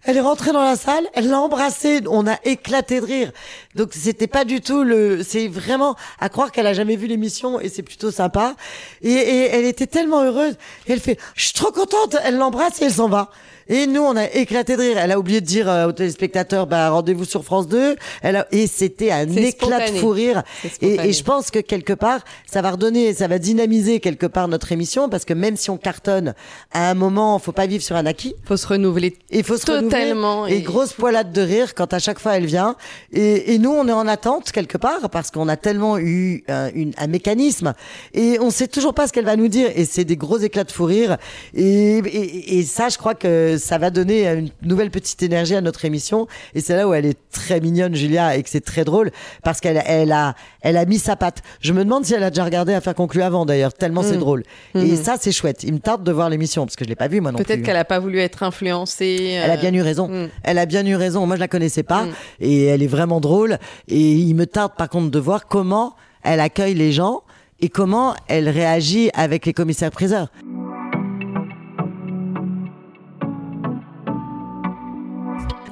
elle 0.04 0.18
est 0.18 0.22
rentrée 0.22 0.52
dans 0.52 0.64
la 0.64 0.76
salle, 0.76 1.06
elle 1.14 1.30
l'a 1.30 1.40
embrassée, 1.40 2.02
on 2.10 2.28
a 2.28 2.38
éclaté 2.44 3.00
de 3.00 3.06
rire. 3.06 3.32
Donc 3.76 3.90
c'était 3.94 4.28
pas 4.28 4.46
du 4.46 4.62
tout 4.62 4.84
le, 4.84 5.24
c'est 5.24 5.48
vraiment 5.48 5.96
à 6.20 6.30
croire 6.30 6.52
qu'elle 6.52 6.68
a 6.68 6.74
jamais 6.74 6.96
vu 6.96 7.08
l'émission 7.08 7.60
et 7.60 7.70
c'est 7.70 7.84
plutôt 7.84 8.12
sympa. 8.12 8.56
Et, 9.02 9.12
et 9.12 9.46
elle 9.48 9.66
était 9.66 9.88
tellement 9.88 10.24
heureuse 10.24 10.56
et 10.88 10.94
elle 10.94 11.00
fait, 11.00 11.18
je 11.36 11.46
suis 11.46 11.54
trop 11.54 11.72
contente, 11.72 12.16
elle 12.24 12.38
l'embrasse 12.38 12.82
et 12.82 12.86
elle 12.86 12.94
s'en 12.94 13.10
va. 13.10 13.32
Et 13.70 13.86
nous, 13.86 14.02
on 14.02 14.16
a 14.16 14.26
éclaté 14.32 14.76
de 14.76 14.82
rire. 14.82 14.98
Elle 14.98 15.12
a 15.12 15.20
oublié 15.20 15.42
de 15.42 15.46
dire 15.46 15.70
euh, 15.70 15.88
aux 15.88 15.92
téléspectateurs, 15.92 16.68
bah, 16.68 16.90
rendez-vous 16.90 17.26
sur 17.26 17.44
France 17.44 17.68
2. 17.68 17.96
Elle 18.22 18.38
a... 18.38 18.48
Et 18.52 18.68
c'était 18.68 19.12
un 19.12 19.28
éclat 19.30 19.90
de 19.90 19.98
fou 19.98 20.10
rire. 20.10 20.44
Et, 20.82 21.12
je 21.12 21.24
pense 21.24 21.52
que 21.52 21.60
quelque 21.60 21.94
part, 21.94 22.22
ça 22.46 22.62
va 22.62 22.72
redonner, 22.72 23.14
ça 23.14 23.28
va 23.28 23.40
dynamiser 23.40 24.00
quelque 24.00 24.26
part 24.26 24.48
notre 24.48 24.72
émission 24.72 25.10
parce 25.10 25.26
que 25.26 25.34
même 25.34 25.58
si 25.58 25.70
on 25.70 25.78
cartonne, 25.78 26.34
à 26.72 26.90
un 26.90 26.94
moment, 26.94 27.38
faut 27.40 27.52
pas 27.52 27.68
vivre 27.68 27.84
sur 27.84 27.96
un 27.96 28.06
acquis. 28.06 28.36
faut 28.46 28.58
se 28.58 28.68
renouveler. 28.68 29.18
Il 29.32 29.44
faut 29.44 29.58
se 29.58 29.66
Totalement. 29.90 30.48
Et, 30.48 30.58
et- 30.58 30.62
grosse 30.62 30.94
poilade 30.94 31.32
de 31.32 31.42
rire 31.42 31.74
quand 31.76 31.94
à 31.94 32.00
chaque 32.00 32.20
fois 32.20 32.36
elle 32.38 32.46
vient. 32.46 32.76
Et, 33.14 33.54
et 33.54 33.58
nous, 33.60 33.72
on 33.72 33.88
est 33.88 33.92
en 33.94 34.08
attente 34.08 34.52
quelque 34.52 34.78
part 34.78 35.10
parce 35.10 35.32
qu'on 35.32 35.48
a 35.48 35.58
tellement 35.58 35.98
eu 35.98 36.44
un, 36.48 36.70
une- 36.74 36.94
un 36.98 37.08
mécanisme 37.08 37.74
et 38.14 38.38
on 38.42 38.50
sait 38.52 38.68
toujours 38.68 38.94
pas 38.94 39.08
ce 39.08 39.14
qu'elle 39.14 39.26
va 39.26 39.36
nous 39.36 39.48
dire. 39.48 39.70
Et 39.76 39.86
c'est 39.86 40.04
des 40.06 40.18
gros 40.18 40.38
éclats 40.38 40.64
de 40.64 40.72
fou 40.72 40.86
rire. 40.86 41.18
Et, 41.54 41.98
et, 42.00 42.60
et 42.60 42.64
ça, 42.64 42.90
je 42.90 42.98
crois 42.98 43.16
que 43.16 43.58
ça 43.58 43.78
va 43.78 43.90
donner 43.90 44.28
une 44.28 44.50
nouvelle 44.62 44.92
petite 44.92 45.22
énergie 45.24 45.56
à 45.56 45.62
notre 45.62 45.86
émission. 45.86 46.28
Et 46.56 46.62
c'est 46.62 46.76
là 46.76 46.88
où 46.88 46.94
elle 46.94 47.06
est 47.06 47.18
très 47.32 47.60
mignonne, 47.60 47.96
Julia, 47.96 48.36
et 48.36 48.44
que 48.44 48.50
c'est 48.50 48.64
très 48.64 48.84
drôle 48.84 49.12
parce 49.44 49.60
qu'elle 49.62 49.82
elle 49.86 50.12
a, 50.12 50.36
elle 50.62 50.78
a 50.78 50.86
mis 50.86 51.00
sa 51.00 51.16
patte. 51.16 51.42
Je 51.62 51.74
me 51.74 51.84
demande 51.84 52.06
si 52.06 52.14
elle 52.14 52.24
a 52.24 52.30
déjà 52.30 52.44
regardé 52.44 52.74
à 52.74 52.82
faire 52.82 52.96
conclure 52.96 53.26
avant 53.26 53.46
d'ailleurs, 53.46 53.74
tellement 53.74 54.04
c'est 54.04 54.18
drôle. 54.18 54.44
Et 54.76 54.96
ça, 54.96 55.16
c'est 55.20 55.32
chouette. 55.32 55.64
Il 55.64 55.74
me 55.74 55.80
tarde 55.80 56.04
de 56.04 56.12
voir 56.12 56.30
l'émission 56.30 56.66
parce 56.66 56.76
que 56.76 56.84
je 56.86 56.90
l'ai 56.90 56.96
pas 56.96 57.08
vue 57.08 57.22
moi 57.22 57.32
non 57.32 57.38
plus. 57.38 57.46
Peut-être 57.46 57.64
qu'elle 57.64 57.78
a 57.78 57.86
pas 57.86 58.00
voulu 58.00 58.20
être 58.20 58.44
influencée. 58.44 59.38
Elle 59.44 59.52
a 59.52 59.58
bien 59.58 59.74
eu 59.78 59.82
raison. 59.82 60.08
Mm. 60.08 60.30
Elle 60.44 60.58
a 60.58 60.66
bien 60.66 60.86
eu 60.86 60.96
raison. 60.96 61.26
Moi, 61.26 61.36
je 61.36 61.40
la 61.42 61.48
connaissais 61.48 61.84
pas 61.84 62.04
Mm. 62.06 62.12
et 62.42 62.66
elle 62.66 62.84
est 62.84 62.88
vraiment 62.88 63.20
drôle. 63.22 63.58
Et 63.88 64.12
il 64.14 64.34
me 64.36 64.46
tarde 64.46 64.74
par 64.78 64.90
contre 64.90 65.10
de 65.12 65.20
voir 65.20 65.48
comment 65.48 65.96
elle 66.24 66.40
accueille 66.40 66.74
les 66.76 66.92
gens 66.92 67.22
et 67.60 67.70
comment 67.70 68.16
elle 68.28 68.50
réagit 68.50 69.10
avec 69.14 69.46
les 69.46 69.54
commissaires 69.54 69.92
priseurs. 69.92 70.30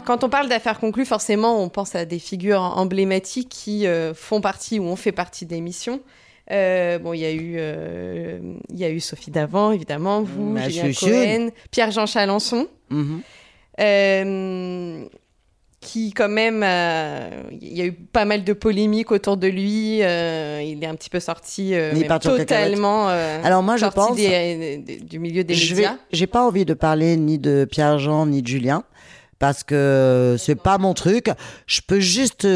Quand 0.05 0.23
on 0.23 0.29
parle 0.29 0.47
d'affaires 0.49 0.79
conclues, 0.79 1.05
forcément, 1.05 1.61
on 1.63 1.69
pense 1.69 1.95
à 1.95 2.05
des 2.05 2.19
figures 2.19 2.61
emblématiques 2.61 3.49
qui 3.49 3.87
euh, 3.87 4.13
font 4.13 4.39
partie 4.39 4.77
ou 4.79 4.83
ont 4.83 4.95
fait 4.95 5.11
partie 5.11 5.47
d'émissions. 5.47 5.99
Euh, 6.51 6.99
bon, 6.99 7.13
il 7.13 7.21
y 7.21 7.25
a 7.25 7.31
eu, 7.31 7.55
euh, 7.57 8.37
il 8.69 8.77
y 8.77 8.85
a 8.85 8.89
eu 8.91 8.99
Sophie 8.99 9.31
Davant, 9.31 9.71
évidemment, 9.71 10.21
vous, 10.21 10.55
Julien. 10.57 10.91
Cohen, 10.93 11.49
Pierre-Jean 11.71 12.05
Chalençon, 12.05 12.67
Mhm. 12.91 13.21
Euh, 13.79 15.05
qui 15.81 16.13
quand 16.13 16.29
même, 16.29 16.63
euh, 16.63 17.29
il 17.61 17.77
y 17.77 17.81
a 17.81 17.85
eu 17.85 17.91
pas 17.93 18.25
mal 18.25 18.43
de 18.43 18.53
polémiques 18.53 19.11
autour 19.11 19.37
de 19.37 19.47
lui. 19.47 19.99
euh, 20.01 20.61
il 20.63 20.83
est 20.83 20.87
un 20.87 20.95
petit 20.95 21.09
peu 21.11 21.19
sorti, 21.19 21.75
euh, 21.75 21.93
totalement. 22.19 23.07
Alors 23.07 23.61
moi, 23.61 23.77
je 23.77 23.85
pense- 23.85 24.15
des- 24.15 24.77
des- 24.77 24.97
du 24.99 25.19
milieu 25.19 25.43
des 25.43 25.53
Je 25.53 25.75
médias. 25.75 25.97
j'ai 26.11 26.27
pas 26.27 26.45
envie 26.45 26.65
de 26.65 26.73
parler 26.73 27.17
ni 27.17 27.37
de 27.37 27.67
Pierre-Jean 27.69 28.25
ni 28.25 28.41
de 28.41 28.47
Julien 28.47 28.83
parce 29.37 29.63
que 29.63 30.35
c'est 30.39 30.55
pas 30.55 30.77
mon 30.79 30.93
truc. 30.95 31.27
Je 31.67 31.81
peux 31.85 31.99
juste 31.99 32.47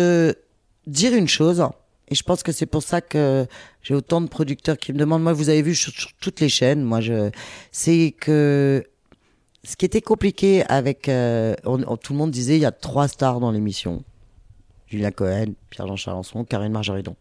dire 0.88 1.14
une 1.14 1.28
chose. 1.28 1.64
Et 2.12 2.16
je 2.16 2.24
pense 2.24 2.42
que 2.42 2.52
c'est 2.52 2.66
pour 2.66 2.82
ça 2.82 3.02
que 3.02 3.46
j'ai 3.84 3.94
autant 3.94 4.20
de 4.22 4.28
producteurs 4.28 4.80
qui 4.80 4.92
me 4.94 4.98
demandent. 4.98 5.22
Moi, 5.22 5.34
vous 5.34 5.50
avez 5.50 5.62
vu 5.62 5.76
sur, 5.76 5.92
sur 5.94 6.10
toutes 6.20 6.40
les 6.40 6.50
chaînes. 6.50 6.82
Moi, 6.82 7.02
je, 7.02 7.30
c'est 7.72 8.16
que 8.20 8.84
ce 9.64 9.76
qui 9.76 9.86
était 9.86 10.02
compliqué 10.02 10.64
avec, 10.68 11.10
euh, 11.10 11.56
on- 11.66 11.84
on- 11.88 11.98
tout 11.98 12.14
le 12.14 12.20
monde 12.20 12.32
disait 12.32 12.56
il 12.58 12.62
y 12.62 12.66
a 12.66 12.72
trois 12.72 13.08
stars 13.08 13.40
dans 13.40 13.52
l'émission. 13.52 14.04
Julien 14.88 15.12
Cohen, 15.12 15.54
Pierre-Jean 15.70 15.96
Chalençon, 15.96 16.44
Karine 16.46 16.72
Margeridon. 16.72 17.16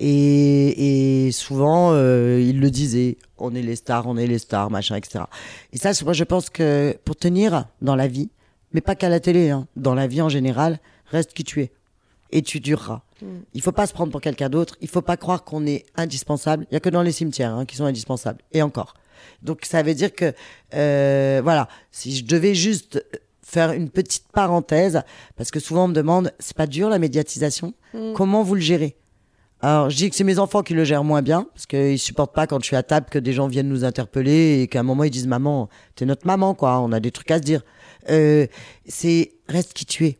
Et, 0.00 1.26
et 1.26 1.32
souvent, 1.32 1.90
euh, 1.92 2.40
il 2.40 2.60
le 2.60 2.70
disait, 2.70 3.18
on 3.36 3.54
est 3.54 3.62
les 3.62 3.76
stars, 3.76 4.06
on 4.06 4.16
est 4.16 4.26
les 4.26 4.38
stars, 4.38 4.70
machin, 4.70 4.96
etc. 4.96 5.24
Et 5.72 5.78
ça, 5.78 5.90
moi, 6.04 6.12
je 6.12 6.24
pense 6.24 6.50
que 6.50 6.96
pour 7.04 7.16
tenir 7.16 7.66
dans 7.82 7.96
la 7.96 8.06
vie, 8.06 8.30
mais 8.72 8.80
pas 8.80 8.94
qu'à 8.94 9.08
la 9.08 9.18
télé, 9.20 9.50
hein, 9.50 9.66
dans 9.76 9.94
la 9.94 10.06
vie 10.06 10.22
en 10.22 10.28
général, 10.28 10.78
reste 11.06 11.32
qui 11.32 11.44
tu 11.44 11.62
es. 11.62 11.72
Et 12.30 12.42
tu 12.42 12.60
dureras. 12.60 13.00
Il 13.54 13.62
faut 13.62 13.72
pas 13.72 13.86
se 13.86 13.92
prendre 13.92 14.12
pour 14.12 14.20
quelqu'un 14.20 14.48
d'autre. 14.50 14.76
Il 14.82 14.88
faut 14.88 15.00
pas 15.02 15.16
croire 15.16 15.42
qu'on 15.44 15.66
est 15.66 15.86
indispensable. 15.96 16.66
Il 16.70 16.74
y 16.74 16.76
a 16.76 16.80
que 16.80 16.90
dans 16.90 17.02
les 17.02 17.10
cimetières 17.10 17.54
hein, 17.54 17.64
qui 17.64 17.74
sont 17.74 17.86
indispensables. 17.86 18.40
Et 18.52 18.60
encore. 18.62 18.94
Donc 19.42 19.64
ça 19.64 19.82
veut 19.82 19.94
dire 19.94 20.14
que, 20.14 20.32
euh, 20.74 21.40
voilà, 21.42 21.68
si 21.90 22.16
je 22.16 22.24
devais 22.24 22.54
juste 22.54 23.04
faire 23.42 23.72
une 23.72 23.88
petite 23.88 24.28
parenthèse, 24.32 25.02
parce 25.36 25.50
que 25.50 25.60
souvent 25.60 25.84
on 25.84 25.88
me 25.88 25.94
demande, 25.94 26.32
c'est 26.38 26.56
pas 26.56 26.66
dur 26.66 26.90
la 26.90 26.98
médiatisation? 26.98 27.72
Comment 28.14 28.42
vous 28.42 28.54
le 28.54 28.60
gérez? 28.60 28.96
Alors, 29.60 29.90
je 29.90 29.96
dis 29.96 30.08
que 30.08 30.14
c'est 30.14 30.22
mes 30.22 30.38
enfants 30.38 30.62
qui 30.62 30.74
le 30.74 30.84
gèrent 30.84 31.02
moins 31.02 31.22
bien, 31.22 31.46
parce 31.52 31.66
qu'ils 31.66 31.98
supportent 31.98 32.34
pas 32.34 32.46
quand 32.46 32.60
je 32.60 32.66
suis 32.66 32.76
à 32.76 32.82
table 32.84 33.06
que 33.10 33.18
des 33.18 33.32
gens 33.32 33.48
viennent 33.48 33.68
nous 33.68 33.84
interpeller 33.84 34.60
et 34.62 34.68
qu'à 34.68 34.80
un 34.80 34.84
moment 34.84 35.02
ils 35.02 35.10
disent 35.10 35.26
maman, 35.26 35.68
t'es 35.96 36.04
notre 36.04 36.26
maman 36.26 36.54
quoi, 36.54 36.78
on 36.80 36.92
a 36.92 37.00
des 37.00 37.10
trucs 37.10 37.30
à 37.30 37.38
se 37.38 37.42
dire. 37.42 37.62
Euh, 38.10 38.46
c'est 38.86 39.32
reste 39.48 39.72
qui 39.72 39.84
tu 39.84 40.06
es. 40.06 40.18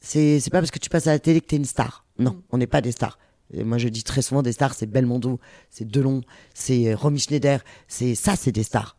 C'est 0.00 0.38
c'est 0.40 0.50
pas 0.50 0.60
parce 0.60 0.70
que 0.70 0.78
tu 0.78 0.90
passes 0.90 1.06
à 1.06 1.12
la 1.12 1.18
télé 1.18 1.40
que 1.40 1.46
t'es 1.46 1.56
une 1.56 1.64
star. 1.64 2.04
Non, 2.18 2.42
on 2.50 2.58
n'est 2.58 2.66
pas 2.66 2.82
des 2.82 2.92
stars. 2.92 3.18
Et 3.52 3.62
moi 3.64 3.78
je 3.78 3.88
dis 3.88 4.02
très 4.02 4.22
souvent 4.22 4.42
des 4.42 4.52
stars, 4.52 4.74
c'est 4.74 4.86
Belmondo, 4.86 5.38
c'est 5.70 5.86
Delon, 5.86 6.22
c'est 6.54 6.92
euh, 6.92 6.96
Romy 6.96 7.18
Schneider, 7.20 7.60
c'est 7.88 8.14
ça, 8.14 8.36
c'est 8.36 8.52
des 8.52 8.62
stars. 8.64 8.96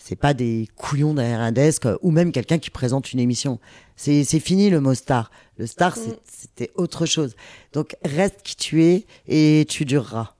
C'est 0.00 0.14
pas 0.16 0.32
des 0.32 0.68
couillons 0.76 1.12
derrière 1.14 1.40
un 1.40 1.50
desk 1.50 1.84
euh, 1.86 1.96
ou 2.02 2.12
même 2.12 2.30
quelqu'un 2.30 2.58
qui 2.58 2.70
présente 2.70 3.12
une 3.12 3.18
émission. 3.18 3.58
C'est 3.96 4.22
fini 4.38 4.70
le 4.70 4.80
mot 4.80 4.94
star. 4.94 5.30
Le 5.56 5.66
star 5.66 5.96
c'est- 5.96 6.20
c'était 6.24 6.70
autre 6.76 7.04
chose. 7.04 7.34
Donc 7.72 7.96
reste 8.04 8.42
qui 8.44 8.54
tu 8.54 8.84
es 8.84 9.06
et 9.26 9.66
tu 9.68 9.84
dureras. 9.84 10.34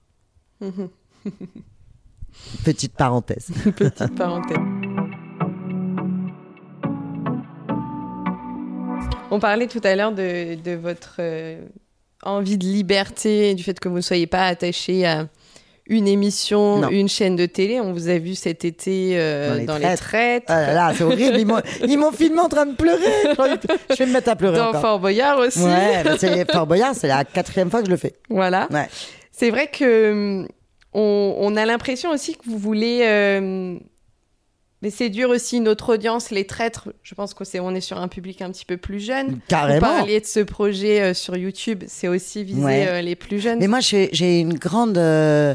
Petite 2.63 2.93
parenthèse. 2.93 3.47
Petite 3.75 4.15
parenthèse. 4.15 4.57
On 9.31 9.39
parlait 9.39 9.67
tout 9.67 9.81
à 9.83 9.95
l'heure 9.95 10.11
de, 10.13 10.55
de 10.55 10.71
votre 10.71 11.17
euh, 11.19 11.61
envie 12.23 12.57
de 12.57 12.65
liberté, 12.65 13.53
du 13.55 13.63
fait 13.63 13.79
que 13.79 13.87
vous 13.89 13.97
ne 13.97 14.01
soyez 14.01 14.27
pas 14.27 14.45
attaché 14.47 15.05
à 15.05 15.27
une 15.87 16.07
émission, 16.07 16.77
Non. 16.81 16.89
une 16.89 17.09
chaîne 17.09 17.35
de 17.35 17.45
télé. 17.47 17.79
On 17.79 17.93
vous 17.93 18.09
a 18.09 18.17
vu 18.19 18.35
cet 18.35 18.63
été 18.63 19.11
euh, 19.13 19.49
Dans 19.49 19.55
les 19.55 19.65
dans 19.65 19.77
les 19.89 19.95
traites, 19.97 20.43
Ah 20.47 20.61
là 20.61 20.73
là, 20.73 20.93
c'est 20.95 21.03
horrible. 21.03 21.37
Ils 21.87 21.97
m'ont- 21.97 22.11
filmé 22.11 22.39
en 22.39 22.49
train 22.49 22.67
de 22.67 22.75
pleurer. 22.75 22.99
Je 23.89 23.95
vais 23.95 24.05
me 24.05 24.13
mettre 24.13 24.29
à 24.29 24.35
pleurer 24.35 24.57
dans 24.57 24.67
encore. 24.69 24.81
Fort 24.81 24.99
Boyard 24.99 25.39
aussi. 25.39 25.63
Ouais, 25.63 26.03
c'est 26.19 26.51
Fort 26.51 26.67
Boyard, 26.67 26.93
c'est 26.93 27.07
la 27.07 27.25
quatrième 27.25 27.71
fois 27.71 27.79
que 27.79 27.87
je 27.87 27.91
le 27.91 27.97
fais. 27.97 28.13
Voilà. 28.29 28.67
Ouais. 28.71 28.87
C'est 29.31 29.49
vrai 29.49 29.67
que 29.67 30.11
hum, 30.11 30.47
on, 30.93 31.35
on 31.39 31.55
a 31.55 31.65
l'impression 31.65 32.11
aussi 32.11 32.33
que 32.35 32.43
vous 32.45 32.57
voulez 32.59 32.99
euh, 33.03 33.77
mais 34.81 34.89
séduire 34.89 35.29
aussi 35.29 35.59
notre 35.59 35.93
audience, 35.93 36.31
les 36.31 36.45
traîtres. 36.45 36.89
Je 37.03 37.13
pense 37.15 37.33
qu'on 37.33 37.43
est, 37.43 37.59
on 37.59 37.75
est 37.75 37.81
sur 37.81 37.99
un 37.99 38.07
public 38.07 38.41
un 38.41 38.51
petit 38.51 38.65
peu 38.65 38.77
plus 38.77 38.99
jeune. 38.99 39.27
Vous 39.31 39.39
Carrément. 39.47 39.79
parliez 39.87 40.19
de 40.21 40.25
ce 40.25 40.39
projet 40.39 41.01
euh, 41.01 41.13
sur 41.13 41.35
YouTube, 41.35 41.83
c'est 41.87 42.07
aussi 42.07 42.43
viser 42.43 42.63
Ouais. 42.63 42.87
euh, 42.87 43.01
les 43.01 43.15
plus 43.15 43.39
jeunes. 43.39 43.59
Mais 43.59 43.67
moi, 43.67 43.79
j'ai 43.81 44.39
une 44.39 44.53
grande. 44.57 44.97
euh, 44.97 45.53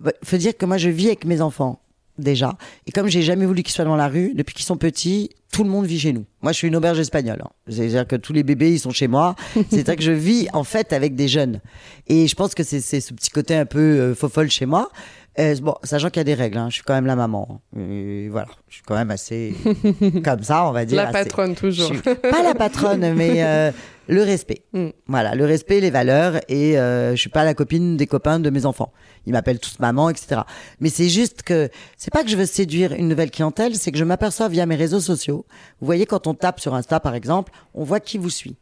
bah, 0.00 0.12
faut 0.22 0.36
dire 0.36 0.56
que 0.56 0.66
moi, 0.66 0.76
je 0.76 0.90
vis 0.90 1.06
avec 1.08 1.24
mes 1.24 1.40
enfants 1.40 1.80
déjà. 2.18 2.56
Et 2.86 2.92
comme 2.92 3.06
j'ai 3.08 3.22
jamais 3.22 3.46
voulu 3.46 3.62
qu'ils 3.62 3.72
soient 3.74 3.84
dans 3.84 3.94
la 3.96 4.08
rue, 4.08 4.32
depuis 4.34 4.52
qu'ils 4.54 4.64
sont 4.64 4.76
petits, 4.76 5.30
tout 5.52 5.62
le 5.64 5.70
monde 5.70 5.86
vit 5.86 5.98
chez 6.00 6.12
nous. 6.12 6.24
Moi, 6.42 6.50
je 6.52 6.58
suis 6.58 6.68
une 6.68 6.74
auberge 6.76 6.98
espagnole. 6.98 7.40
hein. 7.44 7.50
C'est-à-dire 7.68 8.06
que 8.06 8.16
tous 8.16 8.32
les 8.32 8.42
bébés, 8.42 8.72
ils 8.72 8.80
sont 8.80 8.90
chez 8.90 9.06
moi. 9.08 9.34
C'est-à-dire 9.70 9.96
que 9.96 10.02
je 10.02 10.12
vis, 10.12 10.48
en 10.52 10.64
fait, 10.64 10.92
avec 10.92 11.14
des 11.14 11.28
jeunes. 11.28 11.60
Et 12.08 12.26
je 12.26 12.34
pense 12.34 12.54
que 12.54 12.64
c'est 12.64 12.80
c'est 12.80 13.00
ce 13.00 13.14
petit 13.14 13.30
côté 13.30 13.54
un 13.54 13.66
peu 13.66 13.78
euh, 13.78 14.14
faux-folle 14.14 14.50
chez 14.50 14.66
moi. 14.66 14.90
Euh, 15.38 15.54
bon, 15.60 15.74
sachant 15.84 16.08
qu'il 16.10 16.18
y 16.18 16.20
a 16.20 16.24
des 16.24 16.34
règles, 16.34 16.58
hein. 16.58 16.68
je 16.68 16.74
suis 16.74 16.82
quand 16.82 16.94
même 16.94 17.06
la 17.06 17.14
maman. 17.14 17.60
Et 17.78 18.28
voilà, 18.28 18.48
je 18.68 18.74
suis 18.74 18.82
quand 18.82 18.96
même 18.96 19.10
assez 19.12 19.54
comme 20.24 20.42
ça, 20.42 20.66
on 20.68 20.72
va 20.72 20.84
dire. 20.84 20.96
La 20.96 21.08
assez- 21.08 21.24
patronne, 21.24 21.54
toujours. 21.54 21.92
pas 22.02 22.42
la 22.42 22.54
patronne, 22.54 23.12
mais 23.14 23.44
euh, 23.44 23.70
le 24.08 24.22
respect. 24.22 24.64
Mm. 24.72 24.88
Voilà, 25.06 25.36
le 25.36 25.44
respect, 25.44 25.80
les 25.80 25.90
valeurs, 25.90 26.40
et 26.48 26.76
euh, 26.76 27.12
je 27.12 27.16
suis 27.20 27.30
pas 27.30 27.44
la 27.44 27.54
copine 27.54 27.96
des 27.96 28.08
copains 28.08 28.40
de 28.40 28.50
mes 28.50 28.66
enfants. 28.66 28.92
Ils 29.26 29.32
m'appellent 29.32 29.60
tous 29.60 29.78
maman, 29.78 30.10
etc. 30.10 30.40
Mais 30.80 30.88
c'est 30.88 31.08
juste 31.08 31.42
que 31.42 31.68
c'est 31.96 32.12
pas 32.12 32.24
que 32.24 32.30
je 32.30 32.36
veux 32.36 32.46
séduire 32.46 32.92
une 32.92 33.06
nouvelle 33.06 33.30
clientèle, 33.30 33.76
c'est 33.76 33.92
que 33.92 33.98
je 33.98 34.04
m'aperçois 34.04 34.48
via 34.48 34.66
mes 34.66 34.76
réseaux 34.76 35.00
sociaux. 35.00 35.46
Vous 35.80 35.86
voyez, 35.86 36.06
quand 36.06 36.26
on 36.26 36.34
tape 36.34 36.58
sur 36.58 36.74
Insta, 36.74 36.98
par 36.98 37.14
exemple, 37.14 37.52
on 37.74 37.84
voit 37.84 38.00
qui 38.00 38.18
vous 38.18 38.30
suit. 38.30 38.56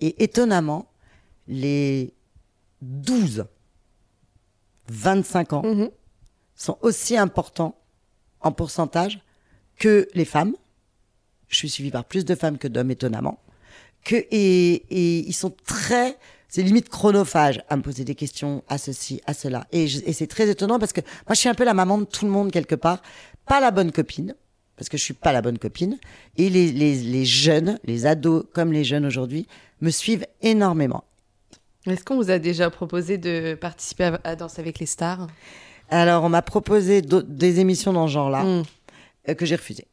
Et 0.00 0.24
étonnamment, 0.24 0.86
les 1.48 2.14
12, 2.80 3.44
25 4.88 5.52
ans 5.54 5.62
Mhm. 5.64 5.90
sont 6.54 6.78
aussi 6.82 7.16
importants 7.16 7.76
en 8.40 8.52
pourcentage 8.52 9.20
que 9.78 10.08
les 10.14 10.24
femmes. 10.24 10.54
Je 11.48 11.56
suis 11.56 11.70
suivie 11.70 11.90
par 11.90 12.04
plus 12.04 12.24
de 12.24 12.34
femmes 12.34 12.58
que 12.58 12.68
d'hommes, 12.68 12.90
étonnamment. 12.90 13.38
Que, 14.04 14.16
et, 14.30 14.72
et 14.90 15.18
ils 15.26 15.32
sont 15.32 15.54
très, 15.64 16.18
c'est 16.48 16.62
limite 16.62 16.88
chronophage 16.88 17.62
à 17.68 17.76
me 17.76 17.82
poser 17.82 18.04
des 18.04 18.14
questions 18.14 18.62
à 18.68 18.76
ceci, 18.78 19.20
à 19.26 19.32
cela. 19.34 19.66
Et, 19.72 19.88
je- 19.88 20.00
et 20.04 20.12
c'est 20.12 20.26
très 20.26 20.48
étonnant 20.48 20.78
parce 20.78 20.92
que 20.92 21.00
moi, 21.00 21.34
je 21.34 21.36
suis 21.40 21.48
un 21.48 21.54
peu 21.54 21.64
la 21.64 21.74
maman 21.74 21.98
de 21.98 22.04
tout 22.04 22.24
le 22.26 22.30
monde 22.30 22.50
quelque 22.52 22.74
part. 22.74 23.00
Pas 23.46 23.60
la 23.60 23.70
bonne 23.70 23.92
copine, 23.92 24.34
parce 24.76 24.88
que 24.88 24.96
je 24.98 25.02
suis 25.02 25.14
pas 25.14 25.32
la 25.32 25.40
bonne 25.42 25.58
copine. 25.58 25.98
Et 26.36 26.50
les, 26.50 26.70
les, 26.72 26.96
les 26.96 27.24
jeunes, 27.24 27.78
les 27.84 28.04
ados 28.06 28.44
comme 28.52 28.72
les 28.72 28.84
jeunes 28.84 29.06
aujourd'hui, 29.06 29.46
me 29.80 29.90
suivent 29.90 30.26
énormément. 30.42 31.04
Est-ce 31.86 32.04
qu'on 32.04 32.16
vous 32.16 32.30
a 32.30 32.38
déjà 32.38 32.70
proposé 32.70 33.18
de 33.18 33.54
participer 33.60 34.04
à, 34.04 34.20
à 34.24 34.36
Danse 34.36 34.58
avec 34.58 34.78
les 34.78 34.86
stars? 34.86 35.26
Alors, 35.90 36.24
on 36.24 36.28
m'a 36.30 36.42
proposé 36.42 37.02
des 37.02 37.60
émissions 37.60 37.92
dans 37.92 38.06
ce 38.06 38.12
genre-là. 38.12 38.42
Mm. 38.42 38.62
euh, 39.28 39.34
que 39.34 39.44
j'ai 39.46 39.56
refusé. 39.56 39.86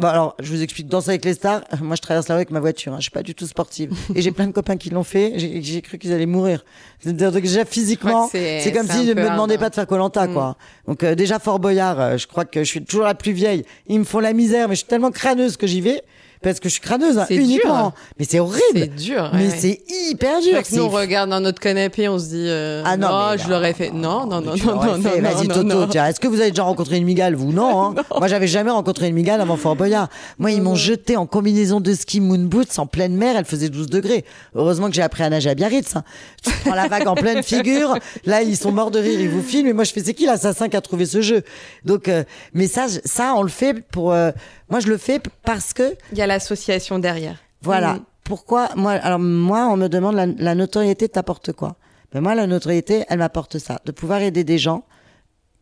Bon 0.00 0.08
alors, 0.08 0.34
je 0.40 0.50
vous 0.50 0.60
explique, 0.60 0.88
danser 0.88 1.10
avec 1.10 1.24
les 1.24 1.34
stars, 1.34 1.62
moi 1.80 1.94
je 1.94 2.02
traverse 2.02 2.26
la 2.26 2.34
rue 2.34 2.38
avec 2.40 2.50
ma 2.50 2.58
voiture, 2.58 2.92
hein, 2.92 2.96
je 2.98 3.02
suis 3.02 3.10
pas 3.12 3.22
du 3.22 3.32
tout 3.32 3.46
sportive. 3.46 3.92
Et 4.16 4.22
j'ai 4.22 4.32
plein 4.32 4.48
de 4.48 4.52
copains 4.52 4.76
qui 4.76 4.90
l'ont 4.90 5.04
fait, 5.04 5.34
j'ai 5.36 5.62
j'ai 5.62 5.82
cru 5.82 5.98
qu'ils 5.98 6.12
allaient 6.12 6.26
mourir. 6.26 6.64
C'est-à-dire 6.98 7.30
que 7.30 7.38
déjà 7.38 7.64
physiquement, 7.64 8.28
c'est- 8.28 8.72
comme 8.74 8.88
si 8.88 9.06
je 9.06 9.12
peu 9.12 9.22
me 9.22 9.30
demandais 9.30 9.56
pas 9.56 9.70
de 9.70 9.74
faire 9.76 9.86
Colanta 9.86 10.26
quoi. 10.26 10.56
Donc 10.88 11.04
euh, 11.04 11.14
déjà 11.14 11.38
Fort 11.38 11.60
Boyard, 11.60 12.00
euh, 12.00 12.16
je 12.16 12.26
crois 12.26 12.44
que 12.44 12.64
je 12.64 12.68
suis 12.68 12.84
toujours 12.84 13.04
la 13.04 13.14
plus 13.14 13.30
vieille. 13.30 13.64
Ils 13.86 14.00
me 14.00 14.04
font 14.04 14.18
la 14.18 14.32
misère, 14.32 14.68
mais 14.68 14.74
je 14.74 14.80
suis 14.80 14.88
tellement 14.88 15.12
crâneuse 15.12 15.56
que 15.56 15.68
j'y 15.68 15.80
vais. 15.80 16.02
Parce 16.42 16.60
que 16.60 16.68
je 16.68 16.74
suis 16.74 16.82
crâneuse, 16.82 17.16
hein, 17.16 17.26
uniquement. 17.30 17.88
dur. 17.90 17.92
Mais 18.18 18.24
c'est 18.26 18.38
horrible. 18.38 18.62
C'est 18.74 18.94
dur. 18.96 19.30
mais 19.32 19.46
ouais, 19.46 19.50
ouais. 19.50 19.56
c'est 19.58 19.82
hyper 20.10 20.40
dur. 20.40 20.62
que 20.62 20.74
nous, 20.74 20.82
on 20.84 20.88
regarde 20.88 21.30
dans 21.30 21.40
notre 21.40 21.60
canapé, 21.60 22.08
on 22.08 22.18
se 22.18 22.26
dit 22.26 22.46
euh, 22.48 22.82
Ah 22.84 22.96
non, 22.96 23.08
non, 23.08 23.30
mais 23.32 23.38
je 23.38 23.48
l'aurais 23.48 23.72
fait. 23.74 23.90
Non, 23.90 24.26
non, 24.26 24.40
non, 24.40 24.54
non, 24.56 24.74
non, 24.74 24.98
non, 24.98 25.20
Vas-y, 25.20 25.48
Toto, 25.48 25.86
tiens. 25.86 26.06
Est-ce 26.06 26.20
que 26.20 26.28
vous 26.28 26.40
avez 26.40 26.50
déjà 26.50 26.62
rencontré 26.64 26.96
une 26.96 27.04
migale, 27.04 27.34
vous? 27.34 27.52
Non, 27.52 27.82
hein 27.98 28.02
Moi, 28.18 28.28
j'avais 28.28 28.46
jamais 28.46 28.70
rencontré 28.70 29.08
une 29.08 29.14
migale 29.14 29.40
avant 29.40 29.56
Fort 29.56 29.76
Boyard. 29.76 30.08
Moi, 30.38 30.50
ils 30.52 30.62
m'ont 30.62 30.74
jeté 30.74 31.16
en 31.16 31.26
combinaison 31.26 31.80
de 31.80 31.92
ski 31.94 32.20
moon 32.20 32.38
boots 32.44 32.78
en 32.78 32.86
pleine 32.86 33.16
mer. 33.16 33.36
Elle 33.36 33.44
faisait 33.44 33.68
12 33.68 33.88
degrés. 33.88 34.24
Heureusement 34.54 34.88
que 34.88 34.94
j'ai 34.94 35.02
appris 35.02 35.22
à 35.22 35.30
nager 35.30 35.50
à 35.50 35.54
Biarritz. 35.54 35.96
hein. 35.96 36.04
Tu 36.42 36.50
prends 36.64 36.74
la 36.74 36.88
vague 36.88 37.06
en 37.08 37.14
pleine 37.14 37.42
figure. 37.42 37.96
Là, 38.24 38.42
ils 38.42 38.56
sont 38.56 38.72
morts 38.72 38.90
de 38.90 38.98
rire. 38.98 39.20
Ils 39.20 39.28
vous 39.30 39.42
filment. 39.42 39.68
Et 39.68 39.72
moi, 39.72 39.84
je 39.84 39.92
fais, 39.92 40.02
c'est 40.02 40.14
qui 40.14 40.26
l'assassin 40.26 40.68
qui 40.68 40.76
a 40.76 40.80
trouvé 40.80 41.06
ce 41.06 41.20
jeu? 41.20 41.42
Donc, 41.84 42.08
euh, 42.08 42.24
mais 42.52 42.66
ça, 42.66 42.86
ça, 43.04 43.34
on 43.36 43.42
le 43.42 43.48
fait 43.48 43.74
pour. 43.90 44.12
euh, 44.12 44.30
moi, 44.68 44.80
je 44.80 44.88
le 44.88 44.96
fais 44.98 45.20
parce 45.44 45.72
que 45.72 45.94
Il 46.12 46.18
y 46.18 46.22
a 46.22 46.26
l'association 46.26 46.98
derrière. 46.98 47.36
voilà. 47.62 47.94
Mm. 47.94 48.00
Pourquoi 48.24 48.70
moi 48.76 48.92
Alors 48.92 49.18
moi, 49.18 49.68
on 49.70 49.76
me 49.76 49.88
demande 49.88 50.14
la, 50.16 50.26
la 50.26 50.54
notoriété 50.54 51.08
t'apporte 51.08 51.52
quoi 51.52 51.76
Ben 52.12 52.20
moi, 52.20 52.34
la 52.34 52.46
notoriété, 52.46 53.04
elle 53.08 53.18
m'apporte 53.18 53.58
ça, 53.58 53.80
de 53.84 53.92
pouvoir 53.92 54.20
aider 54.22 54.44
des 54.44 54.58
gens 54.58 54.84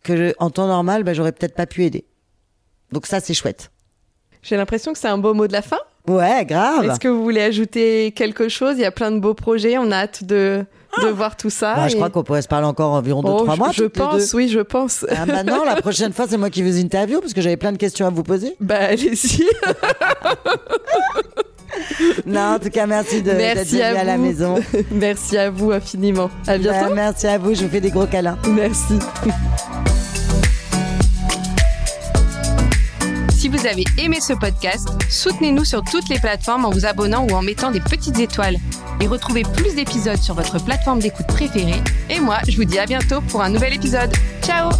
que 0.04 0.16
je- 0.16 0.34
en 0.38 0.50
temps 0.50 0.66
normal, 0.66 1.02
ben 1.04 1.12
j'aurais 1.14 1.32
peut-être 1.32 1.54
pas 1.54 1.66
pu 1.66 1.84
aider. 1.84 2.04
Donc 2.92 3.06
ça, 3.06 3.20
c'est 3.20 3.34
chouette. 3.34 3.70
J'ai 4.42 4.56
l'impression 4.56 4.92
que 4.92 4.98
c'est 4.98 5.08
un 5.08 5.18
beau 5.18 5.34
mot 5.34 5.46
de 5.46 5.52
la 5.52 5.62
fin. 5.62 5.78
Ouais, 6.08 6.44
grave. 6.44 6.84
Est-ce 6.84 6.98
que 6.98 7.06
vous 7.06 7.22
voulez 7.22 7.42
ajouter 7.42 8.10
quelque 8.12 8.48
chose? 8.48 8.74
Il 8.76 8.80
y 8.80 8.84
a 8.84 8.90
plein 8.90 9.12
de 9.12 9.20
beaux 9.20 9.34
projets. 9.34 9.78
On 9.78 9.92
a 9.92 9.98
hâte 9.98 10.24
de, 10.24 10.64
de 11.00 11.06
voir 11.08 11.36
tout 11.36 11.48
ça. 11.48 11.74
Bah, 11.76 11.86
je 11.86 11.94
crois 11.94 12.10
qu'on 12.10 12.24
pourrait 12.24 12.42
se 12.42 12.48
parler 12.48 12.66
encore 12.66 12.90
environ 12.92 13.22
deux, 13.22 13.30
Oh, 13.30 13.42
trois 13.44 13.54
mois. 13.54 13.70
Je 13.72 13.84
pense, 13.84 14.34
oui, 14.34 14.48
je 14.48 14.58
pense. 14.58 15.06
Ah, 15.16 15.26
maintenant, 15.26 15.64
la 15.64 15.76
prochaine 15.80 16.12
fois, 16.12 16.26
c'est 16.28 16.38
moi 16.38 16.50
qui 16.50 16.62
vous 16.64 16.76
interview 16.78 17.20
parce 17.20 17.32
que 17.32 17.40
j'avais 17.40 17.56
plein 17.56 17.70
de 17.70 17.76
questions 17.78 18.04
à 18.06 18.10
vous 18.10 18.24
poser. 18.24 18.56
Bah, 18.58 18.78
allez-y. 18.80 19.44
Non, 22.26 22.54
en 22.54 22.58
tout 22.58 22.70
cas, 22.70 22.86
merci 22.86 23.22
de- 23.22 23.30
d'être 23.30 23.56
Merci 23.56 23.72
venu 23.76 23.82
à 23.82 24.00
à, 24.00 24.04
la 24.04 24.16
maison. 24.18 24.54
Merci 24.90 25.36
à 25.38 25.50
vous 25.50 25.72
infiniment. 25.72 26.30
À 26.46 26.58
bientôt. 26.58 26.88
Bah, 26.88 26.94
merci 26.94 27.26
à 27.26 27.38
vous. 27.38 27.54
Je 27.54 27.62
vous 27.64 27.68
fais 27.70 27.80
des 27.80 27.90
gros 27.90 28.06
câlins. 28.06 28.38
Merci. 28.48 28.98
Si 33.36 33.48
vous 33.48 33.66
avez 33.66 33.82
aimé 33.98 34.18
ce 34.20 34.34
podcast, 34.34 34.88
soutenez-nous 35.10 35.64
sur 35.64 35.82
toutes 35.82 36.08
les 36.08 36.20
plateformes 36.20 36.64
en 36.64 36.70
vous 36.70 36.86
abonnant 36.86 37.26
ou 37.28 37.32
en 37.34 37.42
mettant 37.42 37.72
des 37.72 37.80
petites 37.80 38.20
étoiles. 38.20 38.56
Et 39.00 39.08
retrouvez 39.08 39.42
plus 39.42 39.74
d'épisodes 39.74 40.20
sur 40.20 40.36
votre 40.36 40.62
plateforme 40.64 41.00
d'écoute 41.00 41.26
préférée. 41.26 41.82
Et 42.08 42.20
moi, 42.20 42.38
je 42.48 42.56
vous 42.56 42.64
dis 42.64 42.78
à 42.78 42.86
bientôt 42.86 43.20
pour 43.22 43.42
un 43.42 43.50
nouvel 43.50 43.72
épisode. 43.74 44.12
Ciao 44.42 44.70